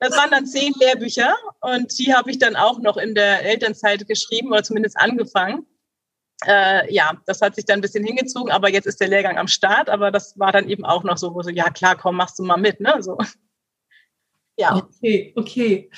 Das 0.00 0.16
waren 0.16 0.30
dann 0.30 0.46
zehn 0.46 0.74
Lehrbücher 0.78 1.34
und 1.60 1.98
die 1.98 2.14
habe 2.14 2.30
ich 2.30 2.38
dann 2.38 2.54
auch 2.54 2.78
noch 2.78 2.98
in 2.98 3.16
der 3.16 3.44
Elternzeit 3.44 4.06
geschrieben 4.06 4.52
oder 4.52 4.62
zumindest 4.62 4.96
angefangen. 4.96 5.66
Äh, 6.46 6.94
ja, 6.94 7.20
das 7.26 7.40
hat 7.40 7.56
sich 7.56 7.64
dann 7.64 7.80
ein 7.80 7.82
bisschen 7.82 8.04
hingezogen, 8.04 8.52
aber 8.52 8.70
jetzt 8.70 8.86
ist 8.86 9.00
der 9.00 9.08
Lehrgang 9.08 9.38
am 9.38 9.48
Start. 9.48 9.90
Aber 9.90 10.12
das 10.12 10.38
war 10.38 10.52
dann 10.52 10.68
eben 10.68 10.84
auch 10.84 11.02
noch 11.02 11.18
so, 11.18 11.34
wo 11.34 11.42
so, 11.42 11.50
ja 11.50 11.68
klar, 11.70 11.96
komm, 11.96 12.14
machst 12.14 12.38
du 12.38 12.44
mal 12.44 12.58
mit, 12.58 12.78
ne? 12.78 12.94
So. 13.00 13.18
Ja. 14.58 14.76
Okay, 14.76 15.32
okay. 15.36 15.90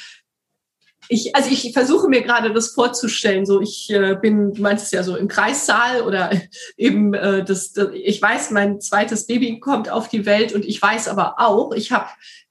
Ich, 1.09 1.35
also 1.35 1.51
ich 1.51 1.73
versuche 1.73 2.09
mir 2.09 2.23
gerade 2.23 2.53
das 2.53 2.69
vorzustellen. 2.69 3.45
So, 3.45 3.61
ich 3.61 3.91
äh, 3.91 4.17
bin, 4.21 4.55
du 4.55 4.63
meinst 4.63 4.85
es 4.85 4.93
ja 4.93 5.03
so 5.03 5.17
im 5.17 5.27
Kreissaal 5.27 6.03
oder 6.03 6.31
eben 6.77 7.15
äh, 7.15 7.43
das, 7.43 7.73
das, 7.73 7.89
ich 7.95 8.23
weiß, 8.23 8.53
mein 8.53 8.81
zweites 8.81 9.27
Baby 9.27 9.59
kommt 9.59 9.91
auf 9.91 10.09
die 10.09 10.25
Welt 10.25 10.53
und 10.53 10.65
ich 10.65 10.81
weiß 10.81 11.09
aber 11.09 11.41
auch, 11.41 11.73
ich 11.73 11.91
habe 11.91 12.09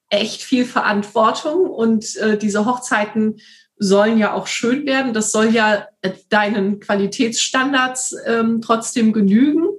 echt 0.09 0.41
viel 0.41 0.65
Verantwortung 0.65 1.69
und 1.69 2.17
äh, 2.17 2.37
diese 2.37 2.65
Hochzeiten 2.65 3.37
sollen 3.77 4.17
ja 4.17 4.33
auch 4.33 4.47
schön 4.47 4.85
werden. 4.85 5.13
Das 5.13 5.31
soll 5.31 5.53
ja 5.53 5.87
äh, 6.01 6.11
deinen 6.27 6.81
Qualitätsstandards 6.81 8.15
ähm, 8.25 8.59
trotzdem 8.61 9.13
genügen 9.13 9.69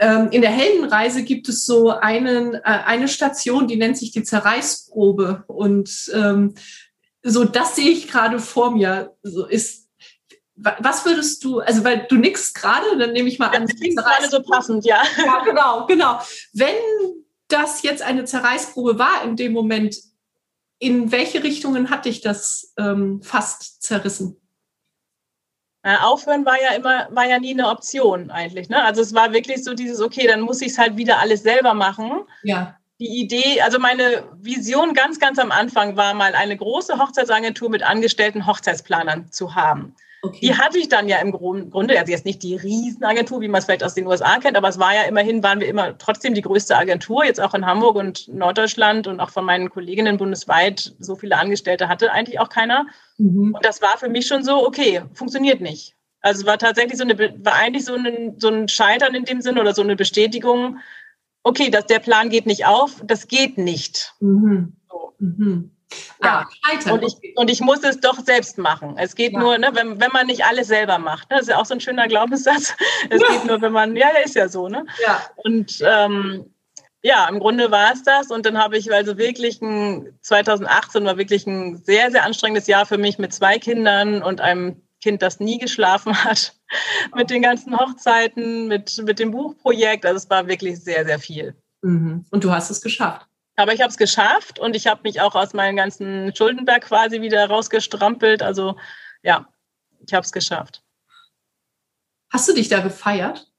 ähm, 0.00 0.28
in 0.30 0.40
der 0.40 0.50
Heldenreise 0.50 1.22
gibt 1.22 1.48
es 1.48 1.66
so 1.66 1.90
einen, 1.90 2.54
äh, 2.54 2.60
eine 2.62 3.06
Station, 3.06 3.68
die 3.68 3.76
nennt 3.76 3.98
sich 3.98 4.10
die 4.10 4.24
Zerreißprobe. 4.24 5.44
Und 5.46 6.10
ähm, 6.14 6.54
so 7.22 7.44
das 7.44 7.76
sehe 7.76 7.90
ich 7.90 8.08
gerade 8.08 8.38
vor 8.38 8.72
mir. 8.72 9.14
So 9.22 9.46
ist 9.46 9.88
was 10.62 11.06
würdest 11.06 11.42
du, 11.44 11.60
also 11.60 11.84
weil 11.84 12.06
du 12.08 12.16
nix 12.16 12.52
gerade, 12.52 12.98
dann 12.98 13.12
nehme 13.12 13.28
ich 13.28 13.38
mal 13.38 13.48
an. 13.48 13.66
Das 13.66 13.76
klingt 13.76 13.96
gerade 13.96 14.28
so 14.28 14.42
passend, 14.42 14.84
ja. 14.84 15.02
Ja, 15.16 15.42
genau, 15.42 15.86
genau. 15.86 16.20
Wenn 16.52 16.74
das 17.48 17.82
jetzt 17.82 18.02
eine 18.02 18.24
Zerreißprobe 18.24 18.98
war 18.98 19.24
in 19.24 19.36
dem 19.36 19.52
Moment, 19.52 19.96
in 20.78 21.12
welche 21.12 21.42
Richtungen 21.42 21.90
hat 21.90 22.04
dich 22.04 22.20
das 22.20 22.72
ähm, 22.76 23.22
fast 23.22 23.82
zerrissen? 23.82 24.36
Äh, 25.82 25.96
aufhören 25.96 26.44
war 26.44 26.60
ja 26.60 26.74
immer, 26.74 27.08
war 27.10 27.26
ja 27.26 27.38
nie 27.38 27.52
eine 27.52 27.68
Option 27.68 28.30
eigentlich. 28.30 28.68
Ne? 28.68 28.82
Also 28.82 29.00
es 29.00 29.14
war 29.14 29.32
wirklich 29.32 29.64
so 29.64 29.72
dieses, 29.72 30.00
okay, 30.00 30.26
dann 30.26 30.42
muss 30.42 30.60
ich 30.60 30.72
es 30.72 30.78
halt 30.78 30.96
wieder 30.96 31.20
alles 31.20 31.42
selber 31.42 31.72
machen. 31.72 32.22
Ja. 32.42 32.76
Die 32.98 33.20
Idee, 33.20 33.62
also 33.62 33.78
meine 33.78 34.28
Vision 34.34 34.92
ganz, 34.92 35.18
ganz 35.18 35.38
am 35.38 35.50
Anfang 35.50 35.96
war 35.96 36.12
mal 36.12 36.34
eine 36.34 36.54
große 36.54 36.98
Hochzeitsagentur 36.98 37.70
mit 37.70 37.82
angestellten 37.82 38.46
Hochzeitsplanern 38.46 39.32
zu 39.32 39.54
haben. 39.54 39.94
Okay. 40.22 40.38
Die 40.42 40.54
hatte 40.54 40.78
ich 40.78 40.88
dann 40.88 41.08
ja 41.08 41.18
im 41.18 41.32
Grunde, 41.32 41.98
also 41.98 42.12
jetzt 42.12 42.26
nicht 42.26 42.42
die 42.42 42.54
Riesenagentur, 42.54 43.40
wie 43.40 43.48
man 43.48 43.60
es 43.60 43.64
vielleicht 43.64 43.84
aus 43.84 43.94
den 43.94 44.06
USA 44.06 44.38
kennt, 44.38 44.56
aber 44.56 44.68
es 44.68 44.78
war 44.78 44.94
ja 44.94 45.04
immerhin, 45.04 45.42
waren 45.42 45.60
wir 45.60 45.68
immer 45.68 45.96
trotzdem 45.96 46.34
die 46.34 46.42
größte 46.42 46.76
Agentur, 46.76 47.24
jetzt 47.24 47.40
auch 47.40 47.54
in 47.54 47.64
Hamburg 47.64 47.96
und 47.96 48.28
Norddeutschland 48.28 49.06
und 49.06 49.18
auch 49.18 49.30
von 49.30 49.46
meinen 49.46 49.70
Kolleginnen 49.70 50.18
bundesweit 50.18 50.94
so 50.98 51.16
viele 51.16 51.38
Angestellte 51.38 51.88
hatte 51.88 52.12
eigentlich 52.12 52.38
auch 52.38 52.50
keiner. 52.50 52.86
Mhm. 53.16 53.54
Und 53.54 53.64
das 53.64 53.80
war 53.80 53.96
für 53.96 54.10
mich 54.10 54.26
schon 54.26 54.44
so, 54.44 54.66
okay, 54.66 55.02
funktioniert 55.14 55.62
nicht. 55.62 55.96
Also 56.20 56.44
war 56.44 56.58
tatsächlich 56.58 56.98
so 56.98 57.04
eine, 57.04 57.18
war 57.18 57.54
eigentlich 57.54 57.86
so 57.86 57.94
ein, 57.94 58.34
so 58.38 58.48
ein 58.48 58.68
Scheitern 58.68 59.14
in 59.14 59.24
dem 59.24 59.40
Sinne 59.40 59.60
oder 59.62 59.72
so 59.72 59.82
eine 59.82 59.96
Bestätigung, 59.96 60.78
okay, 61.44 61.70
dass 61.70 61.86
der 61.86 61.98
Plan 61.98 62.28
geht 62.28 62.44
nicht 62.44 62.66
auf, 62.66 63.02
das 63.06 63.26
geht 63.26 63.56
nicht. 63.56 64.14
Mhm. 64.20 64.76
So. 64.90 65.14
Mhm. 65.18 65.70
Ja, 66.22 66.46
ah, 66.62 66.92
und 66.92 67.02
ich, 67.02 67.36
und 67.36 67.50
ich 67.50 67.60
muss 67.60 67.82
es 67.82 68.00
doch 68.00 68.18
selbst 68.20 68.58
machen. 68.58 68.96
Es 68.98 69.14
geht 69.14 69.32
ja. 69.32 69.40
nur, 69.40 69.58
ne, 69.58 69.70
wenn, 69.72 70.00
wenn 70.00 70.12
man 70.12 70.26
nicht 70.26 70.44
alles 70.44 70.68
selber 70.68 70.98
macht. 70.98 71.30
Ne? 71.30 71.36
Das 71.36 71.42
ist 71.42 71.48
ja 71.48 71.58
auch 71.58 71.66
so 71.66 71.74
ein 71.74 71.80
schöner 71.80 72.08
Glaubenssatz. 72.08 72.74
Es 73.10 73.20
geht 73.20 73.44
nur, 73.46 73.60
wenn 73.60 73.72
man, 73.72 73.96
ja, 73.96 74.12
der 74.12 74.24
ist 74.24 74.34
ja 74.34 74.48
so. 74.48 74.68
Ne? 74.68 74.86
Ja. 75.02 75.20
Und 75.36 75.82
ähm, 75.84 76.54
ja, 77.02 77.26
im 77.28 77.38
Grunde 77.38 77.70
war 77.70 77.92
es 77.92 78.02
das. 78.02 78.30
Und 78.30 78.46
dann 78.46 78.58
habe 78.58 78.76
ich 78.76 78.92
also 78.92 79.16
wirklich 79.16 79.60
ein, 79.62 80.18
2018 80.20 81.04
war 81.04 81.16
wirklich 81.16 81.46
ein 81.46 81.82
sehr, 81.84 82.10
sehr 82.10 82.24
anstrengendes 82.24 82.66
Jahr 82.66 82.86
für 82.86 82.98
mich 82.98 83.18
mit 83.18 83.32
zwei 83.32 83.58
Kindern 83.58 84.22
und 84.22 84.40
einem 84.40 84.82
Kind, 85.02 85.22
das 85.22 85.40
nie 85.40 85.58
geschlafen 85.58 86.24
hat, 86.24 86.54
mit 87.16 87.30
den 87.30 87.42
ganzen 87.42 87.76
Hochzeiten, 87.76 88.68
mit, 88.68 89.02
mit 89.04 89.18
dem 89.18 89.30
Buchprojekt. 89.30 90.04
Also 90.04 90.18
es 90.18 90.30
war 90.30 90.46
wirklich 90.46 90.80
sehr, 90.80 91.06
sehr 91.06 91.18
viel. 91.18 91.54
Mhm. 91.82 92.26
Und 92.30 92.44
du 92.44 92.52
hast 92.52 92.70
es 92.70 92.82
geschafft. 92.82 93.26
Aber 93.56 93.74
ich 93.74 93.80
habe 93.80 93.90
es 93.90 93.98
geschafft 93.98 94.58
und 94.58 94.74
ich 94.74 94.86
habe 94.86 95.02
mich 95.04 95.20
auch 95.20 95.34
aus 95.34 95.52
meinem 95.52 95.76
ganzen 95.76 96.34
Schuldenberg 96.34 96.84
quasi 96.84 97.20
wieder 97.20 97.46
rausgestrampelt. 97.48 98.42
Also 98.42 98.76
ja, 99.22 99.46
ich 100.06 100.14
habe 100.14 100.24
es 100.24 100.32
geschafft. 100.32 100.82
Hast 102.32 102.48
du 102.48 102.54
dich 102.54 102.68
da 102.68 102.80
gefeiert? 102.80 103.50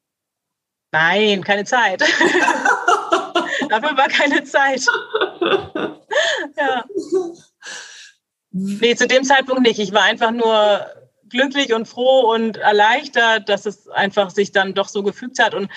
Nein, 0.92 1.44
keine 1.44 1.66
Zeit. 1.66 2.02
Dafür 3.70 3.98
war 3.98 4.08
keine 4.08 4.44
Zeit. 4.44 4.86
ja. 6.58 6.84
Nee, 8.52 8.96
zu 8.96 9.08
dem 9.08 9.24
Zeitpunkt 9.24 9.62
nicht. 9.62 9.80
Ich 9.80 9.94
war 9.94 10.04
einfach 10.04 10.32
nur 10.32 10.86
glücklich 11.32 11.74
und 11.74 11.88
froh 11.88 12.32
und 12.34 12.58
erleichtert, 12.58 13.50
dass 13.50 13.66
es 13.66 13.88
einfach 13.88 14.30
sich 14.30 14.52
dann 14.52 14.74
doch 14.74 14.88
so 14.88 15.04
gefügt 15.04 15.40
hat. 15.40 15.54
Und 15.54 15.70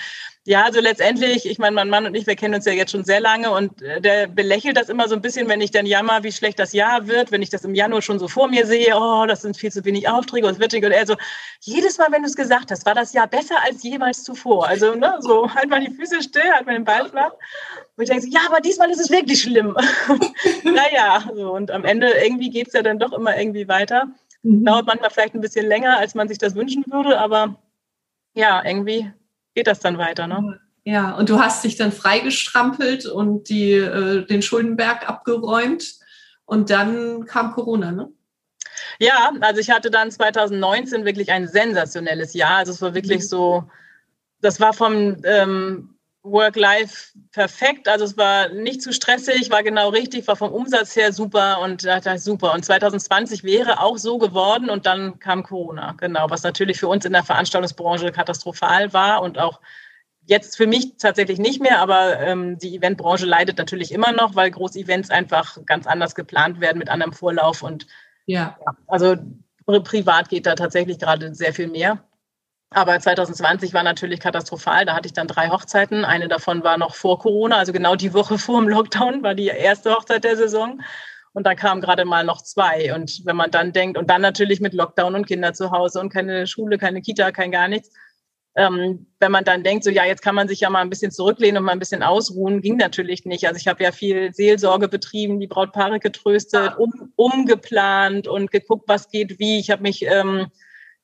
ja, 0.47 0.63
also 0.63 0.79
letztendlich, 0.79 1.47
ich 1.49 1.57
meine, 1.57 1.73
mein 1.73 1.89
Mann 1.89 2.05
und 2.05 2.13
ich, 2.13 2.27
wir 2.27 2.35
kennen 2.35 2.53
uns 2.53 2.65
ja 2.65 2.71
jetzt 2.71 2.91
schon 2.91 3.03
sehr 3.03 3.19
lange 3.19 3.49
und 3.49 3.81
äh, 3.81 3.99
der 3.99 4.27
belächelt 4.27 4.77
das 4.77 4.89
immer 4.89 5.07
so 5.07 5.15
ein 5.15 5.21
bisschen, 5.21 5.49
wenn 5.49 5.59
ich 5.59 5.71
dann 5.71 5.87
jammer, 5.87 6.23
wie 6.23 6.31
schlecht 6.31 6.59
das 6.59 6.71
Jahr 6.71 7.07
wird, 7.07 7.31
wenn 7.31 7.41
ich 7.41 7.49
das 7.49 7.65
im 7.65 7.73
Januar 7.73 8.03
schon 8.03 8.19
so 8.19 8.27
vor 8.27 8.47
mir 8.47 8.67
sehe, 8.67 8.95
oh, 8.95 9.25
das 9.27 9.41
sind 9.41 9.57
viel 9.57 9.71
zu 9.71 9.83
wenig 9.85 10.07
Aufträge 10.07 10.45
und 10.45 10.53
es 10.53 10.59
wird 10.59 10.75
und 10.75 10.91
er 10.91 11.07
so, 11.07 11.15
jedes 11.61 11.97
Mal, 11.97 12.11
wenn 12.11 12.21
du 12.21 12.27
es 12.27 12.35
gesagt 12.35 12.69
hast, 12.69 12.85
war 12.85 12.93
das 12.93 13.13
Jahr 13.13 13.25
besser 13.25 13.55
als 13.63 13.81
jemals 13.81 14.23
zuvor. 14.23 14.67
Also, 14.67 14.93
ne, 14.93 15.15
so 15.19 15.51
halt 15.51 15.67
mal 15.67 15.83
die 15.83 15.91
Füße 15.91 16.21
still, 16.21 16.51
halt 16.53 16.67
mal 16.67 16.73
den 16.73 16.85
Ball 16.85 17.09
flach. 17.09 17.31
Und 17.97 18.03
ich 18.03 18.09
denke 18.09 18.25
so, 18.25 18.29
ja, 18.29 18.41
aber 18.47 18.61
diesmal 18.61 18.91
ist 18.91 18.99
es 18.99 19.09
wirklich 19.09 19.41
schlimm. 19.41 19.75
naja, 20.63 21.23
so, 21.33 21.53
und 21.53 21.71
am 21.71 21.85
Ende 21.85 22.11
irgendwie 22.23 22.51
geht's 22.51 22.73
ja 22.73 22.83
dann 22.83 22.99
doch 22.99 23.13
immer 23.13 23.35
irgendwie 23.35 23.67
weiter. 23.67 24.09
Mhm. 24.45 24.63
Dauert 24.63 24.85
manchmal 24.85 25.09
vielleicht 25.09 25.33
ein 25.33 25.41
bisschen 25.41 25.65
länger, 25.65 25.97
als 25.97 26.13
man 26.13 26.27
sich 26.27 26.37
das 26.37 26.55
wünschen 26.55 26.85
würde, 26.87 27.19
aber 27.19 27.59
ja, 28.35 28.63
irgendwie 28.63 29.11
geht 29.55 29.67
das 29.67 29.79
dann 29.79 29.97
weiter. 29.97 30.27
Ne? 30.27 30.59
Ja, 30.83 31.15
und 31.15 31.29
du 31.29 31.39
hast 31.39 31.63
dich 31.63 31.77
dann 31.77 31.91
freigestrampelt 31.91 33.07
und 33.07 33.49
die, 33.49 33.71
äh, 33.71 34.25
den 34.25 34.43
Schuldenberg 34.43 35.09
abgeräumt 35.09 35.95
und 36.45 36.69
dann 36.69 37.25
kam 37.25 37.53
Corona, 37.53 37.91
ne? 37.91 38.11
Ja, 38.99 39.31
also 39.41 39.59
ich 39.59 39.71
hatte 39.71 39.89
dann 39.89 40.11
2019 40.11 41.05
wirklich 41.05 41.31
ein 41.31 41.47
sensationelles 41.47 42.33
Jahr. 42.33 42.57
Also 42.57 42.71
es 42.71 42.81
war 42.81 42.93
wirklich 42.93 43.21
mhm. 43.23 43.27
so, 43.27 43.63
das 44.41 44.59
war 44.59 44.73
vom 44.73 45.17
ähm, 45.23 45.94
Work-Life 46.25 47.17
perfekt. 47.31 47.87
Also 47.87 48.05
es 48.05 48.17
war 48.17 48.49
nicht 48.49 48.81
zu 48.81 48.91
stressig, 48.91 49.51
war 49.51 49.63
genau 49.63 49.89
richtig, 49.89 50.27
war 50.27 50.35
vom 50.35 50.51
Umsatz 50.51 50.95
her 50.95 51.13
super 51.13 51.59
und 51.61 51.85
da 51.85 51.99
dachte 51.99 52.15
ich, 52.15 52.23
super. 52.23 52.53
Und 52.53 52.65
2020 52.65 53.43
wäre 53.43 53.79
auch 53.79 53.97
so 53.97 54.17
geworden 54.17 54.69
und 54.69 54.85
dann 54.85 55.19
kam 55.19 55.43
Corona, 55.43 55.95
genau, 55.97 56.29
was 56.29 56.43
natürlich 56.43 56.79
für 56.79 56.87
uns 56.87 57.05
in 57.05 57.13
der 57.13 57.23
Veranstaltungsbranche 57.23 58.11
katastrophal 58.11 58.91
war 58.93 59.21
und 59.21 59.37
auch 59.37 59.61
jetzt 60.27 60.57
für 60.57 60.67
mich 60.67 60.97
tatsächlich 60.97 61.37
nicht 61.37 61.61
mehr, 61.61 61.79
aber 61.79 62.19
ähm, 62.19 62.57
die 62.57 62.75
Eventbranche 62.75 63.25
leidet 63.25 63.57
natürlich 63.57 63.91
immer 63.91 64.11
noch, 64.11 64.35
weil 64.35 64.49
Großevents 64.49 65.11
einfach 65.11 65.57
ganz 65.65 65.85
anders 65.85 66.15
geplant 66.15 66.59
werden 66.59 66.79
mit 66.79 66.89
anderem 66.89 67.13
Vorlauf 67.13 67.61
und 67.61 67.85
ja, 68.25 68.57
ja 68.65 68.75
also 68.87 69.15
privat 69.65 70.29
geht 70.29 70.45
da 70.45 70.55
tatsächlich 70.55 70.99
gerade 70.99 71.33
sehr 71.35 71.53
viel 71.53 71.67
mehr. 71.67 72.03
Aber 72.71 72.99
2020 72.99 73.73
war 73.73 73.83
natürlich 73.83 74.19
katastrophal. 74.19 74.85
Da 74.85 74.95
hatte 74.95 75.07
ich 75.07 75.13
dann 75.13 75.27
drei 75.27 75.49
Hochzeiten. 75.49 76.03
Eine 76.03 76.27
davon 76.27 76.63
war 76.63 76.77
noch 76.77 76.95
vor 76.95 77.19
Corona, 77.19 77.57
also 77.57 77.71
genau 77.71 77.95
die 77.95 78.13
Woche 78.13 78.37
vor 78.39 78.59
dem 78.59 78.69
Lockdown 78.69 79.23
war 79.23 79.35
die 79.35 79.47
erste 79.47 79.93
Hochzeit 79.93 80.23
der 80.23 80.37
Saison. 80.37 80.81
Und 81.33 81.45
dann 81.45 81.57
kamen 81.57 81.81
gerade 81.81 82.05
mal 82.05 82.23
noch 82.23 82.41
zwei. 82.41 82.93
Und 82.95 83.21
wenn 83.25 83.35
man 83.35 83.51
dann 83.51 83.73
denkt, 83.73 83.97
und 83.97 84.09
dann 84.09 84.21
natürlich 84.21 84.61
mit 84.61 84.73
Lockdown 84.73 85.15
und 85.15 85.27
Kinder 85.27 85.53
zu 85.53 85.71
Hause 85.71 85.99
und 85.99 86.09
keine 86.09 86.47
Schule, 86.47 86.77
keine 86.77 87.01
Kita, 87.01 87.31
kein 87.31 87.51
gar 87.51 87.67
nichts. 87.67 87.91
Ähm, 88.57 89.07
wenn 89.19 89.33
man 89.33 89.43
dann 89.43 89.63
denkt, 89.63 89.83
so 89.83 89.89
ja, 89.89 90.05
jetzt 90.05 90.21
kann 90.21 90.33
man 90.33 90.47
sich 90.47 90.61
ja 90.61 90.69
mal 90.69 90.79
ein 90.79 90.89
bisschen 90.89 91.11
zurücklehnen 91.11 91.57
und 91.57 91.65
mal 91.65 91.73
ein 91.73 91.79
bisschen 91.79 92.03
ausruhen, 92.03 92.61
ging 92.61 92.77
natürlich 92.77 93.25
nicht. 93.25 93.45
Also 93.47 93.59
ich 93.59 93.67
habe 93.67 93.83
ja 93.83 93.91
viel 93.91 94.33
Seelsorge 94.33 94.87
betrieben, 94.87 95.41
die 95.41 95.47
Brautpaare 95.47 95.99
getröstet, 95.99 96.77
um, 96.77 97.11
umgeplant 97.17 98.29
und 98.29 98.51
geguckt, 98.51 98.85
was 98.87 99.09
geht 99.09 99.39
wie. 99.39 99.59
Ich 99.59 99.71
habe 99.71 99.81
mich 99.81 100.05
ähm, 100.05 100.47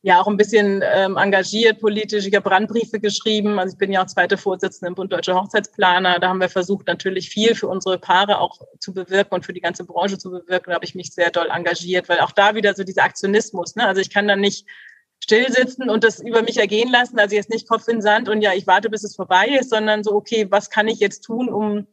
ja 0.03 0.19
auch 0.19 0.27
ein 0.27 0.37
bisschen 0.37 0.83
ähm, 0.83 1.17
engagiert 1.17 1.79
politisch. 1.79 2.25
Ich 2.25 2.35
habe 2.35 2.49
Brandbriefe 2.49 2.99
geschrieben. 2.99 3.59
Also 3.59 3.73
ich 3.73 3.77
bin 3.77 3.91
ja 3.91 4.01
auch 4.01 4.07
zweite 4.07 4.37
Vorsitzende 4.37 4.87
im 4.87 4.95
Bund 4.95 5.11
Deutscher 5.11 5.35
Hochzeitsplaner. 5.35 6.19
Da 6.19 6.29
haben 6.29 6.39
wir 6.39 6.49
versucht, 6.49 6.87
natürlich 6.87 7.29
viel 7.29 7.53
für 7.53 7.67
unsere 7.67 7.99
Paare 7.99 8.39
auch 8.39 8.59
zu 8.79 8.93
bewirken 8.93 9.35
und 9.35 9.45
für 9.45 9.53
die 9.53 9.61
ganze 9.61 9.85
Branche 9.85 10.17
zu 10.17 10.31
bewirken. 10.31 10.69
Da 10.71 10.75
habe 10.75 10.85
ich 10.85 10.95
mich 10.95 11.13
sehr 11.13 11.29
doll 11.29 11.49
engagiert, 11.51 12.09
weil 12.09 12.19
auch 12.19 12.31
da 12.31 12.55
wieder 12.55 12.73
so 12.73 12.83
dieser 12.83 13.03
Aktionismus. 13.03 13.75
Ne? 13.75 13.85
Also 13.85 14.01
ich 14.01 14.09
kann 14.09 14.27
dann 14.27 14.41
nicht 14.41 14.65
still 15.21 15.45
sitzen 15.51 15.89
und 15.89 16.03
das 16.03 16.19
über 16.19 16.41
mich 16.41 16.57
ergehen 16.57 16.91
lassen. 16.91 17.19
Also 17.19 17.35
jetzt 17.35 17.49
nicht 17.49 17.67
Kopf 17.67 17.87
in 17.87 18.01
Sand 18.01 18.27
und 18.27 18.41
ja, 18.41 18.53
ich 18.53 18.67
warte, 18.67 18.89
bis 18.89 19.03
es 19.03 19.15
vorbei 19.15 19.47
ist, 19.59 19.69
sondern 19.69 20.03
so, 20.03 20.13
okay, 20.13 20.47
was 20.49 20.69
kann 20.69 20.87
ich 20.87 20.99
jetzt 20.99 21.21
tun, 21.21 21.47
um 21.47 21.87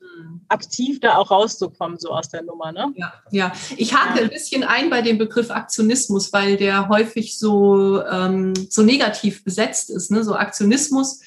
aktiv 0.48 0.98
da 1.00 1.16
auch 1.16 1.30
rauszukommen, 1.30 1.98
so 1.98 2.10
aus 2.10 2.30
der 2.30 2.42
Nummer. 2.42 2.72
Ne? 2.72 2.92
Ja, 2.96 3.12
ja. 3.30 3.52
Ich 3.76 3.94
hake 3.94 4.20
ein 4.20 4.30
bisschen 4.30 4.64
ein 4.64 4.88
bei 4.88 5.02
dem 5.02 5.18
Begriff 5.18 5.50
Aktionismus, 5.50 6.32
weil 6.32 6.56
der 6.56 6.88
häufig 6.88 7.38
so, 7.38 8.02
ähm, 8.02 8.54
so 8.70 8.82
negativ 8.82 9.44
besetzt 9.44 9.90
ist. 9.90 10.10
Ne? 10.10 10.24
So 10.24 10.34
Aktionismus 10.34 11.20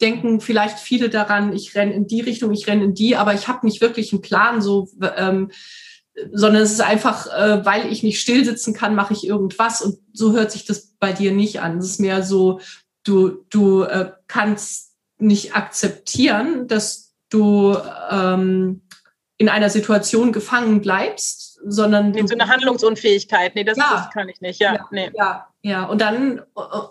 denken 0.00 0.42
vielleicht 0.42 0.78
viele 0.78 1.08
daran, 1.08 1.54
ich 1.54 1.74
renne 1.74 1.94
in 1.94 2.06
die 2.06 2.20
Richtung, 2.20 2.52
ich 2.52 2.66
renne 2.66 2.84
in 2.84 2.94
die, 2.94 3.16
aber 3.16 3.32
ich 3.32 3.48
habe 3.48 3.64
nicht 3.64 3.80
wirklich 3.80 4.12
einen 4.12 4.20
Plan, 4.20 4.60
so 4.60 4.90
ähm, 5.16 5.50
sondern 6.32 6.62
es 6.62 6.72
ist 6.72 6.80
einfach, 6.80 7.26
äh, 7.26 7.64
weil 7.64 7.92
ich 7.92 8.02
nicht 8.02 8.20
still 8.20 8.44
sitzen 8.44 8.74
kann, 8.74 8.94
mache 8.94 9.12
ich 9.12 9.26
irgendwas 9.26 9.82
und 9.82 9.98
so 10.12 10.32
hört 10.32 10.50
sich 10.50 10.64
das 10.64 10.94
bei 10.98 11.12
dir 11.12 11.32
nicht 11.32 11.60
an. 11.60 11.78
Es 11.78 11.86
ist 11.86 12.00
mehr 12.00 12.22
so, 12.22 12.60
du, 13.04 13.44
du 13.50 13.82
äh, 13.82 14.12
kannst 14.26 14.94
nicht 15.18 15.54
akzeptieren, 15.54 16.68
dass 16.68 17.14
du 17.30 17.76
ähm, 18.10 18.82
in 19.38 19.48
einer 19.48 19.70
Situation 19.70 20.32
gefangen 20.32 20.80
bleibst, 20.80 21.45
sondern 21.68 22.12
nee, 22.12 22.22
so 22.26 22.34
eine 22.34 22.48
Handlungsunfähigkeit. 22.48 23.54
Nee, 23.54 23.64
das, 23.64 23.76
ja, 23.76 23.90
das 23.90 24.10
kann 24.10 24.28
ich 24.28 24.40
nicht. 24.40 24.60
Ja, 24.60 24.74
ja, 24.74 24.86
nee. 24.90 25.10
ja, 25.14 25.48
ja. 25.62 25.84
Und 25.84 26.00
dann 26.00 26.42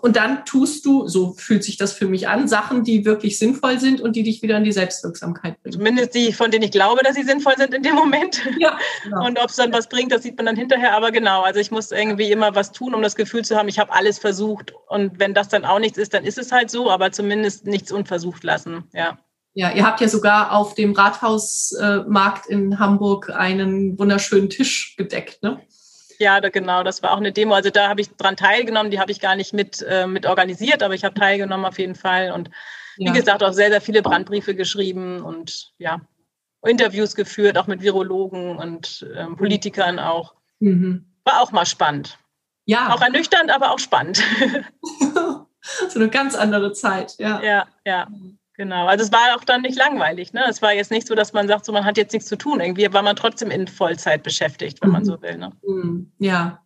und 0.02 0.16
dann 0.16 0.44
tust 0.44 0.84
du, 0.84 1.08
so 1.08 1.32
fühlt 1.32 1.64
sich 1.64 1.76
das 1.78 1.92
für 1.92 2.06
mich 2.06 2.28
an, 2.28 2.46
Sachen, 2.46 2.84
die 2.84 3.04
wirklich 3.04 3.38
sinnvoll 3.38 3.80
sind 3.80 4.00
und 4.00 4.16
die 4.16 4.22
dich 4.22 4.42
wieder 4.42 4.56
in 4.58 4.64
die 4.64 4.72
Selbstwirksamkeit 4.72 5.62
bringen. 5.62 5.72
Zumindest 5.72 6.14
die, 6.14 6.32
von 6.32 6.50
denen 6.50 6.64
ich 6.64 6.72
glaube, 6.72 7.02
dass 7.02 7.14
sie 7.14 7.22
sinnvoll 7.22 7.56
sind 7.56 7.72
in 7.72 7.82
dem 7.82 7.94
Moment. 7.94 8.42
Ja. 8.58 8.78
Genau. 9.04 9.26
Und 9.26 9.38
ob 9.38 9.50
es 9.50 9.56
dann 9.56 9.72
was 9.72 9.88
bringt, 9.88 10.10
das 10.10 10.22
sieht 10.22 10.36
man 10.36 10.46
dann 10.46 10.56
hinterher. 10.56 10.96
Aber 10.96 11.12
genau, 11.12 11.42
also 11.42 11.60
ich 11.60 11.70
muss 11.70 11.92
irgendwie 11.92 12.30
immer 12.32 12.54
was 12.54 12.72
tun, 12.72 12.94
um 12.94 13.02
das 13.02 13.14
Gefühl 13.14 13.44
zu 13.44 13.56
haben, 13.56 13.68
ich 13.68 13.78
habe 13.78 13.92
alles 13.92 14.18
versucht. 14.18 14.72
Und 14.88 15.20
wenn 15.20 15.32
das 15.32 15.48
dann 15.48 15.64
auch 15.64 15.78
nichts 15.78 15.96
ist, 15.96 16.12
dann 16.12 16.24
ist 16.24 16.38
es 16.38 16.50
halt 16.50 16.70
so. 16.70 16.90
Aber 16.90 17.12
zumindest 17.12 17.66
nichts 17.66 17.92
unversucht 17.92 18.42
lassen. 18.42 18.84
Ja. 18.92 19.18
Ja, 19.58 19.70
ihr 19.72 19.86
habt 19.86 20.02
ja 20.02 20.08
sogar 20.08 20.52
auf 20.52 20.74
dem 20.74 20.92
Rathausmarkt 20.92 22.44
in 22.46 22.78
Hamburg 22.78 23.30
einen 23.30 23.98
wunderschönen 23.98 24.50
Tisch 24.50 24.94
gedeckt, 24.98 25.42
ne? 25.42 25.62
Ja, 26.18 26.42
da, 26.42 26.50
genau, 26.50 26.82
das 26.82 27.02
war 27.02 27.12
auch 27.12 27.16
eine 27.16 27.32
Demo. 27.32 27.54
Also 27.54 27.70
da 27.70 27.88
habe 27.88 28.02
ich 28.02 28.10
dran 28.16 28.36
teilgenommen, 28.36 28.90
die 28.90 29.00
habe 29.00 29.12
ich 29.12 29.18
gar 29.18 29.34
nicht 29.34 29.54
mit, 29.54 29.80
äh, 29.88 30.06
mit 30.06 30.26
organisiert, 30.26 30.82
aber 30.82 30.92
ich 30.92 31.04
habe 31.04 31.14
teilgenommen 31.14 31.64
auf 31.64 31.78
jeden 31.78 31.94
Fall. 31.94 32.32
Und 32.32 32.50
wie 32.98 33.06
ja. 33.06 33.12
gesagt, 33.12 33.42
auch 33.42 33.54
sehr, 33.54 33.70
sehr 33.70 33.80
viele 33.80 34.02
Brandbriefe 34.02 34.54
geschrieben 34.54 35.22
und 35.22 35.72
ja, 35.78 36.02
Interviews 36.62 37.14
geführt, 37.14 37.56
auch 37.56 37.66
mit 37.66 37.80
Virologen 37.80 38.58
und 38.58 39.06
ähm, 39.16 39.36
Politikern 39.36 39.98
auch. 39.98 40.34
Mhm. 40.60 41.06
War 41.24 41.40
auch 41.40 41.52
mal 41.52 41.64
spannend. 41.64 42.18
Ja. 42.66 42.92
Auch 42.94 43.00
ernüchternd, 43.00 43.50
aber 43.50 43.70
auch 43.70 43.78
spannend. 43.78 44.22
so 45.88 45.98
eine 45.98 46.10
ganz 46.10 46.34
andere 46.34 46.74
Zeit, 46.74 47.14
ja. 47.18 47.40
Ja, 47.42 47.66
ja. 47.86 48.06
Genau, 48.56 48.86
also 48.86 49.04
es 49.04 49.12
war 49.12 49.36
auch 49.36 49.44
dann 49.44 49.62
nicht 49.62 49.76
langweilig. 49.76 50.32
Ne? 50.32 50.42
Es 50.48 50.62
war 50.62 50.72
jetzt 50.72 50.90
nicht 50.90 51.06
so, 51.06 51.14
dass 51.14 51.34
man 51.34 51.46
sagt, 51.46 51.66
so 51.66 51.72
man 51.72 51.84
hat 51.84 51.98
jetzt 51.98 52.14
nichts 52.14 52.28
zu 52.28 52.36
tun. 52.36 52.60
Irgendwie 52.60 52.90
war 52.92 53.02
man 53.02 53.14
trotzdem 53.14 53.50
in 53.50 53.68
Vollzeit 53.68 54.22
beschäftigt, 54.22 54.80
wenn 54.80 54.90
man 54.90 55.02
mhm. 55.02 55.06
so 55.06 55.22
will. 55.22 55.36
Ne? 55.36 55.52
Mhm. 55.66 56.10
Ja. 56.18 56.64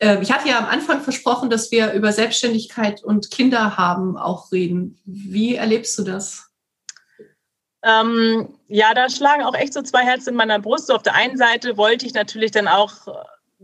äh, 0.00 0.20
ich 0.20 0.32
hatte 0.32 0.48
ja 0.48 0.58
am 0.58 0.66
Anfang 0.66 1.00
versprochen, 1.00 1.48
dass 1.48 1.70
wir 1.70 1.92
über 1.92 2.12
Selbstständigkeit 2.12 3.04
und 3.04 3.30
Kinder 3.30 3.76
haben 3.76 4.16
auch 4.16 4.50
reden. 4.50 4.98
Wie 5.04 5.54
erlebst 5.54 5.96
du 5.98 6.02
das? 6.02 6.50
Ähm, 7.84 8.58
ja, 8.68 8.92
da 8.94 9.08
schlagen 9.08 9.44
auch 9.44 9.54
echt 9.54 9.74
so 9.74 9.82
zwei 9.82 10.04
Herzen 10.04 10.30
in 10.30 10.36
meiner 10.36 10.58
Brust. 10.58 10.88
So 10.88 10.94
auf 10.94 11.02
der 11.02 11.14
einen 11.14 11.36
Seite 11.36 11.76
wollte 11.76 12.04
ich 12.04 12.14
natürlich 12.14 12.50
dann 12.50 12.66
auch 12.66 12.92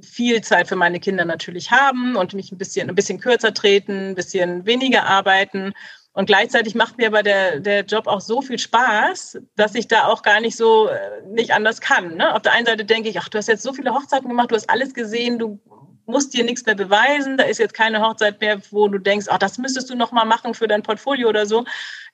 viel 0.03 0.43
Zeit 0.43 0.69
für 0.69 0.77
meine 0.77 1.01
Kinder 1.01 1.25
natürlich 1.25 1.71
haben 1.71 2.17
und 2.17 2.35
mich 2.35 2.53
ein 2.53 2.59
bisschen, 2.59 2.89
ein 2.89 2.95
bisschen 2.95 3.21
kürzer 3.21 3.53
treten, 3.53 4.11
ein 4.11 4.15
bisschen 4.15 4.67
weniger 4.67 5.07
arbeiten. 5.07 5.73
Und 6.19 6.27
gleichzeitig 6.27 6.75
macht 6.75 6.99
mir 6.99 7.07
aber 7.07 7.23
der, 7.23 7.61
der 7.61 7.85
Job 7.85 8.09
auch 8.09 8.21
so 8.21 8.43
viel 8.43 8.59
Spaß, 8.59 9.39
dass 9.55 9.77
ich 9.77 9.87
da 9.87 10.09
auch 10.09 10.23
gar 10.23 10.41
nicht 10.41 10.57
so 10.57 10.89
äh, 10.89 11.23
nicht 11.29 11.53
anders 11.53 11.81
kann. 11.81 12.17
Ne? 12.17 12.35
Auf 12.35 12.43
der 12.43 12.55
einen 12.55 12.67
Seite 12.67 12.85
denke 12.85 13.09
ich, 13.09 13.21
ach, 13.21 13.29
du 13.29 13.39
hast 13.39 13.47
jetzt 13.47 13.63
so 13.63 13.73
viele 13.73 13.95
Hochzeiten 13.95 14.29
gemacht, 14.29 14.51
du 14.51 14.57
hast 14.57 14.69
alles 14.69 14.95
gesehen, 14.95 15.39
du 15.39 15.61
musst 16.07 16.35
dir 16.35 16.43
nichts 16.43 16.67
mehr 16.67 16.75
beweisen. 16.75 17.37
Da 17.37 17.45
ist 17.45 17.59
jetzt 17.59 17.73
keine 17.73 18.01
Hochzeit 18.01 18.41
mehr, 18.41 18.61
wo 18.73 18.89
du 18.89 18.99
denkst, 18.99 19.27
ach, 19.31 19.39
das 19.39 19.59
müsstest 19.59 19.91
du 19.91 19.95
noch 19.95 20.11
mal 20.11 20.25
machen 20.25 20.55
für 20.55 20.67
dein 20.67 20.83
Portfolio 20.83 21.29
oder 21.29 21.47
so. 21.47 21.65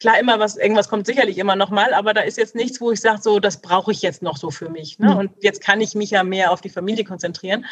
Klar, 0.01 0.19
immer 0.19 0.39
was, 0.39 0.59
irgendwas 0.59 0.91
kommt 0.91 1.07
sicherlich 1.07 1.39
immer 1.39 1.57
noch 1.57 1.71
mal, 1.71 1.95
aber 1.95 2.13
da 2.13 2.21
ist 2.21 2.37
jetzt 2.37 2.55
nichts, 2.55 2.83
wo 2.83 2.93
ich 2.93 3.01
sage, 3.01 3.23
so, 3.23 3.41
das 3.41 3.63
brauche 3.63 3.91
ich 3.91 4.03
jetzt 4.03 4.21
noch 4.21 4.37
so 4.37 4.51
für 4.51 4.69
mich. 4.69 4.99
Ne? 4.99 5.13
Mhm. 5.13 5.17
Und 5.17 5.31
jetzt 5.41 5.63
kann 5.63 5.81
ich 5.81 5.95
mich 5.95 6.11
ja 6.11 6.25
mehr 6.25 6.51
auf 6.51 6.61
die 6.61 6.69
Familie 6.69 7.05
konzentrieren. 7.05 7.65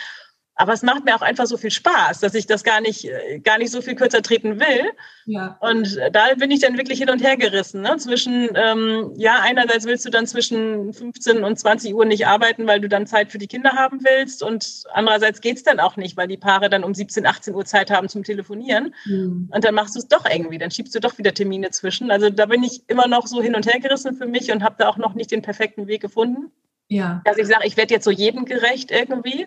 Aber 0.54 0.74
es 0.74 0.82
macht 0.82 1.04
mir 1.04 1.16
auch 1.16 1.22
einfach 1.22 1.46
so 1.46 1.56
viel 1.56 1.70
Spaß, 1.70 2.20
dass 2.20 2.34
ich 2.34 2.46
das 2.46 2.62
gar 2.62 2.80
nicht, 2.80 3.06
äh, 3.06 3.40
gar 3.40 3.56
nicht 3.56 3.70
so 3.70 3.80
viel 3.80 3.94
kürzer 3.94 4.20
treten 4.20 4.60
will. 4.60 4.90
Ja. 5.24 5.56
Und 5.60 5.98
da 6.12 6.34
bin 6.34 6.50
ich 6.50 6.60
dann 6.60 6.76
wirklich 6.76 6.98
hin 6.98 7.08
und 7.08 7.22
her 7.22 7.36
gerissen. 7.36 7.80
Ne? 7.80 7.96
Zwischen, 7.96 8.50
ähm, 8.54 9.12
ja, 9.16 9.40
einerseits 9.40 9.86
willst 9.86 10.04
du 10.04 10.10
dann 10.10 10.26
zwischen 10.26 10.92
15 10.92 11.42
und 11.42 11.58
20 11.58 11.94
Uhr 11.94 12.04
nicht 12.04 12.26
arbeiten, 12.26 12.66
weil 12.66 12.80
du 12.80 12.88
dann 12.88 13.06
Zeit 13.06 13.32
für 13.32 13.38
die 13.38 13.46
Kinder 13.46 13.72
haben 13.72 14.00
willst. 14.04 14.42
Und 14.42 14.84
andererseits 14.92 15.40
geht's 15.40 15.62
dann 15.62 15.80
auch 15.80 15.96
nicht, 15.96 16.16
weil 16.18 16.28
die 16.28 16.36
Paare 16.36 16.68
dann 16.68 16.84
um 16.84 16.92
17, 16.92 17.24
18 17.24 17.54
Uhr 17.54 17.64
Zeit 17.64 17.90
haben 17.90 18.08
zum 18.08 18.22
Telefonieren. 18.22 18.94
Mhm. 19.06 19.48
Und 19.50 19.64
dann 19.64 19.74
machst 19.74 19.94
du 19.94 20.00
es 20.00 20.08
doch 20.08 20.26
irgendwie, 20.30 20.58
dann 20.58 20.70
schiebst 20.70 20.94
du 20.94 21.00
doch 21.00 21.16
wieder 21.16 21.32
Termine 21.32 21.70
zwischen. 21.70 22.10
Also 22.10 22.28
da 22.28 22.46
bin 22.46 22.62
ich 22.62 22.82
immer 22.88 23.08
noch 23.08 23.26
so 23.26 23.40
hin 23.40 23.54
und 23.54 23.66
her 23.66 23.80
gerissen 23.80 24.16
für 24.16 24.26
mich 24.26 24.52
und 24.52 24.62
habe 24.62 24.76
da 24.78 24.88
auch 24.88 24.98
noch 24.98 25.14
nicht 25.14 25.30
den 25.30 25.40
perfekten 25.40 25.86
Weg 25.86 26.02
gefunden. 26.02 26.52
Ja. 26.88 27.22
Dass 27.24 27.38
ich 27.38 27.46
sage, 27.46 27.66
ich 27.66 27.78
werde 27.78 27.94
jetzt 27.94 28.04
so 28.04 28.10
jedem 28.10 28.44
gerecht 28.44 28.90
irgendwie. 28.90 29.46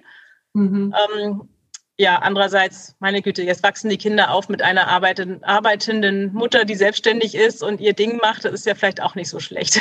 Mhm. 0.55 0.93
Ähm, 1.15 1.49
ja, 1.97 2.17
andererseits, 2.19 2.95
meine 2.99 3.21
Güte, 3.21 3.43
jetzt 3.43 3.63
wachsen 3.63 3.89
die 3.89 3.97
Kinder 3.97 4.31
auf 4.31 4.49
mit 4.49 4.61
einer 4.61 4.87
arbeitenden 4.87 6.33
Mutter, 6.33 6.65
die 6.65 6.75
selbstständig 6.75 7.35
ist 7.35 7.63
und 7.63 7.79
ihr 7.79 7.93
Ding 7.93 8.17
macht. 8.17 8.43
Das 8.43 8.53
ist 8.53 8.65
ja 8.65 8.75
vielleicht 8.75 9.01
auch 9.01 9.15
nicht 9.15 9.29
so 9.29 9.39
schlecht. 9.39 9.79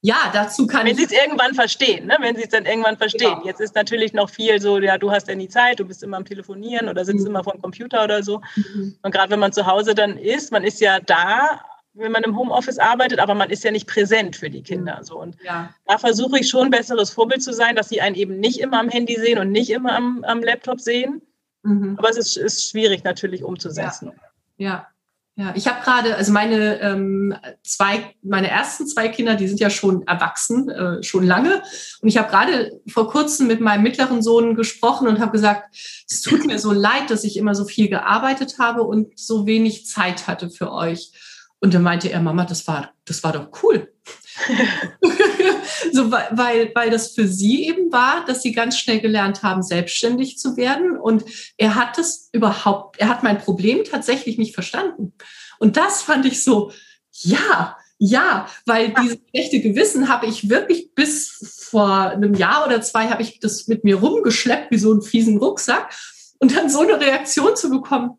Ja, 0.00 0.30
dazu 0.32 0.68
kann 0.68 0.86
Wenn 0.86 0.94
sie 0.94 1.04
es 1.04 1.10
irgendwann 1.10 1.54
verstehen, 1.54 2.06
ne? 2.06 2.16
wenn 2.20 2.36
sie 2.36 2.44
es 2.44 2.50
dann 2.50 2.66
irgendwann 2.66 2.96
verstehen. 2.96 3.34
Genau. 3.34 3.46
Jetzt 3.46 3.60
ist 3.60 3.74
natürlich 3.74 4.12
noch 4.12 4.30
viel 4.30 4.60
so, 4.60 4.78
ja, 4.78 4.96
du 4.96 5.10
hast 5.10 5.26
ja 5.26 5.34
nie 5.34 5.48
Zeit, 5.48 5.80
du 5.80 5.84
bist 5.84 6.04
immer 6.04 6.16
am 6.16 6.24
Telefonieren 6.24 6.88
oder 6.88 7.04
sitzt 7.04 7.22
mhm. 7.22 7.30
immer 7.30 7.42
vor 7.42 7.54
dem 7.54 7.62
Computer 7.62 8.04
oder 8.04 8.22
so. 8.22 8.40
Mhm. 8.54 8.96
Und 9.02 9.10
gerade 9.10 9.30
wenn 9.30 9.40
man 9.40 9.52
zu 9.52 9.66
Hause 9.66 9.96
dann 9.96 10.16
ist, 10.16 10.52
man 10.52 10.62
ist 10.62 10.80
ja 10.80 11.00
da, 11.00 11.60
wenn 11.98 12.12
man 12.12 12.22
im 12.22 12.36
Homeoffice 12.36 12.78
arbeitet, 12.78 13.18
aber 13.18 13.34
man 13.34 13.50
ist 13.50 13.64
ja 13.64 13.70
nicht 13.70 13.86
präsent 13.86 14.36
für 14.36 14.50
die 14.50 14.62
Kinder. 14.62 15.00
So. 15.02 15.20
Und 15.20 15.36
ja. 15.44 15.74
da 15.86 15.98
versuche 15.98 16.38
ich 16.38 16.48
schon 16.48 16.66
ein 16.66 16.70
besseres 16.70 17.10
Vorbild 17.10 17.42
zu 17.42 17.52
sein, 17.52 17.76
dass 17.76 17.88
sie 17.88 18.00
einen 18.00 18.16
eben 18.16 18.38
nicht 18.40 18.60
immer 18.60 18.80
am 18.80 18.88
Handy 18.88 19.16
sehen 19.16 19.38
und 19.38 19.50
nicht 19.50 19.70
immer 19.70 19.94
am, 19.94 20.24
am 20.24 20.42
Laptop 20.42 20.80
sehen. 20.80 21.22
Mhm. 21.62 21.96
Aber 21.98 22.10
es 22.10 22.16
ist, 22.16 22.36
ist 22.36 22.70
schwierig 22.70 23.04
natürlich 23.04 23.42
umzusetzen. 23.42 24.12
Ja. 24.56 24.70
ja. 24.70 24.86
Ja, 25.38 25.52
ich 25.54 25.68
habe 25.68 25.80
gerade, 25.84 26.16
also 26.16 26.32
meine 26.32 26.80
ähm, 26.80 27.32
zwei, 27.62 28.12
meine 28.24 28.50
ersten 28.50 28.88
zwei 28.88 29.08
Kinder, 29.08 29.36
die 29.36 29.46
sind 29.46 29.60
ja 29.60 29.70
schon 29.70 30.04
erwachsen, 30.04 30.68
äh, 30.68 31.00
schon 31.04 31.24
lange. 31.24 31.62
Und 32.00 32.08
ich 32.08 32.18
habe 32.18 32.28
gerade 32.28 32.80
vor 32.88 33.08
kurzem 33.08 33.46
mit 33.46 33.60
meinem 33.60 33.84
mittleren 33.84 34.20
Sohn 34.20 34.56
gesprochen 34.56 35.06
und 35.06 35.20
habe 35.20 35.30
gesagt, 35.30 35.76
es 36.10 36.22
tut 36.22 36.44
mir 36.44 36.58
so 36.58 36.72
leid, 36.72 37.10
dass 37.10 37.22
ich 37.22 37.36
immer 37.36 37.54
so 37.54 37.66
viel 37.66 37.88
gearbeitet 37.88 38.56
habe 38.58 38.82
und 38.82 39.16
so 39.16 39.46
wenig 39.46 39.86
Zeit 39.86 40.26
hatte 40.26 40.50
für 40.50 40.72
euch. 40.72 41.12
Und 41.60 41.74
dann 41.74 41.82
meinte 41.82 42.10
er, 42.10 42.20
Mama, 42.20 42.44
das 42.44 42.66
war, 42.68 42.92
das 43.04 43.22
war 43.24 43.32
doch 43.32 43.48
cool. 43.62 43.92
so, 45.92 46.10
weil, 46.10 46.70
weil 46.74 46.90
das 46.90 47.12
für 47.12 47.26
sie 47.26 47.66
eben 47.66 47.90
war, 47.90 48.24
dass 48.24 48.42
sie 48.42 48.52
ganz 48.52 48.78
schnell 48.78 49.00
gelernt 49.00 49.42
haben, 49.42 49.62
selbstständig 49.62 50.38
zu 50.38 50.56
werden. 50.56 50.96
Und 50.96 51.24
er 51.56 51.74
hat 51.74 51.98
das 51.98 52.28
überhaupt, 52.32 52.98
er 52.98 53.08
hat 53.08 53.22
mein 53.22 53.38
Problem 53.38 53.82
tatsächlich 53.84 54.38
nicht 54.38 54.54
verstanden. 54.54 55.14
Und 55.58 55.76
das 55.76 56.02
fand 56.02 56.26
ich 56.26 56.44
so, 56.44 56.72
ja, 57.10 57.76
ja, 57.98 58.48
weil 58.64 58.94
dieses 59.02 59.18
schlechte 59.30 59.60
Gewissen 59.60 60.08
habe 60.08 60.26
ich 60.26 60.48
wirklich 60.48 60.94
bis 60.94 61.66
vor 61.68 62.10
einem 62.10 62.34
Jahr 62.34 62.64
oder 62.64 62.80
zwei 62.80 63.08
habe 63.08 63.22
ich 63.22 63.40
das 63.40 63.66
mit 63.66 63.82
mir 63.82 63.96
rumgeschleppt 63.96 64.70
wie 64.70 64.78
so 64.78 64.92
einen 64.92 65.02
fiesen 65.02 65.38
Rucksack 65.38 65.92
und 66.38 66.56
dann 66.56 66.70
so 66.70 66.80
eine 66.80 67.00
Reaktion 67.00 67.56
zu 67.56 67.70
bekommen, 67.70 68.16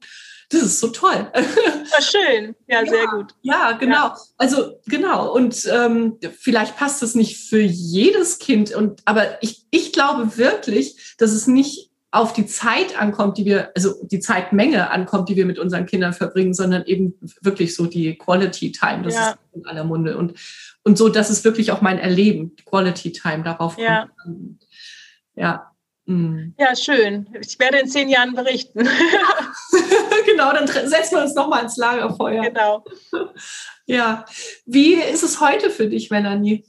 das 0.50 0.64
ist 0.64 0.80
so 0.80 0.88
toll. 0.88 1.30
War 1.34 2.02
schön, 2.02 2.56
ja, 2.68 2.82
ja, 2.84 2.89
sehr 2.89 3.08
gut. 3.08 3.36
Ja, 3.41 3.74
genau. 3.74 4.08
Ja. 4.08 4.18
Also 4.38 4.80
genau. 4.88 5.32
Und 5.34 5.68
ähm, 5.72 6.18
vielleicht 6.38 6.76
passt 6.76 7.02
das 7.02 7.16
nicht 7.16 7.38
für 7.38 7.62
jedes 7.62 8.39
Kind. 8.39 8.74
Und 8.74 9.02
aber 9.06 9.41
ich, 9.43 9.66
ich 9.70 9.93
glaube 9.93 10.38
wirklich, 10.38 11.16
dass 11.18 11.32
es 11.32 11.45
nicht 11.47 11.89
auf 12.12 12.34
die 12.34 12.47
Zeit 12.47 13.00
ankommt, 13.00 13.38
die 13.38 13.45
wir, 13.45 13.72
also 13.76 13.93
die 14.04 14.20
Zeitmenge 14.20 14.89
ankommt, 14.89 15.30
die 15.30 15.36
wir 15.36 15.45
mit 15.45 15.60
unseren 15.60 15.86
Kindern 15.86 16.14
verbringen, 16.14 16.56
sondern 16.56 16.84
eben 16.86 17.14
wirklich 17.41 17.76
so 17.76 17.86
die 17.86 18.18
Quality 18.18 18.72
Time. 18.72 19.04
Das 19.04 19.14
ja. 19.14 19.30
ist 19.30 19.38
in 19.54 19.68
aller 19.68 19.84
Munde. 19.84 20.18
Und, 20.18 20.34
und 20.84 20.97
so, 20.97 21.10
das 21.10 21.30
ist 21.30 21.45
wirklich 21.45 21.72
auch 21.72 21.82
mein 21.82 22.00
Erleben, 22.00 22.56
Quality 22.66 23.12
Time, 23.12 23.43
darauf 23.43 23.78
ja. 23.78 24.10
kommt. 24.24 24.66
Ja. 25.36 25.72
Mhm. 26.10 26.55
Ja, 26.57 26.76
schön. 26.76 27.28
Ich 27.39 27.60
werde 27.60 27.78
in 27.78 27.88
zehn 27.88 28.10
Jahren 28.10 28.34
berichten. 28.34 28.80
genau, 30.26 30.51
dann 30.53 30.66
setzen 30.66 31.18
wir 31.18 31.22
uns 31.22 31.36
nochmal 31.36 31.64
ins 31.64 31.78
Lagerfeuer. 31.78 32.43
Genau. 32.43 32.84
Ja. 33.86 34.26
Wie 34.68 34.93
ist 34.93 35.24
es 35.24 35.41
heute 35.41 35.72
für 35.72 35.88
dich, 35.88 36.12
Melanie? 36.12 36.64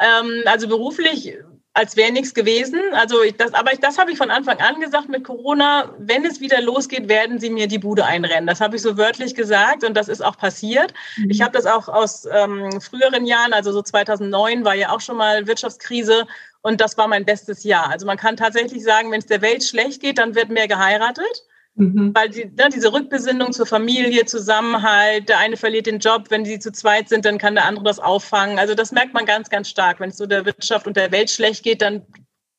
Ähm, 0.00 0.42
also 0.44 0.66
beruflich 0.66 1.36
als 1.72 1.96
wäre 1.96 2.10
nichts 2.10 2.34
gewesen. 2.34 2.80
Also 2.92 3.22
ich, 3.22 3.36
das, 3.36 3.52
aber 3.54 3.72
ich, 3.72 3.80
das 3.80 3.98
habe 3.98 4.10
ich 4.10 4.18
von 4.18 4.30
Anfang 4.30 4.58
an 4.58 4.80
gesagt 4.80 5.08
mit 5.08 5.22
Corona. 5.22 5.92
Wenn 5.98 6.24
es 6.24 6.40
wieder 6.40 6.60
losgeht, 6.60 7.08
werden 7.08 7.38
sie 7.38 7.50
mir 7.50 7.68
die 7.68 7.78
Bude 7.78 8.04
einrennen. 8.04 8.46
Das 8.46 8.60
habe 8.60 8.74
ich 8.74 8.82
so 8.82 8.96
wörtlich 8.96 9.36
gesagt 9.36 9.84
und 9.84 9.96
das 9.96 10.08
ist 10.08 10.24
auch 10.24 10.36
passiert. 10.36 10.94
Mhm. 11.16 11.30
Ich 11.30 11.42
habe 11.42 11.52
das 11.52 11.66
auch 11.66 11.88
aus 11.88 12.26
ähm, 12.32 12.80
früheren 12.80 13.26
Jahren, 13.26 13.52
also 13.52 13.70
so 13.72 13.82
2009 13.82 14.64
war 14.64 14.74
ja 14.74 14.90
auch 14.90 15.00
schon 15.00 15.16
mal 15.16 15.46
Wirtschaftskrise 15.46 16.26
und 16.64 16.80
das 16.80 16.96
war 16.96 17.08
mein 17.08 17.26
bestes 17.26 17.62
Jahr. 17.62 17.90
Also 17.90 18.06
man 18.06 18.16
kann 18.16 18.38
tatsächlich 18.38 18.82
sagen, 18.82 19.12
wenn 19.12 19.18
es 19.18 19.26
der 19.26 19.42
Welt 19.42 19.62
schlecht 19.62 20.00
geht, 20.00 20.16
dann 20.16 20.34
wird 20.34 20.48
mehr 20.48 20.66
geheiratet. 20.66 21.44
Mhm. 21.74 22.12
Weil 22.14 22.30
die, 22.30 22.46
ne, 22.46 22.70
diese 22.74 22.90
Rückbesinnung 22.90 23.52
zur 23.52 23.66
Familie, 23.66 24.24
Zusammenhalt, 24.24 25.28
der 25.28 25.40
eine 25.40 25.58
verliert 25.58 25.84
den 25.84 25.98
Job, 25.98 26.30
wenn 26.30 26.46
sie 26.46 26.58
zu 26.58 26.72
zweit 26.72 27.10
sind, 27.10 27.26
dann 27.26 27.36
kann 27.36 27.54
der 27.54 27.66
andere 27.66 27.84
das 27.84 27.98
auffangen. 27.98 28.58
Also 28.58 28.74
das 28.74 28.92
merkt 28.92 29.12
man 29.12 29.26
ganz, 29.26 29.50
ganz 29.50 29.68
stark. 29.68 30.00
Wenn 30.00 30.08
es 30.08 30.16
so 30.16 30.24
der 30.24 30.46
Wirtschaft 30.46 30.86
und 30.86 30.96
der 30.96 31.12
Welt 31.12 31.30
schlecht 31.30 31.64
geht, 31.64 31.82
dann 31.82 32.06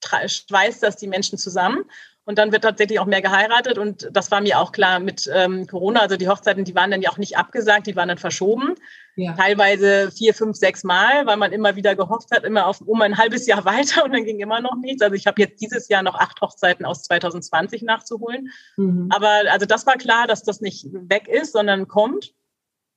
schweißt 0.04 0.84
das 0.84 0.98
die 0.98 1.08
Menschen 1.08 1.40
zusammen. 1.40 1.86
Und 2.26 2.38
dann 2.38 2.52
wird 2.52 2.64
tatsächlich 2.64 3.00
auch 3.00 3.06
mehr 3.08 3.24
geheiratet. 3.24 3.80
Und 3.80 4.08
das 4.12 4.30
war 4.30 4.42
mir 4.42 4.60
auch 4.60 4.72
klar 4.72 5.00
mit 5.00 5.28
ähm, 5.34 5.66
Corona. 5.66 6.02
Also 6.02 6.16
die 6.16 6.30
Hochzeiten, 6.30 6.64
die 6.64 6.76
waren 6.76 6.92
dann 6.92 7.02
ja 7.02 7.10
auch 7.10 7.18
nicht 7.18 7.38
abgesagt, 7.38 7.88
die 7.88 7.96
waren 7.96 8.10
dann 8.10 8.20
verschoben. 8.20 8.76
Ja. 9.16 9.34
Teilweise 9.34 10.12
vier, 10.12 10.34
fünf, 10.34 10.58
sechs 10.58 10.84
Mal, 10.84 11.26
weil 11.26 11.38
man 11.38 11.54
immer 11.54 11.76
wieder 11.76 11.96
gehofft 11.96 12.32
hat, 12.32 12.44
immer 12.44 12.68
auf 12.68 12.82
um 12.82 13.02
ein 13.02 13.18
halbes 13.18 13.48
Jahr 13.48 13.66
weiter 13.66 14.04
und 14.04 14.14
dann 14.14 14.26
ging 14.26 14.40
immer 14.40 14.62
noch 14.62 14.76
nichts. 14.76 15.02
Also 15.02 15.16
ich 15.16 15.26
habe 15.26 15.42
jetzt 15.42 15.62
dieses 15.62 15.88
Jahr 15.88 16.04
noch 16.04 16.16
acht 16.16 16.42
Hochzeiten 16.42 16.86
aus 16.86 17.04
2020 17.04 17.82
nachzuholen. 17.84 18.50
Mhm. 18.78 19.10
Aber 19.12 19.42
also 19.50 19.66
das 19.66 19.86
war 19.86 19.96
klar, 19.96 20.28
dass 20.28 20.44
das 20.44 20.62
nicht 20.62 20.88
weg 20.92 21.28
ist, 21.28 21.54
sondern 21.54 21.88
kommt 21.88 22.35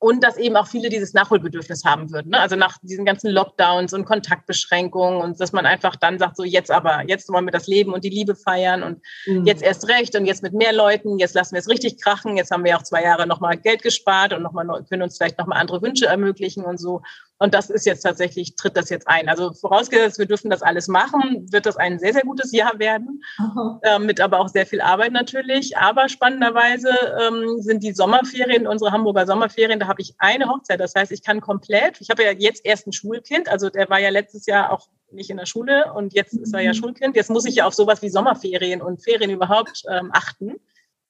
und 0.01 0.23
dass 0.23 0.37
eben 0.37 0.57
auch 0.57 0.69
viele 0.69 0.89
dieses 0.91 1.13
Nachholbedürfnis 1.13 1.85
haben 1.85 2.11
würden. 2.13 2.31
Ne? 2.31 2.41
Also 2.41 2.55
nach 2.55 2.79
diesen 2.83 3.05
ganzen 3.05 3.31
Lockdowns 3.31 3.93
und 3.93 4.05
Kontaktbeschränkungen 4.05 5.21
und 5.21 5.41
dass 5.41 5.53
man 5.53 5.67
einfach 5.67 5.97
dann 5.97 6.19
sagt, 6.19 6.37
so 6.37 6.45
jetzt 6.45 6.71
aber, 6.71 7.03
jetzt 7.09 7.29
wollen 7.31 7.47
wir 7.47 7.53
das 7.53 7.67
Leben 7.67 7.93
und 7.93 8.05
die 8.05 8.11
Liebe 8.11 8.37
feiern 8.37 8.85
und 8.85 9.01
mhm. 9.27 9.45
jetzt 9.45 9.63
erst 9.63 9.89
recht 9.89 10.15
und 10.15 10.25
jetzt 10.25 10.43
mit 10.43 10.53
mehr 10.53 10.73
Leuten, 10.73 11.19
jetzt 11.19 11.35
lassen 11.35 11.55
wir 11.55 11.61
es 11.61 11.69
richtig 11.69 12.01
krachen, 12.01 12.37
jetzt 12.37 12.53
haben 12.53 12.65
wir 12.65 12.77
auch 12.77 12.85
zwei 12.85 13.03
Jahre 13.03 13.27
nochmal 13.27 13.57
Geld 13.57 13.83
gespart 13.83 14.33
und 14.33 14.43
nochmal 14.43 14.67
können 14.89 15.03
uns 15.03 15.17
vielleicht 15.17 15.39
nochmal 15.39 15.59
andere 15.59 15.83
Wünsche 15.83 16.07
ermöglichen 16.07 16.65
und 16.65 16.79
so. 16.79 17.03
Und 17.39 17.55
das 17.55 17.71
ist 17.71 17.87
jetzt 17.87 18.03
tatsächlich, 18.03 18.57
tritt 18.57 18.77
das 18.77 18.91
jetzt 18.91 19.07
ein. 19.07 19.29
Also 19.29 19.53
vorausgesetzt, 19.53 20.19
wir 20.19 20.27
dürfen 20.27 20.51
das 20.51 20.63
alles 20.63 20.89
machen, 20.89 21.47
wird 21.53 21.67
das 21.67 21.77
ein 21.77 21.99
sehr, 21.99 22.13
sehr 22.13 22.23
gutes 22.23 22.53
Jahr 22.53 22.79
werden, 22.79 23.23
äh, 23.83 23.99
mit 24.01 24.21
aber 24.21 24.41
auch 24.41 24.49
sehr 24.49 24.67
viel 24.67 24.81
Arbeit 24.81 25.13
natürlich. 25.13 25.77
Aber 25.77 26.09
spannenderweise 26.09 26.91
ähm, 27.21 27.61
sind 27.61 27.85
die 27.85 27.93
Sommerferien, 27.93 28.67
unsere 28.67 28.91
Hamburger 28.91 29.27
Sommerferien, 29.27 29.79
da 29.79 29.87
habe 29.87 30.03
ich 30.03 30.15
eine 30.19 30.49
Hochzeit. 30.49 30.81
Das 30.81 30.95
heißt, 30.95 31.13
ich 31.13 31.23
kann 31.23 31.41
komplett, 31.41 32.01
ich 32.01 32.11
habe 32.11 32.25
ja 32.25 32.33
jetzt 32.33 32.65
erst 32.65 32.89
ein 32.89 32.93
Schulkind, 32.93 33.49
also 33.49 33.71
der 33.71 33.89
war 33.89 34.01
ja 34.01 34.11
letztes 34.11 34.47
Jahr 34.47 34.73
auch 34.73 34.89
nicht 35.13 35.31
in 35.31 35.37
der 35.37 35.47
Schule 35.47 35.93
und 35.95 36.15
jetzt 36.15 36.35
ist 36.35 36.53
er 36.53 36.61
ja 36.61 36.73
mhm. 36.73 36.77
Schulkind. 36.77 37.17
Jetzt 37.17 37.31
muss 37.31 37.47
ich 37.47 37.57
ja 37.57 37.67
auf 37.67 37.75
sowas 37.75 38.03
wie 38.03 38.11
Sommerferien 38.11 38.83
und 38.83 39.03
Ferien 39.03 39.31
überhaupt 39.31 39.85
ähm, 39.89 40.11
achten. 40.13 40.57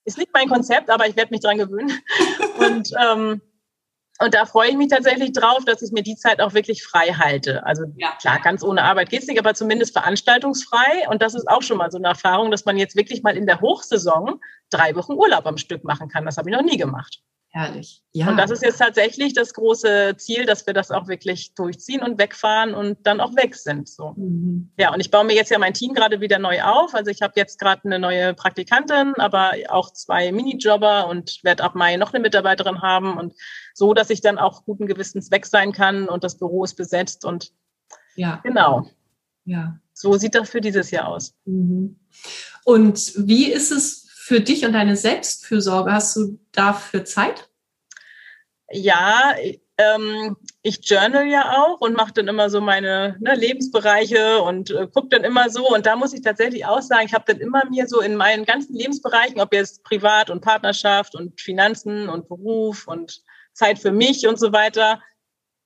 Ist 0.04 0.18
nicht 0.18 0.30
mein 0.32 0.48
Konzept, 0.48 0.90
aber 0.90 1.06
ich 1.06 1.16
werde 1.16 1.30
mich 1.30 1.40
dran 1.40 1.58
gewöhnen. 1.58 1.92
Und 2.58 2.90
ähm, 2.98 3.42
Und 4.20 4.34
da 4.34 4.46
freue 4.46 4.70
ich 4.70 4.76
mich 4.76 4.88
tatsächlich 4.88 5.32
drauf, 5.32 5.64
dass 5.64 5.80
ich 5.80 5.92
mir 5.92 6.02
die 6.02 6.16
Zeit 6.16 6.40
auch 6.40 6.52
wirklich 6.52 6.82
frei 6.82 7.12
halte. 7.12 7.64
Also 7.64 7.84
ja. 7.96 8.10
klar, 8.20 8.40
ganz 8.40 8.64
ohne 8.64 8.82
Arbeit 8.82 9.10
geht's 9.10 9.28
nicht, 9.28 9.38
aber 9.38 9.54
zumindest 9.54 9.92
veranstaltungsfrei. 9.92 11.08
Und 11.08 11.22
das 11.22 11.34
ist 11.34 11.48
auch 11.48 11.62
schon 11.62 11.78
mal 11.78 11.90
so 11.90 11.98
eine 11.98 12.08
Erfahrung, 12.08 12.50
dass 12.50 12.64
man 12.64 12.76
jetzt 12.76 12.96
wirklich 12.96 13.22
mal 13.22 13.36
in 13.36 13.46
der 13.46 13.60
Hochsaison 13.60 14.40
drei 14.70 14.96
Wochen 14.96 15.12
Urlaub 15.12 15.46
am 15.46 15.56
Stück 15.56 15.84
machen 15.84 16.08
kann. 16.08 16.24
Das 16.24 16.36
habe 16.36 16.50
ich 16.50 16.56
noch 16.56 16.64
nie 16.64 16.76
gemacht. 16.76 17.20
Herrlich. 17.58 18.04
Ja. 18.12 18.30
Und 18.30 18.36
das 18.36 18.52
ist 18.52 18.62
jetzt 18.62 18.78
tatsächlich 18.78 19.32
das 19.32 19.52
große 19.52 20.14
Ziel, 20.16 20.46
dass 20.46 20.64
wir 20.68 20.74
das 20.74 20.92
auch 20.92 21.08
wirklich 21.08 21.54
durchziehen 21.54 22.04
und 22.04 22.16
wegfahren 22.16 22.72
und 22.72 23.04
dann 23.04 23.20
auch 23.20 23.34
weg 23.34 23.56
sind. 23.56 23.88
So. 23.88 24.14
Mhm. 24.16 24.70
Ja, 24.78 24.94
und 24.94 25.00
ich 25.00 25.10
baue 25.10 25.24
mir 25.24 25.34
jetzt 25.34 25.50
ja 25.50 25.58
mein 25.58 25.74
Team 25.74 25.92
gerade 25.92 26.20
wieder 26.20 26.38
neu 26.38 26.62
auf. 26.62 26.94
Also 26.94 27.10
ich 27.10 27.20
habe 27.20 27.32
jetzt 27.34 27.58
gerade 27.58 27.82
eine 27.84 27.98
neue 27.98 28.32
Praktikantin, 28.34 29.14
aber 29.16 29.54
auch 29.70 29.92
zwei 29.92 30.30
Minijobber 30.30 31.08
und 31.08 31.42
werde 31.42 31.64
ab 31.64 31.74
Mai 31.74 31.96
noch 31.96 32.12
eine 32.12 32.22
Mitarbeiterin 32.22 32.80
haben 32.80 33.18
und 33.18 33.34
so, 33.74 33.92
dass 33.92 34.10
ich 34.10 34.20
dann 34.20 34.38
auch 34.38 34.64
guten 34.64 34.86
Gewissens 34.86 35.32
weg 35.32 35.44
sein 35.44 35.72
kann 35.72 36.08
und 36.08 36.22
das 36.22 36.38
Büro 36.38 36.62
ist 36.62 36.76
besetzt 36.76 37.24
und 37.24 37.50
ja. 38.14 38.38
Genau. 38.44 38.88
Ja. 39.46 39.80
So 39.94 40.16
sieht 40.16 40.36
das 40.36 40.48
für 40.48 40.60
dieses 40.60 40.92
Jahr 40.92 41.08
aus. 41.08 41.34
Mhm. 41.44 41.98
Und 42.62 43.14
wie 43.16 43.50
ist 43.50 43.72
es 43.72 44.06
für 44.14 44.40
dich 44.40 44.64
und 44.64 44.74
deine 44.74 44.94
Selbstfürsorge? 44.94 45.90
Hast 45.90 46.14
du 46.14 46.38
dafür 46.52 47.04
Zeit? 47.04 47.47
Ja, 48.70 49.34
ähm, 49.78 50.36
ich 50.62 50.80
journal 50.82 51.26
ja 51.26 51.62
auch 51.62 51.80
und 51.80 51.94
mache 51.96 52.12
dann 52.12 52.28
immer 52.28 52.50
so 52.50 52.60
meine 52.60 53.16
ne, 53.20 53.34
Lebensbereiche 53.34 54.42
und 54.42 54.70
äh, 54.70 54.86
gucke 54.88 55.08
dann 55.08 55.24
immer 55.24 55.48
so. 55.48 55.66
Und 55.68 55.86
da 55.86 55.96
muss 55.96 56.12
ich 56.12 56.20
tatsächlich 56.22 56.66
auch 56.66 56.82
sagen, 56.82 57.06
ich 57.06 57.14
habe 57.14 57.24
dann 57.26 57.40
immer 57.40 57.62
mir 57.70 57.86
so 57.86 58.00
in 58.00 58.16
meinen 58.16 58.44
ganzen 58.44 58.74
Lebensbereichen, 58.74 59.40
ob 59.40 59.54
jetzt 59.54 59.84
Privat 59.84 60.28
und 60.30 60.42
Partnerschaft 60.42 61.14
und 61.14 61.40
Finanzen 61.40 62.08
und 62.08 62.28
Beruf 62.28 62.86
und 62.86 63.22
Zeit 63.54 63.78
für 63.78 63.92
mich 63.92 64.26
und 64.26 64.38
so 64.38 64.52
weiter, 64.52 65.00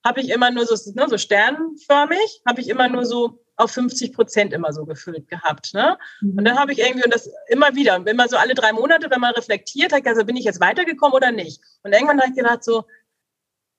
habe 0.05 0.21
ich 0.21 0.31
immer 0.31 0.51
nur 0.51 0.67
so, 0.67 0.75
ne, 0.93 1.09
so 1.09 1.19
sternförmig, 1.19 2.43
habe 2.47 2.61
ich 2.61 2.69
immer 2.69 2.89
nur 2.89 3.05
so 3.05 3.42
auf 3.57 3.73
50 3.73 4.13
Prozent 4.13 4.53
immer 4.53 4.73
so 4.73 4.85
gefüllt 4.85 5.29
gehabt. 5.29 5.75
Ne? 5.75 5.99
Mhm. 6.21 6.39
Und 6.39 6.45
dann 6.45 6.59
habe 6.59 6.73
ich 6.73 6.79
irgendwie, 6.79 7.05
und 7.05 7.15
das 7.15 7.31
immer 7.49 7.75
wieder, 7.75 7.97
immer 8.07 8.29
so 8.29 8.37
alle 8.37 8.55
drei 8.55 8.73
Monate, 8.73 9.11
wenn 9.11 9.21
man 9.21 9.35
reflektiert, 9.35 9.93
hat 9.93 10.07
also 10.07 10.25
bin 10.25 10.37
ich 10.37 10.45
jetzt 10.45 10.61
weitergekommen 10.61 11.15
oder 11.15 11.33
nicht? 11.33 11.61
Und 11.83 11.93
irgendwann 11.93 12.21
habe 12.21 12.31
ich 12.31 12.37
gedacht 12.37 12.65
so, 12.65 12.85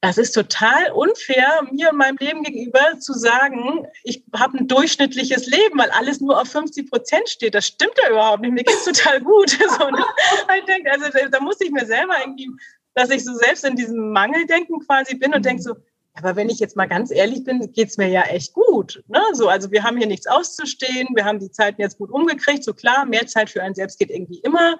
das 0.04 0.18
ist 0.18 0.34
total 0.34 0.92
unfair, 0.92 1.62
mir 1.72 1.90
und 1.90 1.98
meinem 1.98 2.18
Leben 2.18 2.44
gegenüber 2.44 3.00
zu 3.00 3.14
sagen, 3.14 3.88
ich 4.04 4.22
habe 4.36 4.58
ein 4.58 4.68
durchschnittliches 4.68 5.48
Leben, 5.48 5.80
weil 5.80 5.92
alles 5.92 6.20
nur 6.20 6.42
auf 6.42 6.50
50 6.50 6.92
Prozent 6.92 7.30
steht. 7.30 7.56
Das 7.56 7.68
stimmt 7.68 7.94
ja 8.04 8.10
überhaupt 8.10 8.42
nicht. 8.42 8.52
Mir 8.52 8.66
geht's 8.66 8.84
total 8.84 9.22
gut. 9.22 9.52
so, 9.80 9.90
ne? 9.90 10.04
ich 10.60 10.66
denke, 10.66 10.92
also 10.92 11.06
da 11.32 11.40
muss 11.40 11.62
ich 11.62 11.72
mir 11.72 11.86
selber 11.86 12.16
irgendwie, 12.20 12.50
dass 12.96 13.12
ich 13.12 13.24
so 13.24 13.34
selbst 13.34 13.64
in 13.64 13.78
diesem 13.78 14.12
Mangeldenken 14.12 14.86
quasi 14.86 15.16
bin 15.16 15.34
und 15.34 15.46
denke 15.46 15.64
so, 15.64 15.76
aber 16.16 16.36
wenn 16.36 16.49
ich 16.49 16.59
jetzt 16.59 16.76
mal 16.76 16.86
ganz 16.86 17.11
ehrlich 17.11 17.43
bin, 17.43 17.72
geht's 17.74 17.97
mir 17.97 18.07
ja 18.07 18.22
echt 18.24 18.53
gut. 18.53 19.03
Ne? 19.07 19.20
So, 19.34 19.49
also 19.49 19.72
wir 19.72 19.84
haben 19.84 19.97
hier 19.97 20.07
nichts 20.07 20.28
auszustehen, 20.28 21.09
wir 21.16 21.26
haben 21.26 21.39
die 21.39 21.51
Zeiten 21.51 21.82
jetzt 21.82 21.97
gut 21.97 22.11
umgekriegt. 22.11 22.64
So 22.64 22.74
klar, 22.74 23.05
mehr 23.05 23.26
Zeit 23.26 23.49
für 23.49 23.64
einen 23.64 23.74
selbst 23.74 23.97
geht 23.97 24.11
irgendwie 24.11 24.39
immer. 24.39 24.78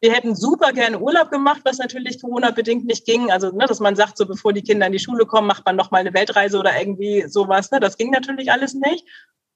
Wir 0.00 0.12
hätten 0.12 0.34
super 0.34 0.72
gerne 0.72 0.98
Urlaub 0.98 1.30
gemacht, 1.30 1.62
was 1.64 1.78
natürlich 1.78 2.20
Corona-bedingt 2.20 2.84
nicht 2.84 3.06
ging. 3.06 3.30
Also, 3.30 3.50
ne, 3.50 3.66
dass 3.66 3.80
man 3.80 3.96
sagt, 3.96 4.16
so 4.16 4.26
bevor 4.26 4.52
die 4.52 4.62
Kinder 4.62 4.86
in 4.86 4.92
die 4.92 4.98
Schule 4.98 5.26
kommen, 5.26 5.46
macht 5.46 5.64
man 5.64 5.76
noch 5.76 5.90
mal 5.90 5.98
eine 5.98 6.14
Weltreise 6.14 6.58
oder 6.58 6.78
irgendwie 6.78 7.24
sowas. 7.28 7.70
Ne? 7.70 7.80
Das 7.80 7.96
ging 7.96 8.10
natürlich 8.10 8.50
alles 8.50 8.74
nicht. 8.74 9.06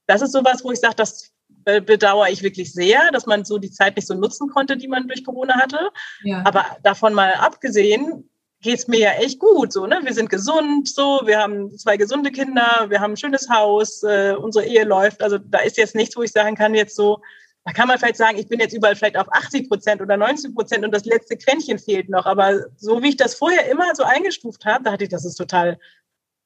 Das 0.07 0.21
ist 0.21 0.31
sowas, 0.31 0.63
wo 0.63 0.71
ich 0.71 0.79
sage, 0.79 0.95
das 0.95 1.33
bedauere 1.63 2.29
ich 2.29 2.43
wirklich 2.43 2.73
sehr, 2.73 3.11
dass 3.11 3.25
man 3.25 3.43
so 3.43 3.57
die 3.57 3.71
Zeit 3.71 3.97
nicht 3.97 4.07
so 4.07 4.13
nutzen 4.13 4.49
konnte, 4.49 4.77
die 4.77 4.87
man 4.87 5.07
durch 5.07 5.25
Corona 5.25 5.55
hatte. 5.55 5.89
Ja. 6.23 6.43
Aber 6.45 6.65
davon 6.83 7.13
mal 7.13 7.33
abgesehen, 7.33 8.29
geht's 8.67 8.89
mir 8.89 8.99
ja 8.99 9.11
echt 9.11 9.39
gut. 9.39 9.71
So, 9.71 9.87
ne? 9.87 10.01
Wir 10.03 10.13
sind 10.13 10.29
gesund, 10.29 10.89
so, 10.89 11.21
wir 11.23 11.39
haben 11.39 11.77
zwei 11.77 11.95
gesunde 11.95 12.31
Kinder, 12.31 12.87
wir 12.89 12.99
haben 12.99 13.13
ein 13.13 13.17
schönes 13.17 13.49
Haus, 13.49 14.03
äh, 14.03 14.35
unsere 14.37 14.65
Ehe 14.65 14.83
läuft. 14.83 15.23
Also 15.23 15.37
da 15.37 15.59
ist 15.59 15.77
jetzt 15.77 15.95
nichts, 15.95 16.17
wo 16.17 16.21
ich 16.21 16.33
sagen 16.33 16.57
kann, 16.57 16.75
jetzt 16.75 16.97
so, 16.97 17.21
da 17.63 17.71
kann 17.71 17.87
man 17.87 17.97
vielleicht 17.97 18.17
sagen, 18.17 18.37
ich 18.37 18.49
bin 18.49 18.59
jetzt 18.59 18.73
überall 18.73 18.97
vielleicht 18.97 19.15
auf 19.15 19.31
80 19.31 19.69
Prozent 19.69 20.01
oder 20.01 20.17
90 20.17 20.53
Prozent 20.53 20.83
und 20.83 20.91
das 20.91 21.05
letzte 21.05 21.37
Quäntchen 21.37 21.79
fehlt 21.79 22.09
noch. 22.09 22.25
Aber 22.25 22.59
so 22.75 23.01
wie 23.01 23.09
ich 23.09 23.15
das 23.15 23.35
vorher 23.35 23.71
immer 23.71 23.95
so 23.95 24.03
eingestuft 24.03 24.65
habe, 24.65 24.83
da 24.83 24.91
hatte 24.91 25.05
ich, 25.05 25.09
das 25.09 25.23
ist 25.23 25.35
total, 25.35 25.79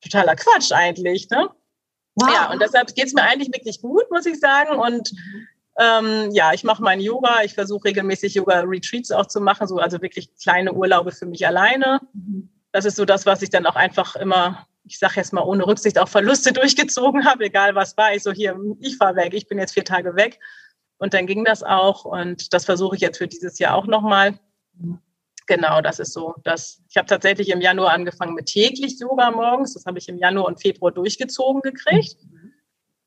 totaler 0.01 0.35
Quatsch 0.35 0.71
eigentlich. 0.71 1.27
Ne? 1.31 1.49
Wow. 2.13 2.29
Ja, 2.31 2.51
und 2.51 2.61
deshalb 2.61 2.93
geht's 2.93 3.13
mir 3.13 3.23
eigentlich 3.23 3.51
wirklich 3.51 3.81
gut, 3.81 4.11
muss 4.11 4.27
ich 4.27 4.39
sagen. 4.39 4.77
Und 4.77 5.11
mhm. 5.11 5.47
Ähm, 5.77 6.31
ja, 6.31 6.53
ich 6.53 6.63
mache 6.63 6.83
meinen 6.83 7.01
Yoga. 7.01 7.43
Ich 7.43 7.53
versuche 7.53 7.85
regelmäßig 7.85 8.35
Yoga-Retreats 8.35 9.11
auch 9.11 9.27
zu 9.27 9.39
machen, 9.39 9.67
so 9.67 9.77
also 9.77 10.01
wirklich 10.01 10.29
kleine 10.35 10.73
Urlaube 10.73 11.11
für 11.11 11.25
mich 11.25 11.45
alleine. 11.47 12.01
Das 12.71 12.85
ist 12.85 12.97
so 12.97 13.05
das, 13.05 13.25
was 13.25 13.41
ich 13.41 13.49
dann 13.49 13.65
auch 13.65 13.75
einfach 13.75 14.15
immer, 14.15 14.67
ich 14.83 14.99
sage 14.99 15.13
jetzt 15.17 15.33
mal 15.33 15.43
ohne 15.43 15.65
Rücksicht 15.65 15.97
auf 15.97 16.09
Verluste 16.09 16.53
durchgezogen 16.53 17.25
habe, 17.25 17.45
egal 17.45 17.75
was 17.75 17.95
war. 17.97 18.13
Ich 18.13 18.23
so 18.23 18.31
hier, 18.31 18.57
ich 18.79 18.97
fahre 18.97 19.15
weg, 19.15 19.33
ich 19.33 19.47
bin 19.47 19.59
jetzt 19.59 19.73
vier 19.73 19.85
Tage 19.85 20.15
weg. 20.15 20.39
Und 20.97 21.13
dann 21.13 21.25
ging 21.25 21.45
das 21.45 21.63
auch 21.63 22.05
und 22.05 22.53
das 22.53 22.65
versuche 22.65 22.95
ich 22.95 23.01
jetzt 23.01 23.17
für 23.17 23.27
dieses 23.27 23.57
Jahr 23.57 23.75
auch 23.75 23.87
nochmal. 23.87 24.37
Genau, 25.47 25.81
das 25.81 25.99
ist 25.99 26.13
so. 26.13 26.35
Das, 26.43 26.79
ich 26.89 26.97
habe 26.97 27.07
tatsächlich 27.07 27.49
im 27.49 27.59
Januar 27.59 27.93
angefangen 27.93 28.35
mit 28.35 28.45
täglich 28.45 28.99
Yoga 28.99 29.31
morgens. 29.31 29.73
Das 29.73 29.85
habe 29.87 29.97
ich 29.97 30.07
im 30.07 30.19
Januar 30.19 30.45
und 30.45 30.61
Februar 30.61 30.91
durchgezogen 30.91 31.61
gekriegt. 31.61 32.17
Mhm 32.21 32.40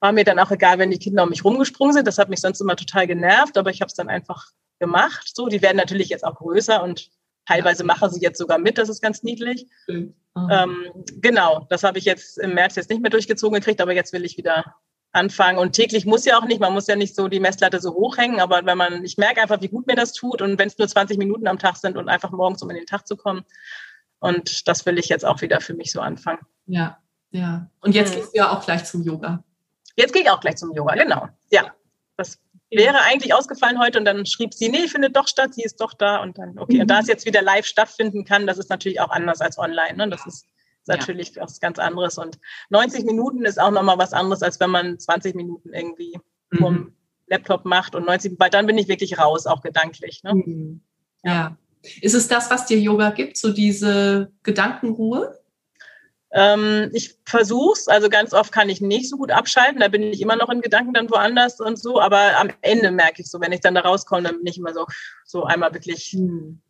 war 0.05 0.13
mir 0.13 0.25
dann 0.25 0.39
auch 0.39 0.51
egal, 0.51 0.79
wenn 0.79 0.91
die 0.91 0.99
Kinder 0.99 1.23
um 1.23 1.31
mich 1.31 1.47
rumgesprungen 1.47 1.95
sind. 1.95 2.07
Das 2.07 2.19
hat 2.19 2.29
mich 2.29 2.43
sonst 2.43 2.61
immer 2.61 2.77
total 2.77 3.07
genervt, 3.07 3.57
aber 3.57 3.71
ich 3.71 3.81
habe 3.81 3.89
es 3.89 3.95
dann 3.95 4.11
einfach 4.11 4.49
gemacht. 4.79 5.35
So, 5.35 5.49
die 5.49 5.63
werden 5.63 5.79
natürlich 5.79 6.11
jetzt 6.11 6.25
auch 6.25 6.35
größer 6.35 6.83
und 6.83 7.09
teilweise 7.47 7.85
machen 7.85 8.11
sie 8.11 8.21
jetzt 8.21 8.37
sogar 8.37 8.59
mit. 8.59 8.77
Das 8.77 8.91
ist 8.91 9.01
ganz 9.01 9.23
niedlich. 9.23 9.67
Mhm. 9.89 10.15
Ähm, 10.51 10.93
genau, 11.23 11.67
das 11.71 11.85
habe 11.85 11.97
ich 11.97 12.05
jetzt 12.05 12.37
im 12.37 12.53
März 12.53 12.77
jetzt 12.77 12.91
nicht 12.91 13.01
mehr 13.01 13.11
durchgezogen 13.11 13.59
gekriegt, 13.59 13.81
aber 13.81 13.95
jetzt 13.95 14.13
will 14.13 14.27
ich 14.27 14.37
wieder 14.37 14.75
anfangen. 15.13 15.57
Und 15.57 15.73
täglich 15.73 16.05
muss 16.05 16.27
ja 16.27 16.39
auch 16.39 16.45
nicht, 16.45 16.61
man 16.61 16.75
muss 16.75 16.87
ja 16.87 16.97
nicht 16.97 17.17
so 17.17 17.29
die 17.29 17.41
Messlatte 17.41 17.81
so 17.81 17.95
hochhängen, 17.95 18.41
aber 18.41 18.67
wenn 18.67 18.77
man, 18.77 19.05
ich 19.05 19.17
merke 19.17 19.41
einfach, 19.41 19.63
wie 19.63 19.69
gut 19.69 19.87
mir 19.87 19.97
das 19.97 20.13
tut 20.13 20.43
und 20.43 20.59
wenn 20.59 20.69
es 20.69 20.77
nur 20.77 20.87
20 20.87 21.17
Minuten 21.17 21.47
am 21.47 21.59
Tag 21.59 21.79
sind 21.79 21.97
und 21.97 22.11
einfach 22.11 22.31
morgens, 22.31 22.63
um 22.63 22.69
in 22.69 22.77
den 22.77 22.87
Tag 22.87 23.07
zu 23.07 23.17
kommen. 23.17 23.47
Und 24.19 24.69
das 24.69 24.85
will 24.85 24.99
ich 24.99 25.09
jetzt 25.09 25.25
auch 25.25 25.41
wieder 25.41 25.63
für 25.63 25.73
mich 25.73 25.93
so 25.93 26.03
anfangen. 26.03 26.41
Ja, 26.67 26.99
ja. 27.31 27.71
Und 27.81 27.95
jetzt 27.95 28.13
mhm. 28.13 28.19
gehst 28.19 28.35
du 28.35 28.37
ja 28.37 28.51
auch 28.51 28.63
gleich 28.63 28.85
zum 28.85 29.03
Yoga. 29.03 29.43
Jetzt 29.97 30.13
gehe 30.13 30.23
ich 30.23 30.31
auch 30.31 30.41
gleich 30.41 30.57
zum 30.57 30.73
Yoga, 30.75 30.95
genau. 30.95 31.29
Ja, 31.51 31.75
das 32.17 32.39
wäre 32.71 33.01
eigentlich 33.03 33.35
ausgefallen 33.35 33.79
heute 33.79 33.99
und 33.99 34.05
dann 34.05 34.27
schrieb 34.27 34.55
sie, 34.55 34.69
nee, 34.69 34.89
findet 34.89 35.17
doch 35.17 35.29
statt, 35.29 35.55
sie 35.55 35.63
ist 35.63 35.81
doch 35.81 35.95
da 35.95 36.17
und 36.17 36.39
dann, 36.39 36.59
okay. 36.59 36.77
Mhm. 36.77 36.81
Und 36.83 36.91
da 36.91 37.01
es 37.01 37.07
jetzt 37.07 37.27
wieder 37.27 37.43
live 37.43 37.67
stattfinden 37.67 38.25
kann, 38.25 38.47
das 38.47 38.59
ist 38.59 38.71
natürlich 38.71 39.01
auch 39.01 39.11
anders 39.11 39.41
als 39.41 39.59
online. 39.59 39.97
Ne? 39.97 40.09
Das 40.09 40.27
ist 40.27 40.47
natürlich 40.87 41.35
ja. 41.35 41.43
was 41.43 41.61
ganz 41.61 41.79
anderes 41.79 42.19
und 42.19 42.39
90 42.71 43.05
Minuten 43.05 43.45
ist 43.45 43.61
auch 43.61 43.71
nochmal 43.71 43.99
was 43.99 44.13
anderes, 44.13 44.43
als 44.43 44.61
wenn 44.61 44.71
man 44.71 44.99
20 44.99 45.35
Minuten 45.35 45.73
irgendwie 45.73 46.19
mhm. 46.51 46.59
vom 46.59 46.93
Laptop 47.27 47.65
macht 47.65 47.95
und 47.95 48.07
90, 48.07 48.39
weil 48.39 48.51
dann 48.51 48.67
bin 48.67 48.79
ich 48.79 48.89
wirklich 48.89 49.19
raus, 49.19 49.47
auch 49.47 49.63
gedanklich. 49.63 50.23
Ne? 50.25 50.35
Mhm. 50.35 50.81
Ja. 51.23 51.33
ja. 51.33 51.57
Ist 52.01 52.15
es 52.15 52.29
das, 52.29 52.51
was 52.51 52.67
dir 52.67 52.79
Yoga 52.79 53.11
gibt, 53.11 53.37
so 53.37 53.53
diese 53.53 54.33
Gedankenruhe? 54.43 55.39
Ähm, 56.37 56.91
ich 56.93 57.15
versuch's, 57.25 57.87
also 57.87 58.09
ganz 58.09 58.35
oft 58.35 58.51
kann 58.51 58.69
ich 58.69 58.81
nicht 58.81 59.09
so 59.09 59.17
gut 59.17 59.31
abschalten, 59.31 59.79
da 59.79 59.87
bin 59.87 60.03
ich 60.03 60.21
immer 60.21 60.35
noch 60.35 60.49
in 60.51 60.63
Gedanken 60.63 60.93
dann 60.93 61.09
woanders 61.09 61.61
und 61.61 61.79
so, 61.79 62.01
aber 62.01 62.37
am 62.41 62.51
Ende 62.61 62.91
merke 62.91 63.23
ich 63.23 63.31
so, 63.31 63.41
wenn 63.41 63.53
ich 63.53 63.61
dann 63.61 63.77
da 63.77 63.83
rauskomme, 63.83 64.25
dann 64.25 64.39
bin 64.39 64.47
ich 64.49 64.59
immer 64.59 64.75
so, 64.75 64.85
so 65.25 65.45
einmal 65.45 65.73
wirklich 65.75 66.19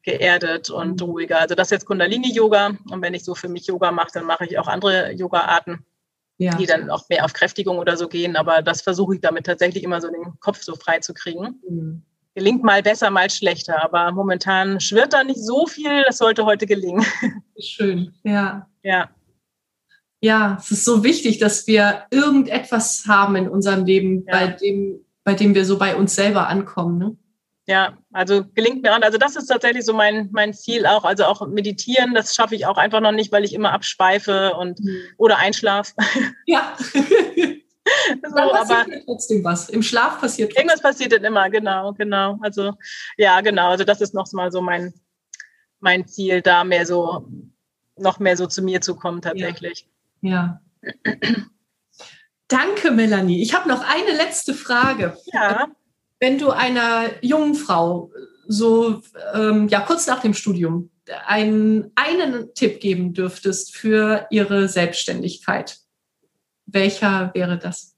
geerdet 0.03 0.69
und 0.69 1.01
hm. 1.01 1.09
ruhiger. 1.09 1.41
Also 1.41 1.55
das 1.55 1.69
ist 1.69 1.71
jetzt 1.71 1.87
Kundalini-Yoga 1.87 2.77
und 2.91 3.01
wenn 3.01 3.15
ich 3.15 3.25
so 3.25 3.35
für 3.35 3.49
mich 3.49 3.67
Yoga 3.67 3.91
mache, 3.91 4.11
dann 4.13 4.27
mache 4.27 4.45
ich 4.45 4.59
auch 4.59 4.69
andere 4.69 5.13
Yoga-Arten. 5.13 5.85
Ja. 6.37 6.57
die 6.57 6.67
dann 6.67 6.91
auch 6.91 7.09
mehr 7.09 7.25
auf 7.25 7.33
Kräftigung 7.33 7.79
oder 7.79 7.97
so 7.97 8.09
gehen, 8.09 8.35
aber 8.35 8.61
das 8.61 8.83
versuche 8.83 9.15
ich 9.15 9.21
damit 9.21 9.47
tatsächlich 9.47 9.85
immer 9.85 10.01
so 10.01 10.09
den 10.11 10.41
Kopf 10.41 10.63
so 10.63 10.75
frei 10.75 10.99
zu 10.99 11.15
kriegen. 11.15 11.61
Mhm 11.67 12.03
gelingt 12.37 12.65
mal 12.65 12.83
besser, 12.83 13.11
mal 13.11 13.31
schlechter. 13.31 13.85
Aber 13.85 14.11
momentan 14.11 14.81
schwirrt 14.81 15.13
da 15.13 15.23
nicht 15.23 15.39
so 15.39 15.69
viel. 15.69 16.03
Das 16.03 16.19
sollte 16.19 16.45
heute 16.45 16.67
gelingen. 16.67 17.07
Schön, 17.61 18.13
ja. 18.25 18.69
Ja 18.83 19.09
ja, 20.25 20.57
es 20.59 20.71
ist 20.71 20.87
so 20.87 21.05
wichtig, 21.05 21.39
dass 21.39 21.67
wir 21.67 22.05
irgendetwas 22.11 23.05
haben 23.07 23.37
in 23.37 23.47
unserem 23.47 23.85
Leben, 23.85 24.25
ja. 24.27 24.33
bei, 24.33 24.47
dem, 24.47 25.05
bei 25.23 25.35
dem 25.35 25.55
wir 25.55 25.67
so 25.67 25.77
bei 25.77 25.97
uns 25.97 26.15
selber 26.15 26.49
ankommen. 26.49 26.97
Ne? 26.97 27.17
Ja, 27.67 27.99
also 28.11 28.43
gelingt 28.55 28.83
mir 28.83 28.95
an. 28.95 29.03
Also 29.03 29.19
das 29.19 29.37
ist 29.37 29.49
tatsächlich 29.49 29.85
so 29.85 29.93
mein, 29.93 30.31
mein 30.33 30.55
Ziel 30.55 30.87
auch. 30.87 31.05
Also 31.05 31.25
auch 31.27 31.47
meditieren, 31.47 32.15
das 32.15 32.35
schaffe 32.35 32.55
ich 32.55 32.65
auch 32.65 32.79
einfach 32.79 33.03
noch 33.03 33.13
nicht, 33.13 33.33
weil 33.33 33.45
ich 33.45 33.53
immer 33.53 33.73
abschweife 33.73 34.55
und 34.55 34.81
mhm. 34.81 34.97
oder 35.19 35.37
einschlafe. 35.37 35.93
Ja. 36.47 36.75
so, 38.27 38.37
aber 38.39 38.87
trotzdem 39.05 39.45
was. 39.45 39.69
Im 39.69 39.83
Schlaf 39.83 40.21
passiert 40.23 40.53
trotzdem. 40.53 40.69
Irgendwas 40.69 40.81
passiert 40.81 41.13
dann 41.13 41.25
immer, 41.25 41.51
genau, 41.51 41.93
genau. 41.93 42.39
Also 42.41 42.73
ja, 43.19 43.43
genau. 43.43 43.69
Also 43.69 43.85
das 43.85 44.01
ist 44.01 44.15
noch 44.15 44.33
mal 44.33 44.51
so 44.51 44.63
mein, 44.63 44.95
mein 45.81 46.07
Ziel, 46.07 46.41
da 46.41 46.65
mehr 46.65 46.87
so, 46.87 47.29
noch 47.99 48.19
mehr 48.21 48.39
so 48.39 48.47
zu 48.47 48.63
mir 48.63 48.81
zu 48.81 48.95
kommen 48.97 49.21
tatsächlich. 49.21 49.81
Ja. 49.83 49.94
Ja. 50.25 50.63
Danke, 52.49 52.91
Melanie. 52.91 53.43
Ich 53.43 53.55
habe 53.55 53.69
noch 53.69 53.85
eine 53.85 54.17
letzte 54.17 54.55
Frage. 54.55 55.17
Ja. 55.27 55.69
Wenn 56.19 56.39
du 56.39 56.51
einer 56.51 57.23
jungen 57.23 57.55
Frau 57.55 58.11
so 58.47 59.03
ähm, 59.35 59.69
ja 59.69 59.81
kurz 59.81 60.07
nach 60.07 60.21
dem 60.21 60.33
Studium 60.33 60.91
einen, 61.27 61.93
einen 61.95 62.55
Tipp 62.55 62.81
geben 62.81 63.13
dürftest 63.13 63.77
für 63.77 64.27
Ihre 64.31 64.69
Selbstständigkeit, 64.69 65.79
welcher 66.65 67.31
wäre 67.35 67.59
das? 67.59 67.95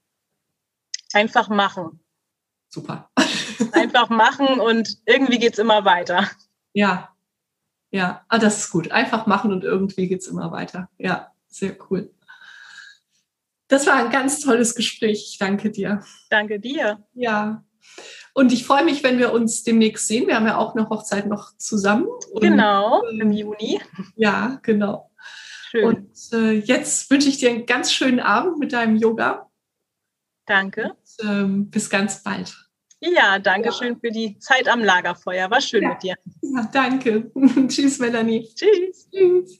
Einfach 1.13 1.47
machen. 1.47 2.01
Super. 2.67 3.09
Einfach 3.71 4.09
machen 4.09 4.59
und 4.59 4.97
irgendwie 5.05 5.39
geht 5.39 5.53
es 5.53 5.59
immer 5.59 5.85
weiter. 5.85 6.29
Ja, 6.73 7.15
ja, 7.89 8.25
ah, 8.27 8.37
das 8.37 8.59
ist 8.59 8.71
gut. 8.71 8.91
Einfach 8.91 9.27
machen 9.27 9.53
und 9.53 9.63
irgendwie 9.63 10.09
geht 10.09 10.19
es 10.19 10.27
immer 10.27 10.51
weiter. 10.51 10.89
Ja, 10.97 11.31
sehr 11.47 11.77
cool. 11.89 12.11
Das 13.67 13.85
war 13.85 13.95
ein 13.95 14.09
ganz 14.09 14.39
tolles 14.41 14.75
Gespräch. 14.75 15.29
Ich 15.31 15.37
danke 15.37 15.71
dir. 15.71 16.03
Danke 16.29 16.59
dir. 16.59 17.03
Ja. 17.13 17.63
Und 18.33 18.53
ich 18.53 18.65
freue 18.65 18.85
mich, 18.85 19.03
wenn 19.03 19.17
wir 19.17 19.33
uns 19.33 19.63
demnächst 19.63 20.07
sehen. 20.07 20.27
Wir 20.27 20.35
haben 20.35 20.45
ja 20.45 20.57
auch 20.57 20.75
eine 20.75 20.89
Hochzeit 20.89 21.27
noch 21.27 21.57
zusammen. 21.57 22.07
Und, 22.31 22.41
genau, 22.41 23.03
ähm, 23.09 23.21
im 23.21 23.31
Juni. 23.31 23.81
Ja, 24.15 24.59
genau. 24.61 25.11
Schön. 25.71 25.83
Und 25.83 26.33
äh, 26.33 26.51
jetzt 26.51 27.09
wünsche 27.09 27.29
ich 27.29 27.37
dir 27.37 27.49
einen 27.49 27.65
ganz 27.65 27.91
schönen 27.91 28.19
Abend 28.19 28.59
mit 28.59 28.73
deinem 28.73 28.95
Yoga. 28.95 29.49
Danke. 30.45 30.95
Und, 31.19 31.27
ähm, 31.27 31.69
bis 31.69 31.89
ganz 31.89 32.23
bald. 32.23 32.55
Ja, 32.99 33.37
danke 33.37 33.69
ja. 33.69 33.73
schön 33.73 33.99
für 33.99 34.11
die 34.11 34.39
Zeit 34.39 34.67
am 34.67 34.83
Lagerfeuer. 34.83 35.51
War 35.51 35.61
schön 35.61 35.83
ja. 35.83 35.89
mit 35.89 36.03
dir. 36.03 36.15
Ja, 36.41 36.69
danke. 36.71 37.31
Tschüss, 37.67 37.99
Melanie. 37.99 38.49
Tschüss. 38.55 39.09
Tschüss. 39.11 39.59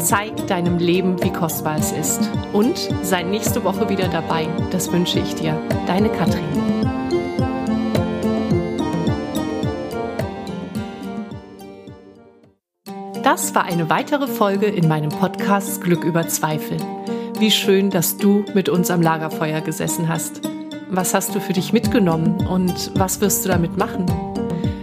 Zeig 0.00 0.46
deinem 0.46 0.78
Leben, 0.78 1.22
wie 1.22 1.30
kostbar 1.30 1.76
es 1.78 1.92
ist. 1.92 2.30
Und 2.54 2.78
sei 3.02 3.22
nächste 3.22 3.62
Woche 3.64 3.88
wieder 3.90 4.08
dabei. 4.08 4.48
Das 4.70 4.90
wünsche 4.90 5.18
ich 5.18 5.34
dir. 5.34 5.60
Deine 5.86 6.08
Katrin. 6.08 6.44
Das 13.22 13.54
war 13.54 13.64
eine 13.64 13.90
weitere 13.90 14.26
Folge 14.26 14.66
in 14.66 14.88
meinem 14.88 15.10
Podcast 15.10 15.82
Glück 15.82 16.02
über 16.02 16.26
Zweifel. 16.26 16.78
Wie 17.38 17.50
schön, 17.50 17.90
dass 17.90 18.16
du 18.16 18.44
mit 18.54 18.68
uns 18.68 18.90
am 18.90 19.02
Lagerfeuer 19.02 19.60
gesessen 19.60 20.08
hast. 20.08 20.40
Was 20.88 21.14
hast 21.14 21.34
du 21.34 21.40
für 21.40 21.52
dich 21.52 21.72
mitgenommen 21.72 22.46
und 22.46 22.90
was 22.98 23.20
wirst 23.20 23.44
du 23.44 23.50
damit 23.50 23.76
machen? 23.76 24.06